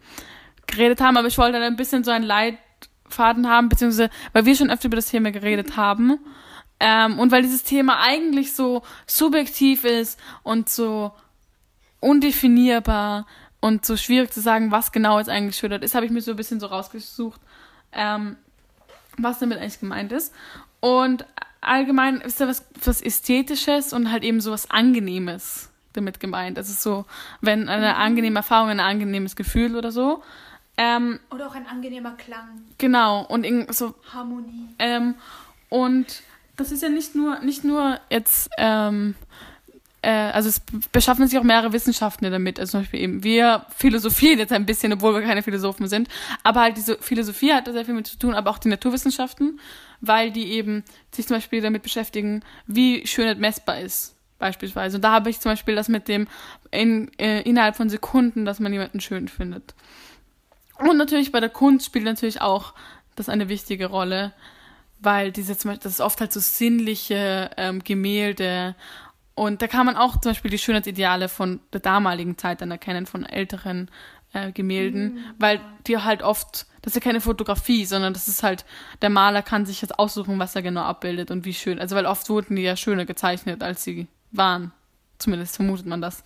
geredet 0.68 1.02
haben, 1.02 1.18
aber 1.18 1.28
ich 1.28 1.38
wollte 1.38 1.54
dann 1.54 1.64
ein 1.64 1.76
bisschen 1.76 2.04
so 2.04 2.12
einen 2.12 2.26
Leitfaden 2.26 3.50
haben, 3.50 3.70
beziehungsweise 3.70 4.10
weil 4.34 4.46
wir 4.46 4.56
schon 4.56 4.70
öfter 4.70 4.88
über 4.88 4.96
das 4.96 5.10
Thema 5.10 5.32
geredet 5.32 5.78
haben 5.78 6.20
ähm, 6.80 7.20
und 7.20 7.32
weil 7.32 7.42
dieses 7.42 7.64
Thema 7.64 8.00
eigentlich 8.02 8.54
so 8.54 8.82
subjektiv 9.08 9.86
ist 9.86 10.20
und 10.44 10.70
so 10.70 11.14
undefinierbar 12.00 13.26
und 13.60 13.86
so 13.86 13.98
schwierig 13.98 14.32
zu 14.32 14.42
sagen, 14.42 14.72
was 14.72 14.92
genau 14.92 15.18
jetzt 15.18 15.30
eigentlich 15.30 15.58
Schönheit 15.58 15.84
ist, 15.84 15.96
habe 15.96 16.06
ich 16.06 16.12
mir 16.12 16.22
so 16.22 16.32
ein 16.32 16.38
bisschen 16.38 16.60
so 16.60 16.68
rausgesucht, 16.68 17.42
ähm, 17.94 18.38
was 19.18 19.40
damit 19.40 19.58
eigentlich 19.58 19.80
gemeint 19.80 20.12
ist. 20.12 20.34
Und 20.82 21.26
allgemein 21.62 22.22
ist 22.22 22.40
da 22.40 22.48
was, 22.48 22.64
was 22.84 23.02
Ästhetisches 23.02 23.94
und 23.94 24.12
halt 24.12 24.24
eben 24.24 24.40
so 24.42 24.52
was 24.52 24.70
Angenehmes 24.70 25.70
damit 25.94 26.20
gemeint. 26.20 26.58
Also 26.58 26.74
so, 26.74 27.06
wenn 27.42 27.70
eine 27.70 27.96
angenehme 27.96 28.40
Erfahrung, 28.40 28.70
ein 28.70 28.80
angenehmes 28.80 29.36
Gefühl 29.36 29.76
oder 29.76 29.92
so. 29.92 30.22
Ähm, 30.78 31.20
Oder 31.32 31.48
auch 31.48 31.56
ein 31.56 31.66
angenehmer 31.68 32.12
Klang, 32.18 32.62
genau, 32.78 33.24
und 33.24 33.46
irgend 33.46 33.74
so 33.74 33.96
Harmonie. 34.14 34.68
ähm, 34.78 35.16
und 35.70 36.22
das 36.58 36.74
ist 36.74 36.84
ja 36.84 36.90
nicht 36.90 37.16
nur, 37.16 37.40
nicht 37.40 37.64
nur 37.64 37.98
jetzt, 38.10 38.50
ähm, 38.58 39.16
äh, 40.06 40.32
also 40.34 40.50
es 40.50 40.62
beschaffen 40.92 41.28
sich 41.28 41.38
auch 41.40 41.44
mehrere 41.44 41.74
Wissenschaften 41.74 42.30
damit. 42.30 42.60
Also 42.60 42.72
zum 42.72 42.82
Beispiel 42.82 43.02
eben, 43.02 43.24
wir 43.24 43.66
philosophieren 43.76 44.38
jetzt 44.38 44.54
ein 44.54 44.66
bisschen, 44.66 44.94
obwohl 44.94 45.16
wir 45.16 45.22
keine 45.24 45.42
Philosophen 45.42 45.88
sind. 45.88 46.08
Aber 46.44 46.62
halt 46.62 46.78
diese 46.78 46.98
Philosophie 47.00 47.54
hat 47.54 47.68
da 47.68 47.74
sehr 47.74 47.86
viel 47.86 47.96
mit 47.96 48.06
zu 48.06 48.20
tun, 48.20 48.36
aber 48.36 48.52
auch 48.52 48.60
die 48.60 48.70
Naturwissenschaften, 48.70 49.60
weil 50.02 50.32
die 50.32 50.52
eben 50.52 50.84
sich 51.12 51.28
zum 51.28 51.38
Beispiel 51.38 51.62
damit 51.62 51.82
beschäftigen, 51.82 52.44
wie 52.68 53.06
Schönheit 53.08 53.40
messbar 53.40 53.80
ist. 53.80 54.16
Beispielsweise. 54.38 54.98
Und 54.98 55.02
da 55.02 55.12
habe 55.12 55.30
ich 55.30 55.40
zum 55.40 55.54
Beispiel 55.54 55.76
das 55.76 55.88
mit 55.88 56.08
dem 56.08 56.28
in, 56.70 57.10
äh, 57.18 57.42
innerhalb 57.42 57.76
von 57.76 57.90
Sekunden, 57.90 58.46
dass 58.46 58.60
man 58.60 58.72
jemanden 58.72 59.00
schön 59.00 59.28
findet. 59.28 59.74
Und 60.78 60.98
natürlich 60.98 61.32
bei 61.32 61.40
der 61.40 61.50
Kunst 61.50 61.86
spielt 61.86 62.06
natürlich 62.06 62.42
auch 62.42 62.74
das 63.16 63.30
eine 63.30 63.48
wichtige 63.48 63.88
Rolle, 63.88 64.34
weil 65.00 65.32
diese 65.32 65.58
zum 65.58 65.72
Beispiel, 65.72 65.84
das 65.84 65.94
ist 65.94 66.02
oft 66.02 66.20
halt 66.20 66.34
so 66.34 66.42
sinnliche 66.42 67.50
ähm, 67.58 67.82
Gemälde 67.84 68.76
und 69.36 69.62
da 69.62 69.68
kann 69.68 69.86
man 69.86 69.98
auch 69.98 70.20
zum 70.20 70.32
Beispiel 70.32 70.52
die 70.52 70.58
Schönheitsideale 70.58 71.28
von 71.28 71.60
der 71.74 71.82
damaligen 71.82 72.38
Zeit 72.38 72.62
dann 72.62 72.72
erkennen, 72.72 73.06
von 73.06 73.26
älteren 73.26 73.92
äh, 74.34 74.52
Gemälden, 74.54 75.16
mhm. 75.16 75.20
weil 75.38 75.60
die 75.88 75.98
halt 75.98 76.24
oft, 76.24 76.66
das 76.82 76.92
ist 76.92 76.96
ja 76.96 77.02
keine 77.02 77.22
Fotografie, 77.22 77.86
sondern 77.86 78.14
das 78.14 78.30
ist 78.30 78.44
halt, 78.44 78.66
der 79.02 79.10
Maler 79.10 79.42
kann 79.42 79.66
sich 79.66 79.82
jetzt 79.82 80.00
aussuchen, 80.00 80.40
was 80.40 80.56
er 80.56 80.62
genau 80.62 80.84
abbildet 80.84 81.32
und 81.32 81.44
wie 81.44 81.54
schön. 81.54 81.80
Also 81.80 81.98
weil 81.98 82.06
oft 82.06 82.30
wurden 82.30 82.56
die 82.56 82.62
ja 82.62 82.78
schöner 82.78 83.06
gezeichnet, 83.06 83.62
als 83.62 83.84
sie 83.84 84.08
waren. 84.32 84.72
Zumindest 85.18 85.58
vermutet 85.58 85.86
man 85.86 86.02
das. 86.02 86.24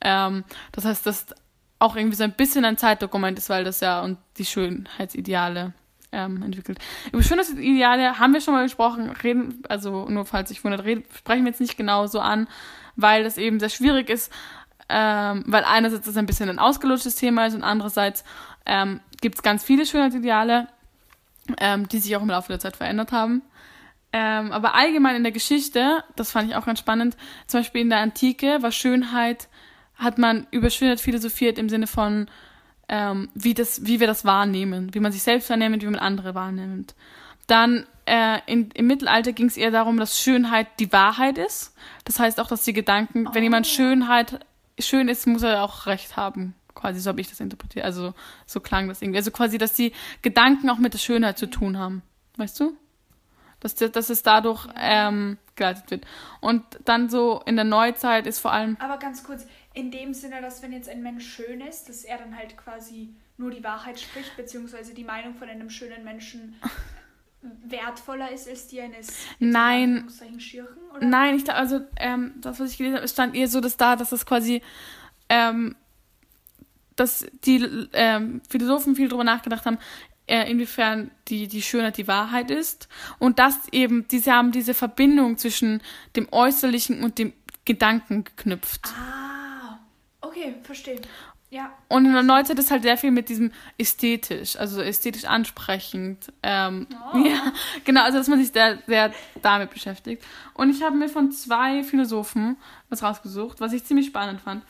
Ähm, 0.00 0.44
das 0.72 0.84
heißt, 0.84 1.06
das 1.06 1.26
auch 1.78 1.94
irgendwie 1.94 2.16
so 2.16 2.24
ein 2.24 2.32
bisschen 2.32 2.64
ein 2.64 2.76
Zeitdokument 2.76 3.38
ist, 3.38 3.50
weil 3.50 3.62
das 3.62 3.80
ja 3.80 4.02
und 4.02 4.18
die 4.36 4.44
Schönheitsideale 4.44 5.74
ähm, 6.12 6.42
entwickelt. 6.42 6.78
Über 7.12 7.22
Schönheitsideale 7.22 8.18
haben 8.18 8.32
wir 8.32 8.40
schon 8.40 8.54
mal 8.54 8.64
gesprochen, 8.64 9.10
reden, 9.10 9.62
also 9.68 10.08
nur 10.08 10.24
falls 10.24 10.50
ich 10.50 10.64
wundert, 10.64 10.84
reden, 10.84 11.04
sprechen 11.16 11.44
wir 11.44 11.50
jetzt 11.50 11.60
nicht 11.60 11.76
genau 11.76 12.06
so 12.06 12.20
an, 12.20 12.48
weil 12.96 13.24
das 13.24 13.38
eben 13.38 13.60
sehr 13.60 13.68
schwierig 13.68 14.08
ist, 14.08 14.32
ähm, 14.88 15.44
weil 15.46 15.64
einerseits 15.64 16.06
das 16.06 16.16
ein 16.16 16.26
bisschen 16.26 16.48
ein 16.48 16.58
ausgelutschtes 16.58 17.16
Thema 17.16 17.46
ist 17.46 17.54
und 17.54 17.62
andererseits 17.62 18.24
ähm, 18.64 19.00
gibt 19.20 19.36
es 19.36 19.42
ganz 19.42 19.62
viele 19.62 19.84
Schönheitsideale, 19.84 20.68
ähm, 21.58 21.88
die 21.88 21.98
sich 21.98 22.16
auch 22.16 22.22
im 22.22 22.30
Laufe 22.30 22.48
der 22.48 22.60
Zeit 22.60 22.76
verändert 22.76 23.12
haben. 23.12 23.42
Ähm, 24.10 24.52
aber 24.52 24.74
allgemein 24.74 25.16
in 25.16 25.22
der 25.22 25.32
Geschichte, 25.32 26.02
das 26.16 26.30
fand 26.30 26.48
ich 26.48 26.56
auch 26.56 26.64
ganz 26.64 26.78
spannend, 26.78 27.16
zum 27.46 27.60
Beispiel 27.60 27.82
in 27.82 27.90
der 27.90 27.98
Antike 27.98 28.62
war 28.62 28.72
Schönheit, 28.72 29.48
hat 29.96 30.16
man 30.16 30.46
über 30.50 30.70
Schönheit 30.70 31.00
philosophiert 31.00 31.58
im 31.58 31.68
Sinne 31.68 31.86
von, 31.86 32.30
ähm, 32.88 33.28
wie, 33.34 33.54
das, 33.54 33.84
wie 33.84 34.00
wir 34.00 34.06
das 34.06 34.24
wahrnehmen, 34.24 34.94
wie 34.94 35.00
man 35.00 35.12
sich 35.12 35.22
selbst 35.22 35.50
wahrnimmt, 35.50 35.82
wie 35.82 35.86
man 35.86 35.96
andere 35.96 36.34
wahrnimmt. 36.34 36.94
Dann 37.46 37.86
äh, 38.06 38.40
in, 38.46 38.70
im 38.72 38.86
Mittelalter 38.86 39.32
ging 39.32 39.46
es 39.46 39.56
eher 39.56 39.70
darum, 39.70 39.98
dass 39.98 40.20
Schönheit 40.20 40.66
die 40.80 40.92
Wahrheit 40.92 41.38
ist. 41.38 41.74
Das 42.04 42.18
heißt 42.18 42.40
auch, 42.40 42.48
dass 42.48 42.62
die 42.62 42.72
Gedanken, 42.72 43.26
oh. 43.26 43.34
wenn 43.34 43.42
jemand 43.42 43.66
oh. 43.66 43.70
Schönheit 43.70 44.40
schön 44.78 45.08
ist, 45.08 45.26
muss 45.26 45.42
er 45.42 45.62
auch 45.62 45.86
recht 45.86 46.16
haben. 46.16 46.54
Quasi, 46.74 47.00
so 47.00 47.10
habe 47.10 47.20
ich 47.20 47.28
das 47.28 47.40
interpretiert. 47.40 47.84
Also 47.84 48.14
so 48.46 48.60
klang 48.60 48.88
das 48.88 49.02
irgendwie. 49.02 49.18
Also 49.18 49.30
quasi, 49.30 49.58
dass 49.58 49.72
die 49.72 49.92
Gedanken 50.22 50.70
auch 50.70 50.78
mit 50.78 50.94
der 50.94 50.98
Schönheit 50.98 51.36
zu 51.36 51.46
tun 51.46 51.78
haben. 51.78 52.02
Weißt 52.36 52.58
du? 52.60 52.76
Dass, 53.60 53.74
dass 53.74 54.10
es 54.10 54.22
dadurch 54.22 54.68
ähm, 54.76 55.36
geleitet 55.56 55.90
wird. 55.90 56.06
Und 56.40 56.62
dann 56.84 57.10
so 57.10 57.42
in 57.44 57.56
der 57.56 57.64
Neuzeit 57.64 58.26
ist 58.26 58.38
vor 58.38 58.52
allem. 58.52 58.76
Aber 58.78 58.98
ganz 58.98 59.24
kurz, 59.24 59.44
in 59.78 59.92
dem 59.92 60.12
Sinne, 60.12 60.40
dass 60.42 60.60
wenn 60.60 60.72
jetzt 60.72 60.88
ein 60.88 61.02
Mensch 61.02 61.24
schön 61.24 61.60
ist, 61.60 61.88
dass 61.88 62.02
er 62.02 62.18
dann 62.18 62.36
halt 62.36 62.56
quasi 62.56 63.10
nur 63.36 63.52
die 63.52 63.62
Wahrheit 63.62 64.00
spricht, 64.00 64.36
beziehungsweise 64.36 64.92
die 64.92 65.04
Meinung 65.04 65.36
von 65.36 65.48
einem 65.48 65.70
schönen 65.70 66.02
Menschen 66.02 66.56
wertvoller 67.64 68.32
ist 68.32 68.48
als 68.48 68.66
die 68.66 68.80
eines 68.80 69.12
Nein. 69.38 70.08
Schirchen, 70.38 70.74
Nein, 71.00 71.36
ich 71.36 71.48
also 71.52 71.80
ähm, 71.96 72.34
das, 72.40 72.58
was 72.58 72.72
ich 72.72 72.78
gelesen 72.78 72.96
habe, 72.96 73.06
stand 73.06 73.36
eher 73.36 73.46
so, 73.46 73.60
dass 73.60 73.76
da, 73.76 73.94
dass 73.94 74.10
das 74.10 74.26
quasi 74.26 74.62
ähm, 75.28 75.76
dass 76.96 77.26
die 77.44 77.88
ähm, 77.92 78.42
Philosophen 78.48 78.96
viel 78.96 79.08
darüber 79.08 79.22
nachgedacht 79.22 79.64
haben, 79.64 79.78
äh, 80.26 80.50
inwiefern 80.50 81.12
die, 81.28 81.46
die 81.46 81.62
Schönheit 81.62 81.96
die 81.98 82.08
Wahrheit 82.08 82.50
ist. 82.50 82.88
Und 83.20 83.38
dass 83.38 83.68
eben, 83.70 84.08
diese 84.08 84.32
haben 84.32 84.50
diese 84.50 84.74
Verbindung 84.74 85.38
zwischen 85.38 85.80
dem 86.16 86.26
Äußerlichen 86.32 87.04
und 87.04 87.18
dem 87.18 87.32
Gedanken 87.64 88.24
geknüpft. 88.24 88.80
Ah, 88.86 89.37
okay, 90.38 90.54
verstehe. 90.62 91.00
Ja. 91.50 91.72
Und 91.88 92.04
in 92.04 92.12
der 92.12 92.22
Neuzeit 92.22 92.58
ist 92.58 92.70
halt 92.70 92.82
sehr 92.82 92.98
viel 92.98 93.10
mit 93.10 93.30
diesem 93.30 93.52
ästhetisch, 93.78 94.56
also 94.56 94.82
ästhetisch 94.82 95.24
ansprechend. 95.24 96.30
Ähm, 96.42 96.86
oh. 97.12 97.18
Ja, 97.24 97.52
genau, 97.84 98.02
also 98.02 98.18
dass 98.18 98.28
man 98.28 98.38
sich 98.38 98.52
sehr, 98.52 98.78
sehr 98.86 99.12
damit 99.40 99.70
beschäftigt. 99.70 100.22
Und 100.54 100.70
ich 100.70 100.82
habe 100.82 100.96
mir 100.96 101.08
von 101.08 101.32
zwei 101.32 101.82
Philosophen 101.84 102.56
was 102.90 103.02
rausgesucht, 103.02 103.60
was 103.60 103.72
ich 103.72 103.84
ziemlich 103.84 104.06
spannend 104.06 104.42
fand. 104.42 104.62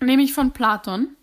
Nämlich 0.00 0.34
von 0.34 0.52
Platon. 0.52 1.16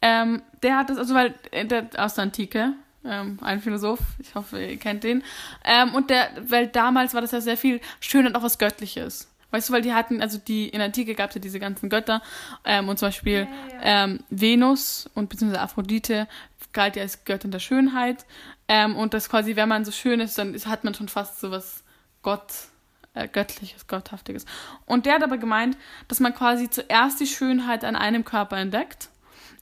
Ähm, 0.00 0.42
der 0.62 0.78
hat 0.78 0.90
das, 0.90 0.98
also 0.98 1.14
weil, 1.14 1.34
äh, 1.50 1.66
der 1.66 1.90
aus 1.98 2.14
der 2.14 2.24
Antike, 2.24 2.72
ähm, 3.04 3.38
ein 3.42 3.60
Philosoph, 3.60 4.00
ich 4.18 4.34
hoffe, 4.34 4.62
ihr 4.62 4.78
kennt 4.78 5.04
den. 5.04 5.22
Ähm, 5.62 5.94
und 5.94 6.08
der, 6.08 6.30
weil 6.48 6.68
damals 6.68 7.12
war 7.12 7.20
das 7.20 7.32
ja 7.32 7.40
sehr 7.40 7.56
viel 7.56 7.80
schön 8.00 8.26
und 8.26 8.34
auch 8.34 8.42
was 8.42 8.58
Göttliches. 8.58 9.28
Weißt 9.56 9.70
du, 9.70 9.72
weil 9.72 9.80
die 9.80 9.94
hatten, 9.94 10.20
also 10.20 10.36
die 10.36 10.68
in 10.68 10.80
der 10.80 10.86
Antike 10.88 11.14
gab 11.14 11.30
es 11.30 11.36
ja 11.36 11.40
diese 11.40 11.58
ganzen 11.58 11.88
Götter 11.88 12.20
ähm, 12.66 12.90
und 12.90 12.98
zum 12.98 13.08
Beispiel 13.08 13.48
ja, 13.48 13.78
ja. 13.78 14.04
Ähm, 14.04 14.20
Venus 14.28 15.08
und 15.14 15.30
beziehungsweise 15.30 15.62
Aphrodite 15.62 16.28
galt 16.74 16.96
ja 16.96 17.00
als 17.00 17.24
Göttin 17.24 17.52
der 17.52 17.58
Schönheit 17.58 18.26
ähm, 18.68 18.96
und 18.96 19.14
das 19.14 19.30
quasi, 19.30 19.56
wenn 19.56 19.70
man 19.70 19.86
so 19.86 19.92
schön 19.92 20.20
ist, 20.20 20.36
dann 20.36 20.52
ist, 20.52 20.66
hat 20.66 20.84
man 20.84 20.92
schon 20.92 21.08
fast 21.08 21.40
so 21.40 21.50
was 21.50 21.84
Gott, 22.20 22.52
äh, 23.14 23.28
göttliches, 23.28 23.86
gotthaftiges. 23.86 24.44
Und 24.84 25.06
der 25.06 25.14
hat 25.14 25.22
aber 25.22 25.38
gemeint, 25.38 25.78
dass 26.08 26.20
man 26.20 26.34
quasi 26.34 26.68
zuerst 26.68 27.18
die 27.18 27.26
Schönheit 27.26 27.82
an 27.82 27.96
einem 27.96 28.26
Körper 28.26 28.58
entdeckt. 28.58 29.08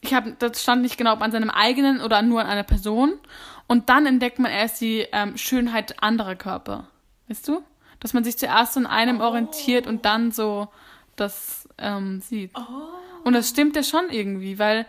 Ich 0.00 0.12
habe, 0.12 0.34
das 0.40 0.60
stand 0.60 0.82
nicht 0.82 0.98
genau, 0.98 1.12
ob 1.12 1.22
an 1.22 1.30
seinem 1.30 1.50
eigenen 1.50 2.00
oder 2.00 2.20
nur 2.22 2.40
an 2.40 2.48
einer 2.48 2.64
Person. 2.64 3.12
Und 3.68 3.90
dann 3.90 4.06
entdeckt 4.06 4.40
man 4.40 4.50
erst 4.50 4.80
die 4.80 5.06
ähm, 5.12 5.36
Schönheit 5.36 6.02
anderer 6.02 6.34
Körper. 6.34 6.88
Weißt 7.28 7.46
du? 7.46 7.62
Dass 8.04 8.12
man 8.12 8.22
sich 8.22 8.36
zuerst 8.36 8.76
an 8.76 8.84
einem 8.84 9.22
oh. 9.22 9.24
orientiert 9.24 9.86
und 9.86 10.04
dann 10.04 10.30
so 10.30 10.68
das 11.16 11.66
ähm, 11.78 12.20
sieht. 12.20 12.50
Oh. 12.54 13.24
Und 13.24 13.32
das 13.32 13.48
stimmt 13.48 13.76
ja 13.76 13.82
schon 13.82 14.10
irgendwie, 14.10 14.58
weil 14.58 14.84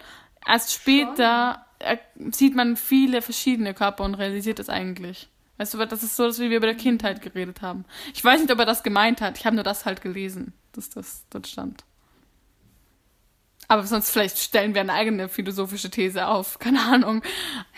erst 0.45 0.73
später 0.73 1.65
äh, 1.79 1.95
sieht 2.31 2.57
man 2.57 2.75
viele 2.75 3.21
verschiedene 3.21 3.73
Körper 3.73 4.03
und 4.03 4.15
realisiert 4.15 4.59
das 4.59 4.67
eigentlich. 4.67 5.29
Weißt 5.55 5.73
du, 5.73 5.85
das 5.85 6.03
ist 6.03 6.17
so, 6.17 6.27
dass 6.27 6.39
wir 6.39 6.49
über 6.49 6.67
der 6.67 6.75
Kindheit 6.75 7.21
geredet 7.21 7.61
haben. 7.61 7.85
Ich 8.13 8.21
weiß 8.21 8.41
nicht, 8.41 8.51
ob 8.51 8.59
er 8.59 8.65
das 8.65 8.83
gemeint 8.83 9.21
hat. 9.21 9.37
Ich 9.37 9.45
habe 9.45 9.55
nur 9.55 9.63
das 9.63 9.85
halt 9.85 10.01
gelesen, 10.01 10.51
dass 10.73 10.89
das 10.89 11.23
dort 11.29 11.47
stand. 11.47 11.85
Aber 13.69 13.83
sonst 13.83 14.09
vielleicht 14.09 14.39
stellen 14.39 14.73
wir 14.73 14.81
eine 14.81 14.91
eigene 14.91 15.29
philosophische 15.29 15.89
These 15.89 16.27
auf. 16.27 16.59
Keine 16.59 16.81
Ahnung. 16.81 17.23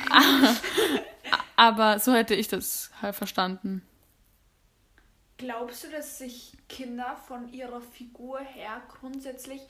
Aber 1.56 2.00
so 2.00 2.12
hätte 2.16 2.34
ich 2.34 2.48
das 2.48 2.90
halt 3.04 3.16
verstanden. 3.16 3.84
Glaubst 5.38 5.84
du, 5.84 5.90
dass 5.90 6.18
sich 6.18 6.58
Kinder 6.68 7.16
von 7.28 7.52
ihrer 7.54 7.82
Figur 7.82 8.40
her 8.40 8.82
grundsätzlich 8.88 9.62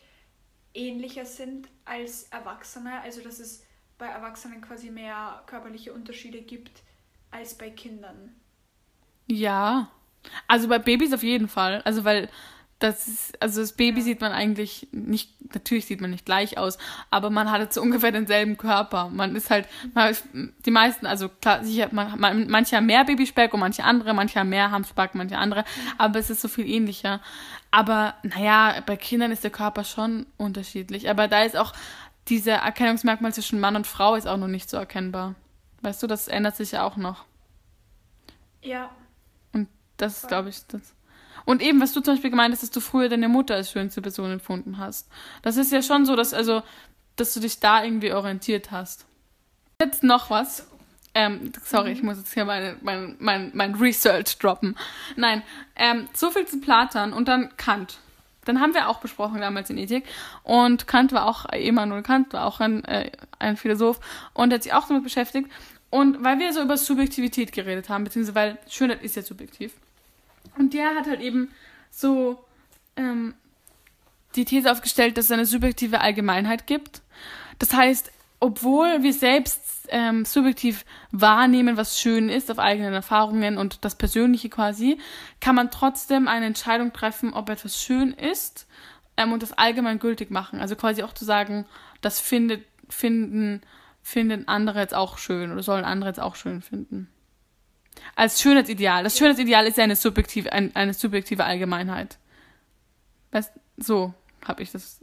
ähnlicher 0.73 1.25
sind 1.25 1.67
als 1.84 2.23
Erwachsene? 2.30 3.01
Also 3.01 3.21
dass 3.21 3.39
es 3.39 3.65
bei 3.97 4.06
Erwachsenen 4.06 4.62
quasi 4.62 4.89
mehr 4.91 5.43
körperliche 5.45 5.93
Unterschiede 5.93 6.41
gibt 6.41 6.84
als 7.32 7.58
bei 7.58 7.69
Kindern? 7.69 8.34
Ja. 9.25 9.91
Also 10.47 10.67
bei 10.67 10.80
Babys 10.80 11.13
auf 11.13 11.23
jeden 11.23 11.47
Fall. 11.47 11.82
Also 11.84 12.06
weil 12.06 12.30
das 12.80 13.08
ist, 13.08 13.42
also 13.42 13.62
das 13.62 13.74
Baby 13.74 14.02
sieht 14.02 14.22
man 14.22 14.32
eigentlich 14.32 14.88
nicht, 14.92 15.32
natürlich 15.54 15.88
sieht 15.88 16.00
man 16.00 16.12
nicht 16.12 16.26
gleich 16.26 16.58
aus, 16.58 16.78
aber 17.10 17.30
man 17.30 17.52
hat 17.52 17.62
jetzt 17.62 17.78
ungefähr 17.78 18.12
denselben 18.12 18.58
Körper. 18.58 19.10
Man 19.10 19.36
ist 19.36 19.50
halt, 19.50 19.68
man, 19.94 20.16
die 20.66 20.72
meisten, 20.72 21.06
also 21.06 21.30
klar, 21.30 21.63
sicher, 21.63 21.90
man, 21.92 22.20
man, 22.20 22.48
manche 22.48 22.76
haben 22.76 22.86
mehr 22.86 23.04
Babyspeck 23.04 23.54
und 23.54 23.62
manche 23.62 23.84
andere, 23.84 24.13
manche 24.13 24.40
haben 24.40 24.50
mehr 24.50 24.72
Hamsback, 24.72 25.16
manche 25.16 25.38
andere, 25.38 25.63
aber 25.98 26.20
es 26.20 26.30
ist 26.30 26.42
so 26.42 26.48
viel 26.48 26.68
ähnlicher. 26.68 27.20
Aber 27.72 28.16
naja, 28.24 28.82
bei 28.86 28.96
Kindern 28.96 29.32
ist 29.32 29.44
der 29.44 29.52
Körper 29.52 29.84
schon 29.84 30.26
unterschiedlich. 30.38 31.10
Aber 31.10 31.28
da 31.28 31.44
ist 31.44 31.58
auch 31.58 31.74
dieser 32.30 32.56
Erkennungsmerkmal 32.56 33.34
zwischen 33.34 33.60
Mann 33.60 33.76
und 33.76 33.88
Frau 33.88 34.16
ist 34.16 34.28
auch 34.28 34.38
noch 34.38 34.48
nicht 34.48 34.70
so 34.70 34.78
erkennbar. 34.78 35.36
Weißt 35.82 36.02
du, 36.02 36.08
das 36.08 36.28
ändert 36.28 36.56
sich 36.56 36.72
ja 36.72 36.84
auch 36.84 36.98
noch. 36.98 37.26
Ja. 38.62 38.90
Und 39.54 39.68
das 39.98 40.24
ist, 40.24 40.28
glaube 40.28 40.50
ich, 40.50 40.66
das. 40.68 40.94
Und 41.47 41.62
eben, 41.62 41.79
was 41.79 41.93
du 41.93 42.01
zum 42.01 42.15
Beispiel 42.15 42.29
gemeint 42.29 42.53
hast, 42.53 42.62
dass 42.62 42.71
du 42.71 42.81
früher 42.81 43.07
deine 43.07 43.29
Mutter 43.29 43.55
als 43.55 43.71
schönste 43.71 44.01
Person 44.01 44.31
empfunden 44.31 44.79
hast. 44.79 45.07
Das 45.43 45.55
ist 45.55 45.71
ja 45.71 45.81
schon 45.81 46.05
so, 46.05 46.17
dass, 46.17 46.33
also, 46.33 46.62
dass 47.15 47.33
du 47.33 47.39
dich 47.39 47.62
da 47.62 47.86
irgendwie 47.86 48.12
orientiert 48.12 48.69
hast. 48.69 49.05
Jetzt 49.79 50.03
noch 50.03 50.29
was. 50.29 50.67
Ähm, 51.13 51.53
sorry, 51.63 51.93
ich 51.93 52.03
muss 52.03 52.17
jetzt 52.17 52.33
hier 52.33 52.43
meine, 52.43 52.75
mein, 52.81 53.15
mein, 53.19 53.51
mein 53.53 53.75
Research 53.75 54.38
droppen. 54.39 54.77
Nein, 55.15 55.41
ähm, 55.77 56.10
so 56.13 56.31
viel 56.31 56.45
zu 56.45 56.60
Platon 56.60 57.13
und 57.13 57.29
dann 57.29 57.55
Kant. 57.55 57.99
Dann 58.43 58.60
haben 58.60 58.73
wir 58.73 58.89
auch 58.89 58.99
besprochen 58.99 59.39
damals 59.39 59.69
in 59.69 59.77
Ethik. 59.77 60.03
Und 60.43 60.86
Kant 60.86 61.13
war 61.13 61.27
auch, 61.27 61.45
Emanuel 61.53 62.03
Kant 62.03 62.33
war 62.33 62.45
auch 62.45 62.60
ein, 62.60 62.83
äh, 62.83 63.10
ein 63.39 63.55
Philosoph 63.55 64.01
und 64.33 64.51
hat 64.51 64.63
sich 64.63 64.73
auch 64.73 64.86
damit 64.89 65.05
beschäftigt. 65.05 65.49
Und 65.89 66.25
weil 66.25 66.39
wir 66.39 66.51
so 66.51 66.62
über 66.62 66.75
Subjektivität 66.75 67.53
geredet 67.53 67.88
haben, 67.88 68.03
beziehungsweise 68.03 68.36
weil 68.36 68.57
Schönheit 68.67 69.01
ist 69.01 69.15
ja 69.15 69.21
subjektiv, 69.21 69.71
und 70.58 70.74
der 70.74 70.96
hat 70.96 71.08
halt 71.08 71.22
eben 71.22 71.52
so 71.89 72.43
ähm, 72.96 73.34
die 74.36 74.46
These 74.46 74.72
aufgestellt, 74.72 75.17
dass 75.17 75.26
es 75.26 75.32
eine 75.32 75.46
subjektive 75.46 76.02
Allgemeinheit 76.02 76.67
gibt. 76.67 77.02
Das 77.60 77.74
heißt, 77.74 78.12
obwohl 78.39 79.02
wir 79.02 79.13
selbst 79.13 79.88
ähm, 79.89 80.26
subjektiv 80.26 80.86
wahrnehmen, 81.12 81.77
was 81.77 82.00
schön 82.00 82.29
ist, 82.29 82.52
auf 82.52 82.60
eigenen 82.60 82.94
Erfahrungen 82.94 83.58
und 83.58 83.84
das 83.84 83.96
Persönliche 83.96 84.50
quasi, 84.50 85.00
kann 85.40 85.56
man 85.56 85.71
trotzdem 85.71 86.27
eine 86.27 86.46
Entscheidung 86.46 86.94
treffen, 86.94 87.34
ob 87.34 87.50
etwas 87.50 87.81
schön 87.81 88.13
ist 88.13 88.67
ähm, 89.15 89.31
und 89.31 89.42
das 89.42 89.54
allgemein 89.54 89.98
gültig 89.98 90.29
machen. 90.29 90.60
Also 90.60 90.75
quasi 90.75 91.02
auch 91.04 91.13
zu 91.13 91.25
sagen, 91.25 91.65
das 92.02 92.19
findet, 92.19 92.63
finden, 92.90 93.62
finden 94.04 94.48
andere 94.48 94.81
jetzt 94.81 94.94
auch 94.94 95.17
schön 95.17 95.52
oder 95.52 95.63
sollen 95.63 95.86
andere 95.86 96.12
jetzt 96.12 96.19
auch 96.19 96.36
schön 96.36 96.62
finden. 96.62 97.10
Als 98.15 98.41
Schönheitsideal. 98.41 99.04
Das 99.04 99.17
Schönheitsideal 99.17 99.67
ist 99.67 99.77
ja 99.77 99.83
eine 99.83 99.95
subjektive, 99.95 100.52
ein, 100.52 100.75
eine 100.75 100.93
subjektive 100.93 101.43
Allgemeinheit. 101.43 102.17
Weißt, 103.31 103.52
so 103.77 104.13
habe 104.45 104.63
ich 104.63 104.71
das 104.71 105.00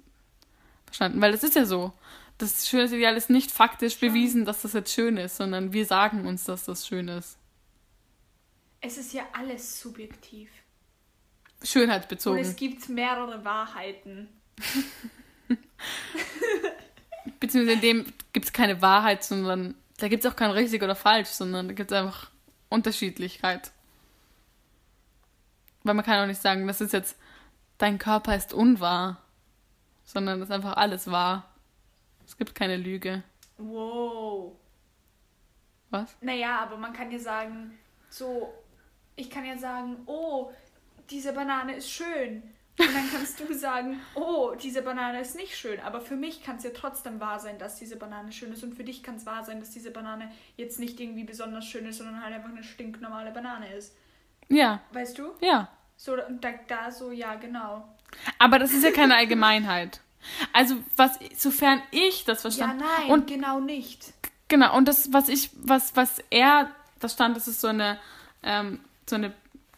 verstanden. 0.87 1.21
Weil 1.21 1.33
das 1.33 1.43
ist 1.43 1.57
ja 1.57 1.65
so. 1.65 1.93
Das 2.39 2.69
Schönheitsideal 2.69 3.17
ist 3.17 3.31
nicht 3.31 3.51
faktisch 3.51 3.99
bewiesen, 3.99 4.45
dass 4.45 4.63
das 4.63 4.73
jetzt 4.73 4.93
schön 4.93 5.17
ist, 5.17 5.37
sondern 5.37 5.73
wir 5.73 5.87
sagen 5.87 6.27
uns, 6.27 6.45
dass 6.45 6.65
das 6.65 6.87
schön 6.87 7.09
ist. 7.09 7.39
Es 8.81 8.99
ist 8.99 9.13
ja 9.13 9.23
alles 9.33 9.81
subjektiv. 9.81 10.51
Schönheitsbezogen. 11.63 12.39
Und 12.39 12.45
es 12.45 12.57
gibt 12.57 12.89
mehrere 12.89 13.45
Wahrheiten. 13.45 14.29
Beziehungsweise 17.41 17.75
in 17.77 17.81
dem 17.81 18.13
gibt 18.33 18.47
es 18.47 18.53
keine 18.53 18.83
Wahrheit, 18.83 19.25
sondern 19.25 19.75
da 19.99 20.09
gibt 20.09 20.25
es 20.25 20.31
auch 20.31 20.37
kein 20.37 20.51
richtig 20.51 20.83
oder 20.83 20.95
falsch, 20.95 21.29
sondern 21.29 21.69
da 21.69 21.75
gibt 21.75 21.93
es 21.93 21.99
einfach 21.99 22.31
Unterschiedlichkeit. 22.75 23.73
Weil 25.83 25.95
man 25.95 26.05
kann 26.05 26.23
auch 26.23 26.27
nicht 26.27 26.41
sagen, 26.41 26.67
das 26.67 26.81
ist 26.81 26.93
jetzt, 26.93 27.17
dein 27.79 27.99
Körper 27.99 28.35
ist 28.35 28.53
unwahr, 28.53 29.23
sondern 30.05 30.41
das 30.41 30.49
ist 30.49 30.55
einfach 30.55 30.77
alles 30.77 31.11
wahr. 31.11 31.49
Es 32.27 32.37
gibt 32.37 32.55
keine 32.55 32.77
Lüge. 32.77 33.23
Wow. 33.59 34.53
Was? 35.91 36.17
Naja, 36.21 36.61
aber 36.61 36.77
man 36.77 36.93
kann 36.93 37.11
ja 37.11 37.19
sagen, 37.19 37.79
so, 38.09 38.53
ich 39.17 39.31
kann 39.31 39.45
ja 39.45 39.57
sagen, 39.57 39.99
oh, 40.07 40.53
diese 41.11 41.33
Banane 41.33 41.77
ist 41.77 41.91
schön. 41.91 42.43
Und 42.77 42.93
dann 42.93 43.09
kannst 43.11 43.39
du 43.39 43.55
sagen, 43.55 44.01
oh, 44.15 44.55
diese 44.61 44.83
Banane 44.83 45.21
ist 45.21 45.37
nicht 45.37 45.57
schön. 45.57 45.79
Aber 45.81 46.01
für 46.01 46.17
mich 46.17 46.43
kann 46.43 46.57
es 46.57 46.65
ja 46.65 46.71
trotzdem 46.71 47.21
wahr 47.21 47.39
sein, 47.39 47.59
dass 47.59 47.77
diese 47.77 47.97
Banane 47.97 48.33
schön 48.33 48.53
ist. 48.53 48.65
Und 48.65 48.75
für 48.75 48.83
dich 48.83 49.03
kann 49.03 49.17
es 49.17 49.27
wahr 49.27 49.45
sein, 49.45 49.61
dass 49.61 49.71
diese 49.71 49.93
Banane 49.93 50.31
jetzt 50.57 50.81
nicht 50.81 50.99
irgendwie 50.99 51.25
besonders 51.25 51.67
schön 51.67 51.87
ist, 51.87 51.99
sondern 51.99 52.23
halt 52.23 52.35
einfach 52.35 52.51
eine 52.51 52.65
stinknormale 52.65 53.31
Banane 53.31 53.73
ist. 53.75 53.95
Ja. 54.49 54.81
Weißt 54.93 55.19
du? 55.19 55.31
Ja. 55.41 55.69
So, 55.97 56.17
da, 56.17 56.51
da 56.67 56.91
so, 56.91 57.13
ja, 57.13 57.37
genau. 57.37 57.89
Aber 58.39 58.59
das 58.59 58.73
ist 58.73 58.83
ja 58.83 58.91
keine 58.91 59.15
Allgemeinheit. 59.17 60.01
Also, 60.53 60.77
was, 60.97 61.19
sofern 61.37 61.81
ich 61.93 62.25
das 62.25 62.43
verstanden 62.43 62.81
Ja, 62.81 62.87
nein, 63.01 63.11
Und 63.11 63.27
genau 63.29 63.61
nicht. 63.61 64.13
Genau, 64.49 64.77
und 64.77 64.89
das, 64.89 65.13
was 65.13 65.29
ich, 65.29 65.51
was, 65.55 65.95
was 65.97 66.23
er, 66.31 66.71
da 67.01 67.09
stand, 67.09 67.37
dass 67.37 67.47
es 67.47 67.61
so 67.61 67.69
eine, 67.69 67.99
ähm, 68.43 68.81
so 69.07 69.17
eine 69.17 69.33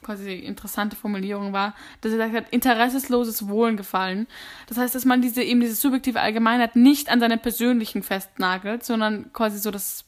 quasi 0.06 0.34
interessante 0.34 0.96
Formulierung 0.96 1.52
war, 1.52 1.74
dass 2.00 2.12
er 2.12 2.18
gesagt 2.18 2.46
hat, 2.46 2.52
interessesloses 2.52 3.48
Wohlgefallen. 3.48 4.28
Das 4.68 4.78
heißt, 4.78 4.94
dass 4.94 5.04
man 5.04 5.20
diese 5.20 5.42
eben 5.42 5.60
diese 5.60 5.74
subjektive 5.74 6.20
Allgemeinheit 6.20 6.76
nicht 6.76 7.10
an 7.10 7.20
seinem 7.20 7.40
persönlichen 7.40 8.02
festnagelt, 8.02 8.84
sondern 8.84 9.32
quasi 9.32 9.58
so 9.58 9.70
das 9.70 10.04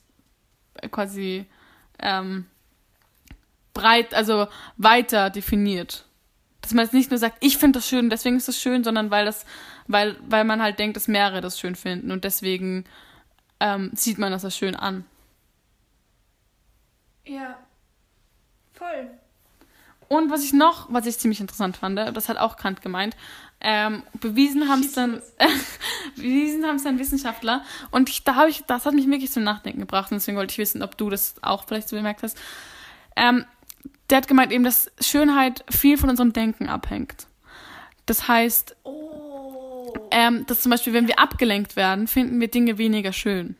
äh, 0.75 0.89
quasi 0.89 1.47
ähm, 1.99 2.47
breit, 3.75 4.15
also 4.15 4.47
weiter 4.77 5.31
definiert. 5.31 6.05
Dass 6.61 6.73
man 6.75 6.85
jetzt 6.85 6.95
nicht 6.95 7.11
nur 7.11 7.19
sagt, 7.19 7.39
ich 7.41 7.59
finde 7.59 7.79
das 7.79 7.89
schön, 7.89 8.09
deswegen 8.09 8.37
ist 8.37 8.49
das 8.49 8.61
schön, 8.61 8.85
sondern 8.85 9.11
weil 9.11 9.25
das, 9.25 9.45
weil, 9.89 10.17
weil 10.29 10.45
man 10.45 10.63
halt 10.63 10.79
denkt, 10.79 10.97
dass 10.97 11.09
mehrere 11.09 11.41
das 11.41 11.59
schön 11.59 11.75
finden 11.75 12.13
und 12.13 12.25
deswegen 12.25 12.85
ähm, 13.59 13.91
sieht 13.95 14.19
man 14.19 14.31
das 14.31 14.45
als 14.45 14.57
schön 14.57 14.77
an. 14.77 15.05
Ja. 17.25 17.59
Voll. 18.75 19.11
Und 20.09 20.31
was 20.31 20.43
ich 20.43 20.53
noch, 20.53 20.87
was 20.91 21.07
ich 21.07 21.19
ziemlich 21.19 21.41
interessant 21.41 21.77
fand, 21.77 21.99
das 21.99 22.29
hat 22.29 22.39
auch 22.39 22.57
Kant 22.57 22.83
gemeint, 22.83 23.15
ähm, 23.61 24.03
bewiesen 24.21 24.69
haben 24.69 24.81
es 24.81 24.93
dann, 24.93 25.21
bewiesen 26.17 26.65
haben 26.65 26.77
es 26.77 26.85
dann 26.85 26.99
Wissenschaftler. 26.99 27.63
Und 27.91 28.09
ich, 28.09 28.25
da 28.25 28.37
habe 28.37 28.49
ich, 28.49 28.65
das 28.65 28.87
hat 28.87 28.95
mich 28.95 29.07
wirklich 29.07 29.33
zum 29.33 29.43
Nachdenken 29.45 29.81
gebracht. 29.81 30.11
Und 30.11 30.17
deswegen 30.19 30.39
wollte 30.39 30.53
ich 30.53 30.59
wissen, 30.59 30.83
ob 30.83 30.97
du 30.97 31.11
das 31.11 31.35
auch 31.43 31.65
vielleicht 31.67 31.89
so 31.89 31.97
bemerkt 31.97 32.23
hast. 32.23 32.39
Ähm, 33.17 33.45
der 34.11 34.19
hat 34.19 34.29
gemeint 34.29 34.53
eben, 34.53 34.65
dass 34.65 34.91
Schönheit 35.01 35.65
viel 35.71 35.99
von 35.99 36.09
unserem 36.09 36.33
Denken 36.33 36.69
abhängt. 36.69 37.27
Das 38.07 38.27
heißt, 38.29 38.77
Oh. 38.85 39.93
ähm, 40.11 40.47
dass 40.47 40.63
zum 40.63 40.71
Beispiel, 40.71 40.93
wenn 40.93 41.09
wir 41.09 41.19
abgelenkt 41.19 41.77
werden, 41.77 42.07
finden 42.07 42.41
wir 42.41 42.49
Dinge 42.49 42.79
weniger 42.79 43.13
schön. 43.13 43.57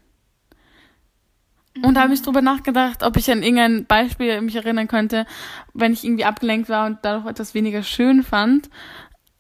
Und 1.83 1.95
da 1.95 2.03
habe 2.03 2.15
ich 2.15 2.23
drüber 2.23 2.43
nachgedacht, 2.43 3.03
ob 3.03 3.17
ich 3.17 3.31
an 3.31 3.43
irgendein 3.43 3.87
Beispiel 3.87 4.41
mich 4.41 4.57
erinnern 4.57 4.89
könnte, 4.89 5.27
wenn 5.75 5.93
ich 5.93 6.05
irgendwie 6.05 6.25
abgelenkt 6.25 6.69
war 6.69 6.87
und 6.87 6.99
dadurch 7.03 7.27
etwas 7.27 7.55
weniger 7.55 7.83
schön 7.83 8.23
fand. 8.23 8.69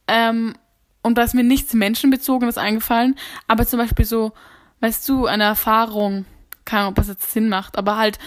Ähm, 0.07 0.55
und 1.03 1.16
da 1.16 1.22
ist 1.22 1.34
mir 1.34 1.45
nichts 1.45 1.74
Menschenbezogenes 1.74 2.59
eingefallen, 2.59 3.16
aber 3.47 3.66
zum 3.66 3.78
Beispiel 3.78 4.05
so, 4.05 4.32
weißt 4.80 5.09
du, 5.09 5.26
eine 5.26 5.45
Erfahrung, 5.45 6.24
keine 6.64 6.82
Ahnung, 6.82 6.91
ob 6.91 6.97
das 6.97 7.09
jetzt 7.09 7.32
Sinn 7.32 7.49
macht, 7.49 7.78
aber 7.78 7.97
halt, 7.97 8.18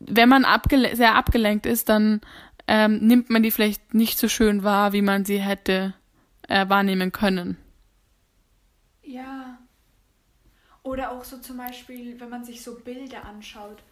wenn 0.00 0.28
man 0.28 0.44
abgele 0.44 0.94
sehr 0.96 1.14
abgelenkt 1.16 1.66
ist, 1.66 1.88
dann 1.88 2.20
ähm, 2.66 2.98
nimmt 2.98 3.30
man 3.30 3.42
die 3.42 3.50
vielleicht 3.50 3.94
nicht 3.94 4.18
so 4.18 4.28
schön 4.28 4.62
wahr, 4.62 4.92
wie 4.92 5.02
man 5.02 5.24
sie 5.24 5.38
hätte 5.38 5.94
äh, 6.48 6.68
wahrnehmen 6.68 7.12
können. 7.12 7.56
Ja. 9.02 9.37
Oder 10.88 11.12
auch 11.12 11.22
so 11.22 11.36
zum 11.36 11.58
Beispiel, 11.58 12.18
wenn 12.18 12.30
man 12.30 12.44
sich 12.44 12.62
so 12.62 12.76
Bilder 12.76 13.26
anschaut, 13.26 13.82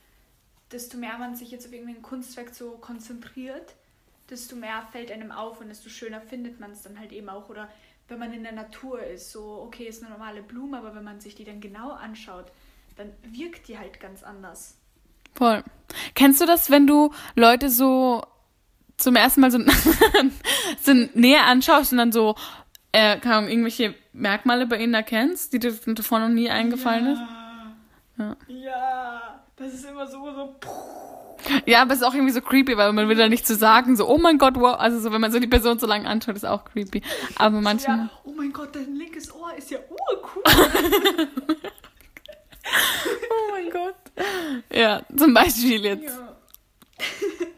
desto 0.72 0.96
mehr 0.96 1.18
man 1.18 1.36
sich 1.36 1.50
jetzt 1.50 1.66
auf 1.66 1.72
irgendein 1.74 2.00
Kunstwerk 2.00 2.54
so 2.54 2.70
konzentriert, 2.70 3.74
desto 4.30 4.56
mehr 4.56 4.82
fällt 4.92 5.12
einem 5.12 5.30
auf 5.30 5.60
und 5.60 5.68
desto 5.68 5.90
schöner 5.90 6.22
findet 6.22 6.58
man 6.58 6.70
es 6.70 6.80
dann 6.80 6.98
halt 6.98 7.12
eben 7.12 7.28
auch. 7.28 7.50
Oder 7.50 7.68
wenn 8.08 8.18
man 8.18 8.32
in 8.32 8.44
der 8.44 8.52
Natur 8.52 9.02
ist, 9.02 9.30
so, 9.30 9.60
okay, 9.66 9.86
ist 9.86 10.02
eine 10.02 10.10
normale 10.10 10.42
Blume, 10.42 10.78
aber 10.78 10.94
wenn 10.94 11.04
man 11.04 11.20
sich 11.20 11.34
die 11.34 11.44
dann 11.44 11.60
genau 11.60 11.90
anschaut, 11.90 12.46
dann 12.96 13.12
wirkt 13.24 13.68
die 13.68 13.78
halt 13.78 14.00
ganz 14.00 14.22
anders. 14.22 14.78
Voll. 15.34 15.62
Kennst 16.14 16.40
du 16.40 16.46
das, 16.46 16.70
wenn 16.70 16.86
du 16.86 17.12
Leute 17.34 17.68
so 17.68 18.22
zum 18.96 19.16
ersten 19.16 19.42
Mal 19.42 19.50
so, 19.50 19.58
so 20.80 20.94
näher 21.12 21.44
anschaust 21.44 21.92
und 21.92 21.98
dann 21.98 22.10
so, 22.12 22.36
äh, 22.96 23.20
Ahnung, 23.28 23.50
irgendwelche 23.50 23.94
Merkmale 24.12 24.66
bei 24.66 24.78
ihnen 24.78 24.94
erkennst, 24.94 25.52
die 25.52 25.58
dir 25.58 25.72
davor 25.72 26.20
noch 26.20 26.28
nie 26.28 26.48
eingefallen 26.48 27.08
ist? 27.08 27.20
Ja. 28.18 28.36
Ja, 28.48 29.40
das 29.56 29.74
ist 29.74 29.84
immer 29.84 30.06
so, 30.06 30.24
so. 30.32 30.56
Ja, 31.66 31.82
aber 31.82 31.92
es 31.92 31.98
ist 31.98 32.04
auch 32.04 32.14
irgendwie 32.14 32.32
so 32.32 32.40
creepy, 32.40 32.76
weil 32.76 32.92
man 32.94 33.08
will 33.08 33.16
da 33.16 33.28
nicht 33.28 33.46
zu 33.46 33.54
sagen, 33.54 33.94
so, 33.96 34.08
oh 34.08 34.16
mein 34.16 34.38
Gott, 34.38 34.54
wow. 34.56 34.76
Also 34.78 34.98
so, 34.98 35.12
wenn 35.12 35.20
man 35.20 35.30
so 35.30 35.38
die 35.38 35.46
Person 35.46 35.78
so 35.78 35.86
lange 35.86 36.08
anschaut, 36.08 36.36
ist 36.36 36.46
auch 36.46 36.64
creepy. 36.64 37.02
Aber 37.36 37.60
manchmal. 37.60 37.98
Ja, 37.98 38.10
oh 38.24 38.32
mein 38.34 38.52
Gott, 38.52 38.74
dein 38.74 38.94
linkes 38.94 39.32
Ohr 39.34 39.54
ist 39.56 39.70
ja 39.70 39.78
urcool. 40.10 40.42
Oh 43.30 43.52
mein 43.52 43.70
Gott. 43.70 43.94
Ja, 44.72 45.02
zum 45.16 45.32
Beispiel 45.32 45.84
jetzt. 45.84 46.04
ja. 46.04 46.36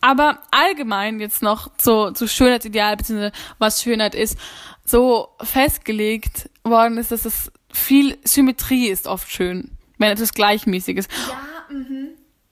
Aber 0.00 0.38
allgemein 0.50 1.20
jetzt 1.20 1.42
noch 1.42 1.76
zu, 1.76 2.12
zu 2.12 2.26
Schönheitsideal, 2.26 2.96
beziehungsweise 2.96 3.32
was 3.58 3.82
Schönheit 3.82 4.14
ist, 4.14 4.38
so 4.84 5.28
festgelegt 5.42 6.48
worden 6.64 6.98
ist, 6.98 7.12
dass 7.12 7.24
es 7.24 7.52
viel 7.72 8.18
Symmetrie 8.24 8.88
ist 8.88 9.06
oft 9.06 9.30
schön, 9.30 9.76
wenn 9.98 10.10
etwas 10.10 10.32
gleichmäßig 10.32 10.96
ist. 10.96 11.10
Ja, 11.28 11.76
mhm. 11.76 12.08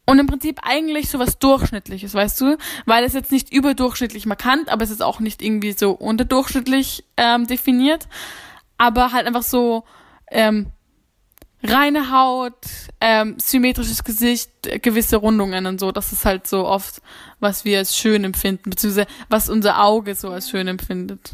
Und 0.09 0.19
im 0.19 0.27
Prinzip 0.27 0.61
eigentlich 0.63 1.11
so 1.11 1.19
was 1.19 1.39
Durchschnittliches, 1.39 2.15
weißt 2.15 2.41
du? 2.41 2.57
Weil 2.87 3.05
es 3.05 3.13
jetzt 3.13 3.31
nicht 3.31 3.53
überdurchschnittlich 3.53 4.25
markant, 4.25 4.71
aber 4.71 4.83
es 4.83 4.91
ist 4.91 5.03
auch 5.03 5.21
nicht 5.21 5.43
irgendwie 5.43 5.73
so 5.73 5.91
unterdurchschnittlich 5.91 7.05
ähm, 7.19 7.47
definiert. 7.47 8.09
Aber 8.79 9.13
halt 9.13 9.27
einfach 9.27 9.43
so 9.43 9.85
ähm, 10.31 10.73
reine 11.63 12.11
Haut, 12.13 12.57
ähm, 13.01 13.39
symmetrisches 13.39 14.05
Gesicht, 14.05 14.51
äh, 14.67 14.79
gewisse 14.79 15.17
Rundungen 15.17 15.67
und 15.67 15.81
so. 15.81 15.93
Das 15.93 16.13
ist 16.13 16.25
halt 16.25 16.47
so 16.47 16.67
oft, 16.67 17.03
was 17.41 17.65
wir 17.65 17.79
als 17.79 17.97
schön 17.97 18.25
empfinden, 18.25 18.71
beziehungsweise 18.71 19.09
was 19.29 19.49
unser 19.49 19.83
Auge 19.83 20.15
so 20.15 20.31
als 20.31 20.51
schön 20.51 20.69
empfindet. 20.69 21.33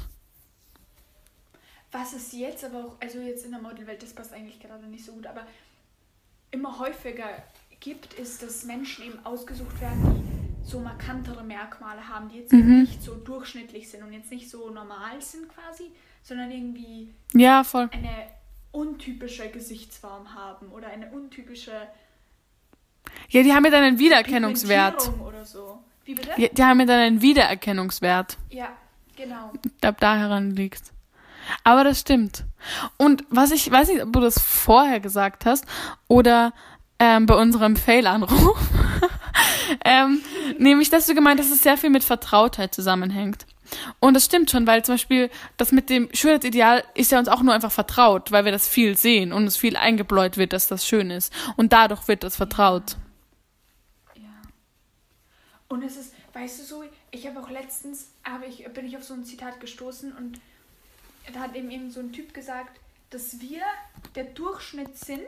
Was 1.93 2.13
es 2.13 2.33
jetzt 2.33 2.65
aber 2.65 2.79
auch, 2.87 2.97
also 3.01 3.21
jetzt 3.21 3.45
in 3.45 3.53
der 3.53 3.61
Modelwelt, 3.61 4.03
das 4.03 4.13
passt 4.13 4.33
eigentlich 4.33 4.59
gerade 4.61 4.85
nicht 4.87 5.05
so 5.05 5.13
gut, 5.13 5.27
aber 5.27 5.47
immer 6.51 6.79
häufiger 6.79 7.29
gibt, 7.81 8.15
ist, 8.15 8.43
dass 8.43 8.65
Menschen 8.65 9.05
eben 9.05 9.25
ausgesucht 9.25 9.81
werden, 9.81 10.25
die 10.65 10.69
so 10.71 10.81
markantere 10.81 11.45
Merkmale 11.45 12.09
haben, 12.09 12.29
die 12.31 12.39
jetzt 12.39 12.53
Mhm. 12.53 12.83
nicht 12.83 13.03
so 13.03 13.15
durchschnittlich 13.15 13.89
sind 13.91 14.03
und 14.03 14.13
jetzt 14.13 14.31
nicht 14.31 14.49
so 14.51 14.71
normal 14.71 15.21
sind 15.21 15.49
quasi, 15.49 15.93
sondern 16.23 16.51
irgendwie 16.51 17.15
Ja, 17.35 17.63
voll. 17.63 17.89
eine 17.93 18.09
untypische 18.75 19.49
Gesichtsform 19.49 20.35
haben 20.35 20.69
oder 20.69 20.89
eine 20.89 21.11
untypische 21.11 21.73
Ja, 23.29 23.43
die 23.43 23.53
haben 23.53 23.65
ja 23.65 23.71
dann 23.71 23.85
einen 23.85 23.99
Wiedererkennungswert. 23.99 25.11
Oder 25.25 25.45
so. 25.45 25.79
Wie 26.05 26.15
bitte? 26.15 26.31
Die, 26.37 26.51
die 26.51 26.63
haben 26.63 26.81
ja 26.81 26.87
dann 26.87 27.01
einen 27.01 27.23
Wiedererkennungswert. 27.23 28.37
Ja, 28.51 28.69
genau. 29.17 29.53
Ich 29.65 29.81
glaube, 29.81 29.99
daran 30.01 30.51
liegt's. 30.51 30.93
Aber 31.63 31.85
das 31.85 32.01
stimmt. 32.01 32.45
Und 32.97 33.25
was 33.31 33.51
ich 33.51 33.71
weiß 33.71 33.89
nicht, 33.89 34.03
ob 34.03 34.13
du 34.13 34.21
das 34.21 34.41
vorher 34.41 35.01
gesagt 35.01 35.47
hast 35.47 35.67
oder 36.09 36.53
ähm, 36.99 37.27
bei 37.27 37.35
unserem 37.35 37.77
Fail-Anruf, 37.77 38.59
ähm, 39.85 40.23
nämlich, 40.59 40.91
dass 40.91 41.07
du 41.07 41.15
gemeint 41.15 41.41
hast, 41.41 41.51
dass 41.51 41.57
es 41.57 41.63
sehr 41.63 41.77
viel 41.77 41.91
mit 41.91 42.05
Vertrautheit 42.05 42.75
zusammenhängt. 42.75 43.47
Und 44.01 44.15
das 44.15 44.27
stimmt 44.27 44.51
schon, 44.51 44.67
weil 44.67 44.85
zum 44.85 44.95
Beispiel 44.95 45.31
das 45.57 45.73
mit 45.73 45.91
dem 45.91 46.09
Schönheitsideal 46.13 46.85
ist 46.95 47.13
ja 47.13 47.19
uns 47.19 47.29
auch 47.29 47.43
nur 47.43 47.55
einfach 47.55 47.73
vertraut, 47.73 48.33
weil 48.33 48.45
wir 48.45 48.53
das 48.53 48.69
viel 48.69 48.97
sehen 48.97 49.33
und 49.33 49.47
es 49.47 49.57
viel 49.57 49.77
eingebläut 49.77 50.37
wird, 50.37 50.53
dass 50.53 50.69
das 50.69 50.87
schön 50.87 51.11
ist. 51.11 51.33
Und 51.57 51.73
dadurch 51.73 52.07
wird 52.09 52.23
das 52.23 52.37
vertraut. 52.37 52.97
Ja. 54.15 54.43
Und 55.69 55.83
es 55.83 55.97
ist, 55.97 56.15
weißt 56.33 56.61
du 56.61 56.65
so, 56.65 56.85
ich 57.11 57.27
habe 57.27 57.41
auch 57.41 57.51
letztens, 57.51 58.11
habe 58.25 58.47
ich, 58.47 58.65
bin 58.73 58.87
ich 58.87 58.97
auf 58.97 59.05
so 59.05 59.15
ein 59.15 59.25
Zitat 59.25 59.61
gestoßen 59.61 60.13
und 60.13 60.41
da 61.33 61.41
hat 61.41 61.55
eben, 61.55 61.71
eben 61.71 61.91
so 61.91 62.01
ein 62.01 62.13
Typ 62.13 62.35
gesagt, 62.35 62.79
dass 63.11 63.41
wir 63.41 63.63
der 64.15 64.25
Durchschnitt 64.25 64.99
sind 64.99 65.21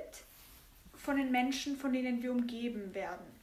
von 0.95 1.17
den 1.17 1.31
Menschen, 1.31 1.77
von 1.77 1.93
denen 1.93 2.23
wir 2.23 2.33
umgeben 2.33 2.95
werden. 2.95 3.36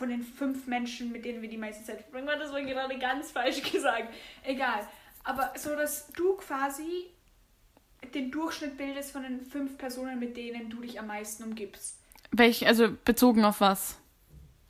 Von 0.00 0.08
den 0.08 0.22
fünf 0.22 0.66
Menschen, 0.66 1.12
mit 1.12 1.26
denen 1.26 1.42
wir 1.42 1.50
die 1.50 1.58
meiste 1.58 1.84
Zeit 1.84 2.00
verbringen. 2.00 2.26
Das 2.26 2.50
war 2.52 2.62
gerade 2.62 2.98
ganz 2.98 3.32
falsch 3.32 3.60
gesagt. 3.72 4.08
Egal. 4.42 4.88
Aber 5.24 5.52
so, 5.56 5.76
dass 5.76 6.10
du 6.12 6.38
quasi 6.38 7.10
den 8.14 8.30
Durchschnitt 8.30 8.78
bildest 8.78 9.12
von 9.12 9.22
den 9.22 9.42
fünf 9.42 9.76
Personen, 9.76 10.18
mit 10.18 10.38
denen 10.38 10.70
du 10.70 10.80
dich 10.80 10.98
am 10.98 11.08
meisten 11.08 11.44
umgibst. 11.44 11.98
Welch, 12.30 12.66
also 12.66 12.88
bezogen 13.04 13.44
auf 13.44 13.60
was? 13.60 13.98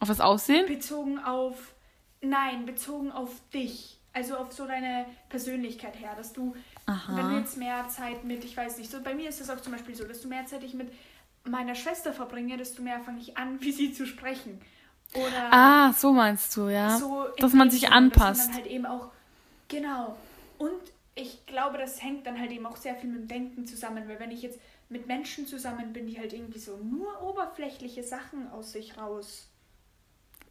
Auf 0.00 0.08
das 0.08 0.20
Aussehen? 0.20 0.66
Bezogen 0.66 1.20
auf. 1.20 1.74
Nein, 2.20 2.66
bezogen 2.66 3.12
auf 3.12 3.30
dich. 3.54 4.00
Also 4.12 4.36
auf 4.36 4.52
so 4.52 4.66
deine 4.66 5.06
Persönlichkeit 5.28 6.00
her, 6.00 6.14
dass 6.16 6.32
du, 6.32 6.56
Aha. 6.86 7.16
wenn 7.16 7.30
du 7.30 7.38
jetzt 7.38 7.56
mehr 7.56 7.86
Zeit 7.86 8.24
mit, 8.24 8.44
ich 8.44 8.56
weiß 8.56 8.78
nicht, 8.78 8.90
so 8.90 9.00
bei 9.00 9.14
mir 9.14 9.28
ist 9.28 9.40
es 9.40 9.48
auch 9.48 9.60
zum 9.60 9.72
Beispiel 9.72 9.94
so, 9.94 10.04
dass 10.04 10.22
du 10.22 10.26
mehr 10.26 10.44
Zeit 10.46 10.64
ich 10.64 10.74
mit 10.74 10.92
meiner 11.44 11.76
Schwester 11.76 12.12
verbringe, 12.12 12.56
desto 12.56 12.82
mehr 12.82 12.98
fange 12.98 13.20
ich 13.20 13.38
an, 13.38 13.60
wie 13.60 13.70
sie 13.70 13.92
zu 13.92 14.06
sprechen. 14.06 14.60
Oder 15.14 15.52
Ah, 15.52 15.92
so 15.92 16.12
meinst 16.12 16.56
du, 16.56 16.68
ja. 16.68 16.96
so 16.96 17.26
dass 17.38 17.52
man 17.52 17.70
sich 17.70 17.80
Sinne, 17.80 17.90
Dass 17.90 18.00
man 18.00 18.04
anpasst. 18.04 18.48
dann 18.48 18.54
halt 18.56 18.66
eben 18.66 18.86
auch, 18.86 19.08
genau. 19.68 20.16
Und 20.58 20.70
ich 21.16 21.44
glaube, 21.46 21.78
das 21.78 22.00
hängt 22.02 22.26
dann 22.26 22.38
halt 22.38 22.52
eben 22.52 22.64
auch 22.66 22.76
sehr 22.76 22.94
viel 22.94 23.10
mit 23.10 23.22
dem 23.22 23.28
Denken 23.28 23.66
zusammen, 23.66 24.08
weil 24.08 24.20
wenn 24.20 24.30
ich 24.30 24.42
jetzt 24.42 24.60
mit 24.88 25.06
Menschen 25.06 25.46
zusammen 25.46 25.92
bin, 25.92 26.06
die 26.06 26.18
halt 26.18 26.32
irgendwie 26.32 26.58
so 26.58 26.76
nur 26.76 27.22
oberflächliche 27.22 28.02
Sachen 28.02 28.50
aus 28.52 28.72
sich 28.72 28.96
raus 28.96 29.48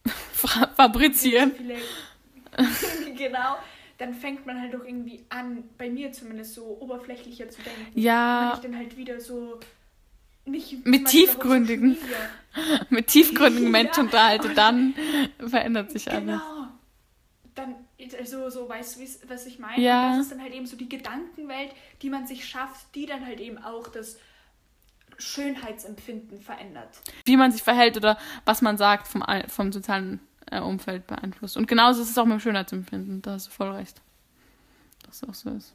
Fa- 0.33 0.69
Fabrizieren. 0.75 1.53
genau, 3.17 3.57
dann 3.97 4.13
fängt 4.13 4.45
man 4.45 4.59
halt 4.61 4.73
doch 4.73 4.83
irgendwie 4.83 5.25
an, 5.29 5.63
bei 5.77 5.89
mir 5.89 6.11
zumindest 6.11 6.53
so 6.55 6.77
oberflächlicher 6.79 7.49
zu 7.49 7.61
denken. 7.61 7.99
Ja. 7.99 8.49
Wenn 8.51 8.55
ich 8.57 8.63
dann 8.71 8.77
halt 8.77 8.97
wieder 8.97 9.19
so 9.19 9.59
nicht 10.51 10.85
Mit 10.85 11.07
tiefgründigen 11.07 11.97
Mit 12.89 13.07
tiefgründigen. 13.07 13.71
Menschen 13.71 14.05
unterhalte, 14.05 14.49
dann 14.53 14.93
verändert 15.39 15.91
sich 15.91 16.11
alles. 16.11 16.25
Genau. 16.25 16.67
Dann, 17.55 17.75
also, 18.17 18.49
so, 18.49 18.69
weißt 18.69 18.99
du, 18.99 19.29
was 19.29 19.45
ich 19.45 19.59
meine? 19.59 19.81
Ja. 19.81 20.11
Das 20.11 20.25
ist 20.25 20.31
dann 20.31 20.41
halt 20.41 20.53
eben 20.53 20.65
so 20.65 20.77
die 20.77 20.89
Gedankenwelt, 20.89 21.71
die 22.01 22.09
man 22.09 22.25
sich 22.25 22.47
schafft, 22.47 22.95
die 22.95 23.05
dann 23.05 23.25
halt 23.25 23.39
eben 23.39 23.57
auch 23.57 23.87
das 23.87 24.17
Schönheitsempfinden 25.17 26.41
verändert. 26.41 27.01
Wie 27.25 27.37
man 27.37 27.51
sich 27.51 27.61
verhält 27.61 27.97
oder 27.97 28.17
was 28.45 28.61
man 28.61 28.77
sagt 28.77 29.07
vom, 29.07 29.23
vom 29.47 29.71
sozialen 29.71 30.21
äh, 30.49 30.61
Umfeld 30.61 31.07
beeinflusst. 31.07 31.57
Und 31.57 31.67
genauso 31.67 32.01
ist 32.01 32.09
es 32.09 32.17
auch 32.17 32.25
mit 32.25 32.33
dem 32.33 32.39
Schönheitsempfinden. 32.39 33.21
Da 33.21 33.31
hast 33.31 33.47
du 33.47 33.51
voll 33.51 33.71
recht. 33.71 34.01
Dass 35.05 35.21
es 35.21 35.29
auch 35.29 35.33
so 35.33 35.49
ist. 35.49 35.73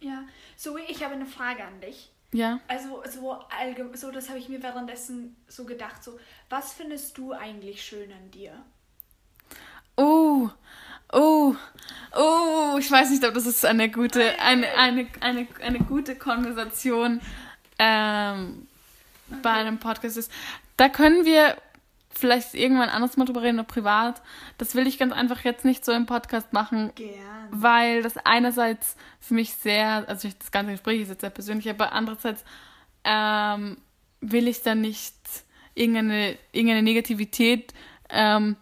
Ja. 0.00 0.24
Zoe, 0.56 0.80
ich 0.88 1.02
habe 1.02 1.14
eine 1.14 1.26
Frage 1.26 1.64
an 1.64 1.80
dich. 1.80 2.10
Ja. 2.32 2.60
Also 2.68 3.02
so 3.08 3.32
allgemein, 3.32 3.96
so 3.96 4.10
das 4.10 4.28
habe 4.28 4.38
ich 4.38 4.48
mir 4.48 4.62
währenddessen 4.62 5.36
so 5.48 5.64
gedacht. 5.64 6.02
So, 6.02 6.18
was 6.50 6.72
findest 6.72 7.16
du 7.18 7.32
eigentlich 7.32 7.84
schön 7.84 8.12
an 8.12 8.30
dir? 8.30 8.52
Oh, 9.96 10.50
oh, 11.12 11.54
oh, 12.14 12.76
ich 12.78 12.90
weiß 12.90 13.10
nicht, 13.10 13.24
ob 13.24 13.34
das 13.34 13.46
ist 13.46 13.64
eine 13.64 13.90
gute, 13.90 14.38
eine, 14.40 14.66
eine, 14.74 15.08
eine, 15.20 15.46
eine 15.62 15.78
gute 15.78 16.16
Konversation 16.16 17.20
ähm, 17.78 18.68
bei 19.42 19.50
einem 19.52 19.78
Podcast 19.78 20.16
ist. 20.18 20.30
Da 20.76 20.90
können 20.90 21.24
wir 21.24 21.56
vielleicht 22.18 22.54
irgendwann 22.54 22.88
anders 22.88 23.16
mal 23.16 23.24
drüber 23.24 23.42
reden 23.42 23.58
oder 23.58 23.68
privat. 23.68 24.22
Das 24.58 24.74
will 24.74 24.86
ich 24.86 24.98
ganz 24.98 25.12
einfach 25.12 25.44
jetzt 25.44 25.64
nicht 25.64 25.84
so 25.84 25.92
im 25.92 26.06
Podcast 26.06 26.52
machen, 26.52 26.92
Gern. 26.94 27.18
weil 27.50 28.02
das 28.02 28.16
einerseits 28.18 28.96
für 29.20 29.34
mich 29.34 29.54
sehr, 29.54 30.08
also 30.08 30.28
das 30.38 30.50
ganze 30.50 30.72
Gespräch 30.72 31.02
ist 31.02 31.08
jetzt 31.08 31.20
sehr 31.20 31.30
persönlich, 31.30 31.68
aber 31.68 31.92
andererseits 31.92 32.44
ähm, 33.04 33.78
will 34.20 34.48
ich 34.48 34.62
dann 34.62 34.80
nicht 34.80 35.14
irgendeine, 35.74 36.36
irgendeine 36.52 36.82
Negativität, 36.82 37.72
ähm, 38.10 38.56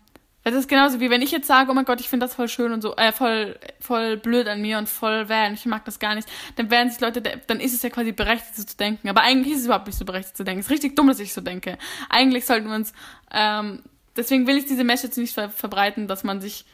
das 0.44 0.54
ist 0.54 0.68
genauso 0.68 1.00
wie 1.00 1.10
wenn 1.10 1.22
ich 1.22 1.30
jetzt 1.30 1.46
sage, 1.46 1.70
oh 1.70 1.74
mein 1.74 1.86
Gott, 1.86 2.00
ich 2.00 2.08
finde 2.08 2.26
das 2.26 2.34
voll 2.34 2.48
schön 2.48 2.72
und 2.72 2.82
so, 2.82 2.94
äh, 2.96 3.12
voll, 3.12 3.58
voll 3.80 4.18
blöd 4.18 4.46
an 4.46 4.60
mir 4.60 4.78
und 4.78 4.88
voll 4.88 5.28
wäh 5.28 5.50
ich 5.52 5.64
mag 5.64 5.84
das 5.84 5.98
gar 5.98 6.14
nicht, 6.14 6.28
dann 6.56 6.70
werden 6.70 6.90
sich 6.90 7.00
Leute, 7.00 7.22
dann 7.22 7.60
ist 7.60 7.74
es 7.74 7.82
ja 7.82 7.90
quasi 7.90 8.12
berechtigt, 8.12 8.56
so 8.56 8.64
zu 8.64 8.76
denken. 8.76 9.08
Aber 9.08 9.22
eigentlich 9.22 9.54
ist 9.54 9.60
es 9.60 9.66
überhaupt 9.66 9.86
nicht 9.86 9.98
so 9.98 10.04
berechtigt 10.04 10.36
zu 10.36 10.44
denken. 10.44 10.60
Es 10.60 10.66
ist 10.66 10.72
richtig 10.72 10.96
dumm, 10.96 11.08
dass 11.08 11.18
ich 11.18 11.32
so 11.32 11.40
denke. 11.40 11.78
Eigentlich 12.10 12.44
sollten 12.44 12.68
wir 12.68 12.74
uns, 12.74 12.92
ähm, 13.32 13.82
deswegen 14.16 14.46
will 14.46 14.58
ich 14.58 14.66
diese 14.66 14.84
Message 14.84 15.16
nicht 15.16 15.34
ver 15.34 15.48
verbreiten, 15.48 16.08
dass 16.08 16.24
man 16.24 16.40
sich 16.40 16.66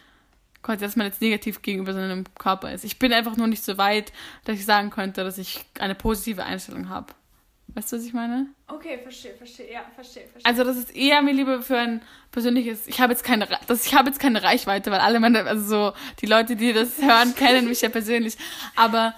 quasi, 0.62 0.80
dass 0.80 0.96
man 0.96 1.06
jetzt 1.06 1.22
negativ 1.22 1.62
gegenüber 1.62 1.94
seinem 1.94 2.24
Körper 2.34 2.72
ist. 2.72 2.84
Ich 2.84 2.98
bin 2.98 3.12
einfach 3.12 3.36
nur 3.36 3.46
nicht 3.46 3.64
so 3.64 3.78
weit, 3.78 4.12
dass 4.44 4.58
ich 4.58 4.64
sagen 4.64 4.90
könnte, 4.90 5.24
dass 5.24 5.38
ich 5.38 5.64
eine 5.78 5.94
positive 5.94 6.44
Einstellung 6.44 6.88
habe. 6.88 7.14
Weißt 7.74 7.92
du, 7.92 7.96
was 7.96 8.04
ich 8.04 8.12
meine? 8.12 8.46
Okay, 8.66 8.98
verstehe, 9.02 9.34
verstehe, 9.34 9.72
ja, 9.72 9.82
verstehe, 9.94 10.24
verstehe. 10.28 10.44
Also 10.44 10.64
das 10.64 10.76
ist 10.76 10.94
eher 10.94 11.22
mir 11.22 11.32
lieber 11.32 11.62
für 11.62 11.78
ein 11.78 12.02
persönliches. 12.32 12.86
Ich 12.86 13.00
habe 13.00 13.12
jetzt 13.12 13.22
keine, 13.22 13.46
das, 13.66 13.86
ich 13.86 13.94
habe 13.94 14.08
jetzt 14.08 14.18
keine 14.18 14.42
Reichweite, 14.42 14.90
weil 14.90 15.00
alle 15.00 15.20
meine, 15.20 15.44
also 15.44 15.64
so 15.90 15.96
die 16.20 16.26
Leute, 16.26 16.56
die 16.56 16.72
das 16.72 16.98
hören, 17.02 17.34
kennen 17.34 17.68
mich 17.68 17.80
ja 17.82 17.88
persönlich. 17.88 18.36
Aber 18.76 19.14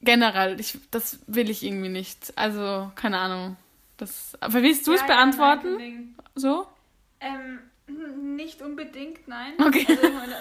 generell, 0.00 0.60
ich, 0.60 0.78
das 0.90 1.18
will 1.26 1.50
ich 1.50 1.62
irgendwie 1.64 1.88
nicht. 1.88 2.32
Also 2.36 2.90
keine 2.94 3.18
Ahnung. 3.18 3.56
Das. 3.96 4.36
Aber 4.40 4.62
willst 4.62 4.86
du 4.86 4.92
es 4.92 5.00
Ja, 5.00 5.06
beantworten? 5.06 6.14
so? 6.36 6.66
Ähm, 7.20 7.58
nicht 7.88 8.62
unbedingt, 8.62 9.26
nein. 9.26 9.54
Okay. 9.58 9.86
Also, 9.88 10.02
meine, 10.10 10.34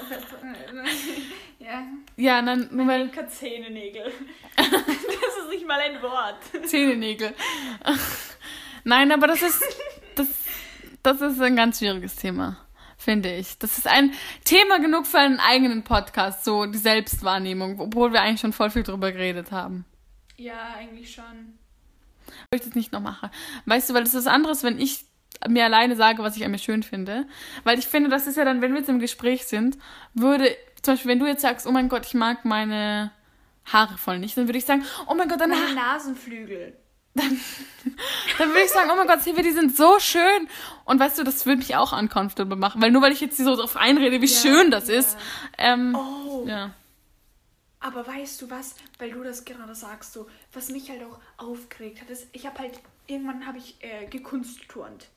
ja. 1.60 1.88
Ja, 2.16 2.42
dann 2.42 2.70
nur 2.72 2.88
weil 2.88 3.12
Zehennägel. 3.30 4.12
das 4.56 4.68
ist 4.68 5.50
nicht 5.50 5.68
mal 5.68 5.80
ein 5.80 6.02
Wort. 6.02 6.40
Zehennägel. 6.68 7.34
Nein, 8.84 9.12
aber 9.12 9.28
das 9.28 9.42
ist 9.42 9.62
das, 10.16 10.28
das 11.04 11.22
ist 11.22 11.42
ein 11.42 11.56
ganz 11.56 11.80
schwieriges 11.80 12.16
Thema, 12.16 12.58
finde 12.98 13.34
ich. 13.36 13.58
Das 13.58 13.78
ist 13.78 13.88
ein 13.88 14.14
Thema 14.46 14.80
genug 14.80 15.08
für 15.08 15.20
einen 15.20 15.40
eigenen 15.40 15.84
Podcast, 15.84 16.44
so 16.46 16.66
die 16.66 16.78
Selbstwahrnehmung, 16.78 17.80
obwohl 17.80 18.14
wir 18.14 18.22
eigentlich 18.22 18.42
schon 18.42 18.54
voll 18.54 18.70
viel 18.70 18.84
drüber 18.84 19.12
geredet 19.12 19.52
haben. 19.52 19.86
Ja, 20.38 20.76
eigentlich 20.78 21.14
schon. 21.14 21.58
Ich 22.52 22.62
das 22.62 22.76
nicht 22.76 22.92
noch 22.92 23.02
mache. 23.02 23.32
Weißt 23.66 23.90
du, 23.90 23.94
weil 23.94 24.04
das 24.04 24.14
ist 24.14 24.26
was 24.26 24.34
anderes, 24.34 24.64
wenn 24.64 24.80
ich 24.80 25.06
mir 25.48 25.66
alleine 25.66 25.96
sage, 25.96 26.24
was 26.24 26.36
ich 26.38 26.44
an 26.46 26.52
mir 26.52 26.58
schön 26.60 26.84
finde. 26.84 27.26
Weil 27.64 27.80
ich 27.80 27.88
finde, 27.88 28.10
das 28.10 28.28
ist 28.28 28.38
ja 28.38 28.46
dann, 28.46 28.62
wenn 28.62 28.72
wir 28.74 28.80
jetzt 28.80 28.90
im 28.90 29.00
Gespräch 29.00 29.46
sind, 29.46 29.78
würde, 30.14 30.56
zum 30.82 30.94
Beispiel, 30.94 31.12
wenn 31.12 31.20
du 31.20 31.26
jetzt 31.28 31.42
sagst, 31.42 31.68
oh 31.68 31.72
mein 31.72 31.90
Gott, 31.90 32.06
ich 32.06 32.14
mag 32.14 32.46
meine 32.46 33.12
Haare 33.66 33.98
voll 33.98 34.20
nicht, 34.20 34.38
dann 34.38 34.48
würde 34.48 34.58
ich 34.58 34.66
sagen, 34.66 34.86
oh 35.08 35.14
mein 35.14 35.28
Gott, 35.28 35.42
deine 35.42 35.56
Meine. 35.56 35.76
Nasenflügel. 35.76 36.74
Dann 38.38 38.50
würde 38.50 38.62
ich 38.64 38.70
sagen, 38.72 38.90
oh 38.94 38.96
mein 38.96 39.08
Gott, 39.08 39.22
Silvia, 39.22 39.42
die 39.44 39.52
sind 39.52 39.76
so 39.76 40.00
schön. 40.00 40.48
Und 40.86 41.00
weißt 41.00 41.18
du, 41.18 41.24
das 41.24 41.46
würde 41.46 41.58
mich 41.58 41.76
auch 41.76 41.98
uncomfortable 41.98 42.56
machen. 42.56 42.82
Weil 42.82 42.92
nur 42.92 43.02
weil 43.02 43.12
ich 43.12 43.22
jetzt 43.22 43.38
so 43.38 43.56
drauf 43.56 43.76
einrede, 43.76 44.22
wie 44.22 44.28
Ja, 44.28 44.40
schön 44.40 44.72
das 44.72 44.88
ja. 44.88 44.96
ist. 45.00 45.18
Ähm, 45.58 45.96
Oh. 45.96 46.46
ja. 46.48 46.72
Aber 47.80 48.06
weißt 48.08 48.42
du 48.42 48.50
was, 48.50 48.76
weil 49.00 49.12
du 49.12 49.24
das 49.24 49.46
gerade 49.46 49.74
sagst, 49.76 50.14
so, 50.14 50.28
was 50.54 50.70
mich 50.70 50.90
halt 50.90 51.02
auch 51.04 51.20
aufgeregt 51.38 52.02
hat, 52.02 52.10
ist, 52.10 52.28
ich 52.34 52.46
habe 52.46 52.60
halt, 52.60 52.80
irgendwann 53.08 53.46
habe 53.48 53.58
ich 53.58 53.78
äh, 53.82 54.06
gekunstturnt. 54.08 55.08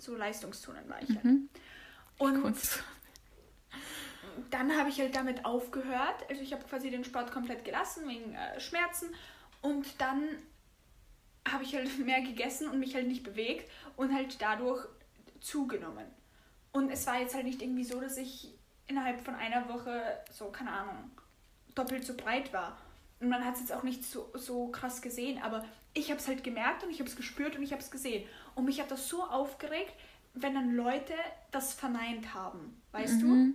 So 0.00 0.16
Leistungsturnen 0.16 0.88
war 0.88 1.02
ich 1.02 1.08
halt. 1.08 1.24
Und 2.18 2.42
Kunst. 2.42 2.82
dann 4.50 4.76
habe 4.76 4.88
ich 4.88 4.98
halt 5.00 5.14
damit 5.14 5.44
aufgehört. 5.44 6.24
Also 6.28 6.42
ich 6.42 6.52
habe 6.52 6.64
quasi 6.64 6.90
den 6.90 7.04
Sport 7.04 7.32
komplett 7.32 7.64
gelassen 7.64 8.08
wegen 8.08 8.34
äh, 8.34 8.58
Schmerzen. 8.60 9.14
Und 9.62 9.86
dann 10.00 10.22
habe 11.48 11.64
ich 11.64 11.74
halt 11.74 11.98
mehr 12.04 12.22
gegessen 12.22 12.68
und 12.68 12.78
mich 12.78 12.94
halt 12.94 13.06
nicht 13.06 13.22
bewegt 13.22 13.70
und 13.96 14.14
halt 14.14 14.40
dadurch 14.40 14.86
zugenommen. 15.40 16.06
Und 16.72 16.90
es 16.90 17.06
war 17.06 17.20
jetzt 17.20 17.34
halt 17.34 17.44
nicht 17.44 17.62
irgendwie 17.62 17.84
so, 17.84 18.00
dass 18.00 18.16
ich 18.16 18.54
innerhalb 18.86 19.20
von 19.20 19.34
einer 19.34 19.68
Woche 19.68 20.18
so, 20.30 20.50
keine 20.50 20.70
Ahnung, 20.70 21.10
doppelt 21.74 22.04
so 22.04 22.14
breit 22.14 22.52
war. 22.52 22.76
Und 23.20 23.28
man 23.28 23.44
hat 23.44 23.54
es 23.54 23.60
jetzt 23.60 23.72
auch 23.72 23.82
nicht 23.82 24.04
so, 24.04 24.30
so 24.34 24.68
krass 24.68 25.02
gesehen, 25.02 25.42
aber 25.42 25.64
ich 25.94 26.10
habe 26.10 26.20
es 26.20 26.28
halt 26.28 26.44
gemerkt 26.44 26.84
und 26.84 26.90
ich 26.90 27.00
habe 27.00 27.08
es 27.08 27.16
gespürt 27.16 27.56
und 27.56 27.62
ich 27.62 27.72
habe 27.72 27.82
es 27.82 27.90
gesehen. 27.90 28.26
Und 28.54 28.64
mich 28.64 28.80
hat 28.80 28.90
das 28.90 29.08
so 29.08 29.24
aufgeregt, 29.24 29.92
wenn 30.34 30.54
dann 30.54 30.74
Leute 30.74 31.14
das 31.50 31.74
verneint 31.74 32.34
haben, 32.34 32.80
weißt 32.92 33.22
du? 33.22 33.54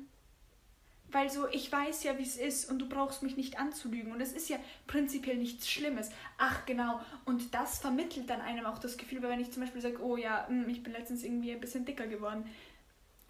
Weil 1.11 1.29
so, 1.29 1.47
ich 1.47 1.71
weiß 1.71 2.03
ja, 2.03 2.17
wie 2.17 2.23
es 2.23 2.35
ist 2.35 2.69
und 2.69 2.79
du 2.79 2.89
brauchst 2.89 3.23
mich 3.23 3.37
nicht 3.37 3.57
anzulügen. 3.57 4.11
Und 4.11 4.19
es 4.19 4.33
ist 4.33 4.49
ja 4.49 4.57
prinzipiell 4.85 5.37
nichts 5.37 5.69
Schlimmes. 5.69 6.09
Ach, 6.37 6.65
genau. 6.65 6.99
Und 7.23 7.53
das 7.53 7.79
vermittelt 7.79 8.29
dann 8.29 8.41
einem 8.41 8.65
auch 8.65 8.79
das 8.79 8.97
Gefühl, 8.97 9.21
weil 9.21 9.29
wenn 9.29 9.39
ich 9.39 9.51
zum 9.51 9.61
Beispiel 9.63 9.81
sage, 9.81 10.03
oh 10.03 10.17
ja, 10.17 10.45
hm, 10.47 10.67
ich 10.67 10.83
bin 10.83 10.91
letztens 10.91 11.23
irgendwie 11.23 11.53
ein 11.53 11.61
bisschen 11.61 11.85
dicker 11.85 12.07
geworden. 12.07 12.45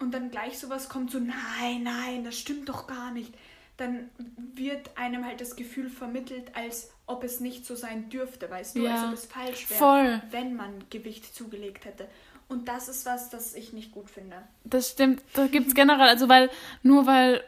Und 0.00 0.12
dann 0.12 0.30
gleich 0.30 0.58
sowas 0.58 0.88
kommt, 0.88 1.12
so, 1.12 1.20
nein, 1.20 1.84
nein, 1.84 2.24
das 2.24 2.36
stimmt 2.36 2.68
doch 2.68 2.88
gar 2.88 3.12
nicht. 3.12 3.32
Dann 3.76 4.10
wird 4.54 4.96
einem 4.96 5.24
halt 5.24 5.40
das 5.40 5.54
Gefühl 5.54 5.90
vermittelt, 5.90 6.54
als 6.54 6.90
ob 7.06 7.24
es 7.24 7.40
nicht 7.40 7.66
so 7.66 7.74
sein 7.74 8.08
dürfte, 8.08 8.50
weißt 8.50 8.76
du? 8.76 8.84
Ja, 8.84 8.94
als 8.94 9.04
ob 9.04 9.12
es 9.12 9.26
falsch 9.26 9.70
wäre, 9.70 10.22
wenn 10.30 10.56
man 10.56 10.84
Gewicht 10.90 11.34
zugelegt 11.34 11.84
hätte. 11.84 12.08
Und 12.48 12.68
das 12.68 12.88
ist 12.88 13.06
was, 13.06 13.28
das 13.28 13.54
ich 13.54 13.72
nicht 13.72 13.92
gut 13.92 14.08
finde. 14.08 14.36
Das 14.64 14.90
stimmt. 14.90 15.22
Da 15.34 15.46
gibt 15.46 15.68
es 15.68 15.74
generell, 15.74 16.08
also 16.08 16.28
weil, 16.28 16.48
nur 16.82 17.06
weil 17.06 17.42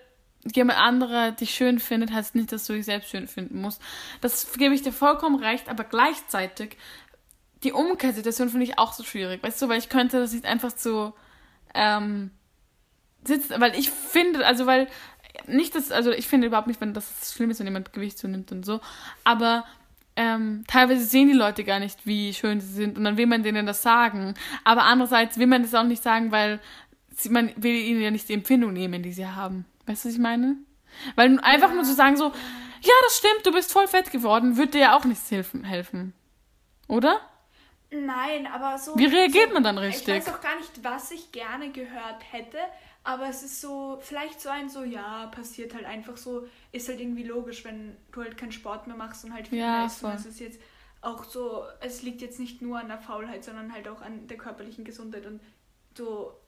jemand 0.55 0.79
anderer 0.79 1.33
dich 1.33 1.55
schön 1.55 1.79
findet, 1.79 2.13
heißt 2.13 2.35
nicht, 2.35 2.53
dass 2.53 2.67
du 2.67 2.73
dich 2.73 2.85
selbst 2.85 3.11
schön 3.11 3.29
finden 3.29 3.61
musst. 3.61 3.81
Das 4.21 4.53
gebe 4.53 4.75
ich 4.75 4.83
dir 4.83 4.93
vollkommen 4.93 5.43
recht, 5.43 5.69
aber 5.69 5.85
gleichzeitig 5.85 6.77
die 7.65 7.73
Umkehrsituation 7.73 8.49
finde 8.51 8.65
ich 8.65 8.79
auch 8.79 8.93
so 8.93 9.03
schwierig. 9.03 9.43
Weißt 9.43 9.61
du, 9.61 9.69
weil 9.69 9.79
ich 9.79 9.89
könnte 9.89 10.21
das 10.21 10.33
nicht 10.33 10.45
einfach 10.45 10.71
so 10.77 11.13
ähm, 11.75 12.31
sitzen, 13.25 13.61
weil 13.61 13.77
ich 13.77 13.91
finde, 13.91 14.47
also 14.47 14.67
weil 14.67 14.87
nicht 15.47 15.75
das, 15.75 15.91
also 15.91 16.11
ich 16.11 16.27
finde 16.27 16.47
überhaupt 16.47 16.67
nicht, 16.67 16.81
wenn 16.81 16.95
das 16.95 17.33
schlimm 17.35 17.51
ist, 17.51 17.59
wenn 17.59 17.67
jemand 17.67 17.93
Gewicht 17.93 18.19
zunimmt 18.19 18.53
und 18.53 18.65
so, 18.65 18.81
aber 19.25 19.65
ähm, 20.17 20.65
teilweise 20.67 21.05
sehen 21.05 21.29
die 21.29 21.35
Leute 21.35 21.63
gar 21.63 21.79
nicht, 21.79 22.05
wie 22.05 22.35
schön 22.35 22.61
sie 22.61 22.73
sind 22.73 22.99
und 22.99 23.05
dann 23.05 23.17
will 23.17 23.27
man 23.27 23.45
denen 23.45 23.67
das 23.67 23.83
sagen. 23.83 24.35
Aber 24.65 24.83
andererseits 24.83 25.39
will 25.39 25.47
man 25.47 25.63
das 25.63 25.75
auch 25.75 25.85
nicht 25.85 26.03
sagen, 26.03 26.33
weil 26.33 26.59
sie, 27.15 27.29
man 27.29 27.53
will 27.57 27.75
ihnen 27.75 28.03
ja 28.03 28.11
nicht 28.11 28.29
die 28.29 28.35
Empfindung 28.35 28.73
nehmen, 28.73 29.03
die 29.03 29.13
sie 29.13 29.27
haben. 29.27 29.65
Weißt 29.87 30.05
du, 30.05 30.09
was 30.09 30.15
ich 30.15 30.21
meine? 30.21 30.57
Weil 31.15 31.39
einfach 31.41 31.73
nur 31.73 31.85
zu 31.85 31.95
sagen 31.95 32.17
so, 32.17 32.33
ja, 32.81 32.93
das 33.05 33.19
stimmt, 33.19 33.47
du 33.47 33.53
bist 33.53 33.73
voll 33.73 33.87
fett 33.87 34.11
geworden, 34.11 34.57
würde 34.57 34.73
dir 34.73 34.81
ja 34.81 34.97
auch 34.97 35.05
nichts 35.05 35.31
helfen, 35.31 35.63
helfen. 35.63 36.15
Oder? 36.89 37.21
Nein, 37.91 38.47
aber 38.47 38.77
so. 38.77 38.99
Wie 38.99 39.07
reagiert 39.07 39.49
so, 39.49 39.55
man 39.55 39.63
dann 39.63 39.79
richtig? 39.79 40.17
Ich 40.17 40.27
weiß 40.27 40.35
auch 40.35 40.41
gar 40.41 40.57
nicht, 40.57 40.83
was 40.83 41.11
ich 41.11 41.33
gerne 41.33 41.71
gehört 41.71 42.23
hätte, 42.33 42.59
aber 43.09 43.27
es 43.31 43.43
ist 43.43 43.63
so, 43.63 43.99
vielleicht 44.03 44.39
so 44.39 44.51
ein 44.51 44.69
so, 44.69 44.85
ja, 44.85 45.29
passiert 45.29 45.73
halt 45.73 45.87
einfach 45.87 46.19
so, 46.19 46.47
ist 46.73 46.91
halt 46.91 47.01
irgendwie 47.01 47.23
logisch, 47.23 47.65
wenn 47.65 47.97
du 48.13 48.21
halt 48.21 48.37
keinen 48.37 48.53
Sport 48.53 48.87
mehr 48.87 48.97
machst 48.97 49.25
und 49.25 49.33
halt 49.33 49.49
viel 49.49 49.61
ja. 49.61 49.87
Es 49.87 50.27
ist 50.27 50.41
jetzt 50.41 50.61
auch 51.01 51.25
so, 51.25 51.63
es 51.81 52.03
liegt 52.03 52.21
jetzt 52.21 52.39
nicht 52.39 52.61
nur 52.61 52.79
an 52.79 52.89
der 52.89 52.99
Faulheit, 52.99 53.45
sondern 53.45 53.73
halt 53.73 53.89
auch 53.89 54.03
an 54.03 54.27
der 54.27 54.37
körperlichen 54.37 54.85
Gesundheit 54.85 55.25
und 55.25 55.41
so. 55.97 56.39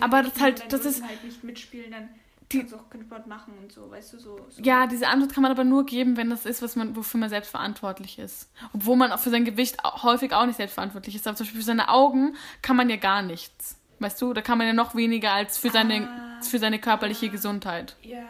aber 0.00 0.24
das 0.24 0.40
halt, 0.40 0.72
das 0.72 0.84
ist 0.84 1.06
halt 1.06 1.22
nicht 1.22 1.44
mitspielen, 1.44 1.92
dann 1.92 2.08
die, 2.50 2.58
kannst 2.58 2.74
auch 2.74 2.90
keinen 2.90 3.04
Sport 3.04 3.28
machen 3.28 3.54
und 3.62 3.70
so, 3.70 3.88
weißt 3.88 4.14
du, 4.14 4.18
so, 4.18 4.44
so, 4.48 4.62
Ja, 4.62 4.88
diese 4.88 5.06
Antwort 5.06 5.32
kann 5.32 5.44
man 5.44 5.52
aber 5.52 5.62
nur 5.62 5.86
geben, 5.86 6.16
wenn 6.16 6.28
das 6.28 6.44
ist, 6.44 6.60
was 6.60 6.74
man, 6.74 6.96
wofür 6.96 7.20
man 7.20 7.30
selbst 7.30 7.52
verantwortlich 7.52 8.18
ist. 8.18 8.50
Obwohl 8.72 8.96
man 8.96 9.12
auch 9.12 9.20
für 9.20 9.30
sein 9.30 9.44
Gewicht 9.44 9.76
häufig 9.84 10.32
auch 10.32 10.44
nicht 10.44 10.56
selbst 10.56 10.74
verantwortlich 10.74 11.14
ist. 11.14 11.24
Aber 11.28 11.36
zum 11.36 11.46
Beispiel 11.46 11.60
für 11.60 11.66
seine 11.66 11.88
Augen 11.88 12.34
kann 12.62 12.76
man 12.76 12.90
ja 12.90 12.96
gar 12.96 13.22
nichts. 13.22 13.78
Weißt 14.02 14.20
du, 14.20 14.32
da 14.32 14.40
kann 14.42 14.58
man 14.58 14.66
ja 14.66 14.72
noch 14.72 14.94
weniger 14.94 15.32
als 15.32 15.58
für 15.58 15.70
seine, 15.70 16.08
ah, 16.08 16.42
für 16.42 16.58
seine 16.58 16.78
körperliche 16.78 17.28
Gesundheit. 17.28 17.96
Ja. 18.02 18.24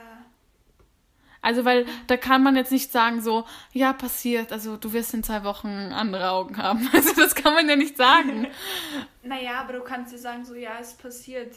Also, 1.40 1.64
weil 1.64 1.86
da 2.06 2.16
kann 2.16 2.42
man 2.44 2.54
jetzt 2.54 2.70
nicht 2.70 2.92
sagen, 2.92 3.20
so, 3.20 3.44
ja, 3.72 3.92
passiert, 3.92 4.52
also 4.52 4.76
du 4.76 4.92
wirst 4.92 5.12
in 5.12 5.24
zwei 5.24 5.42
Wochen 5.42 5.68
andere 5.68 6.30
Augen 6.30 6.56
haben. 6.56 6.88
Also, 6.92 7.14
das 7.14 7.34
kann 7.34 7.54
man 7.54 7.68
ja 7.68 7.74
nicht 7.74 7.96
sagen. 7.96 8.46
naja, 9.22 9.60
aber 9.60 9.72
du 9.72 9.80
kannst 9.82 10.12
ja 10.12 10.18
sagen, 10.18 10.44
so, 10.44 10.54
ja, 10.54 10.78
es 10.80 10.94
passiert 10.94 11.56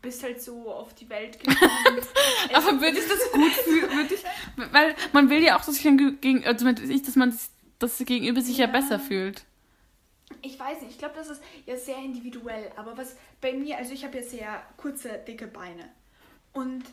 bist 0.00 0.22
halt 0.22 0.40
so 0.40 0.70
auf 0.70 0.94
die 0.94 1.08
Welt 1.08 1.38
gekommen. 1.38 2.00
Aber 2.52 2.80
würde 2.80 2.98
ich 2.98 3.08
das 3.08 3.32
gut 3.32 3.52
fühlen? 3.52 3.90
Würde 3.90 4.14
ich, 4.14 4.22
weil 4.72 4.94
man 5.12 5.28
will 5.28 5.42
ja 5.42 5.56
auch, 5.58 5.64
dass 5.64 5.74
sich 5.74 5.82
dann 5.82 6.20
gegen, 6.20 6.44
also 6.46 6.64
dass 6.64 7.16
man 7.16 7.36
das 7.78 7.98
gegenüber 7.98 8.40
sich 8.40 8.58
ja. 8.58 8.66
ja 8.66 8.72
besser 8.72 8.98
fühlt. 8.98 9.44
Ich 10.42 10.58
weiß 10.58 10.82
nicht, 10.82 10.92
ich 10.92 10.98
glaube, 10.98 11.14
das 11.14 11.28
ist 11.28 11.42
ja 11.66 11.76
sehr 11.76 11.98
individuell. 11.98 12.70
Aber 12.76 12.96
was 12.96 13.16
bei 13.40 13.52
mir, 13.52 13.78
also 13.78 13.92
ich 13.92 14.04
habe 14.04 14.18
ja 14.18 14.22
sehr 14.22 14.62
kurze, 14.76 15.18
dicke 15.26 15.46
Beine. 15.46 15.88
Und 16.52 16.84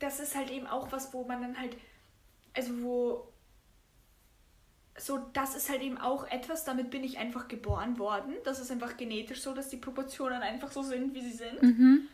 das 0.00 0.20
ist 0.20 0.34
halt 0.34 0.50
eben 0.50 0.66
auch 0.66 0.90
was, 0.92 1.12
wo 1.12 1.24
man 1.24 1.40
dann 1.40 1.58
halt, 1.58 1.76
also 2.54 2.82
wo 2.82 3.32
so, 4.98 5.18
das 5.32 5.54
ist 5.54 5.70
halt 5.70 5.82
eben 5.82 5.98
auch 5.98 6.28
etwas, 6.30 6.64
damit 6.64 6.90
bin 6.90 7.02
ich 7.02 7.18
einfach 7.18 7.48
geboren 7.48 7.98
worden. 7.98 8.34
Das 8.44 8.60
ist 8.60 8.70
einfach 8.70 8.96
genetisch 8.96 9.40
so, 9.40 9.54
dass 9.54 9.68
die 9.68 9.78
Proportionen 9.78 10.42
einfach 10.42 10.70
so 10.70 10.82
sind, 10.82 11.14
wie 11.14 11.22
sie 11.22 11.32
sind. 11.32 11.62
Mhm. 11.62 12.08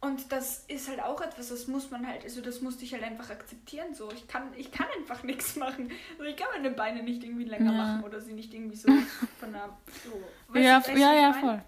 Und 0.00 0.30
das 0.30 0.64
ist 0.68 0.88
halt 0.88 1.02
auch 1.02 1.20
etwas, 1.20 1.48
das 1.48 1.66
muss 1.66 1.90
man 1.90 2.06
halt, 2.06 2.22
also 2.22 2.40
das 2.40 2.60
musste 2.60 2.84
ich 2.84 2.92
halt 2.92 3.02
einfach 3.02 3.30
akzeptieren. 3.30 3.94
So, 3.94 4.10
ich 4.12 4.28
kann, 4.28 4.52
ich 4.56 4.70
kann 4.70 4.86
einfach 4.98 5.22
nichts 5.24 5.56
machen. 5.56 5.90
Also 6.18 6.24
ich 6.24 6.36
kann 6.36 6.48
meine 6.52 6.70
Beine 6.70 7.02
nicht 7.02 7.24
irgendwie 7.24 7.44
länger 7.44 7.72
ja. 7.72 7.78
machen 7.78 8.04
oder 8.04 8.20
sie 8.20 8.32
nicht 8.32 8.52
irgendwie 8.52 8.76
so 8.76 8.88
von 9.40 9.52
der. 9.52 9.70
So, 10.04 10.58
ja, 10.58 10.78
weißt, 10.78 10.88
ja, 10.90 11.12
ja, 11.14 11.32
voll. 11.32 11.62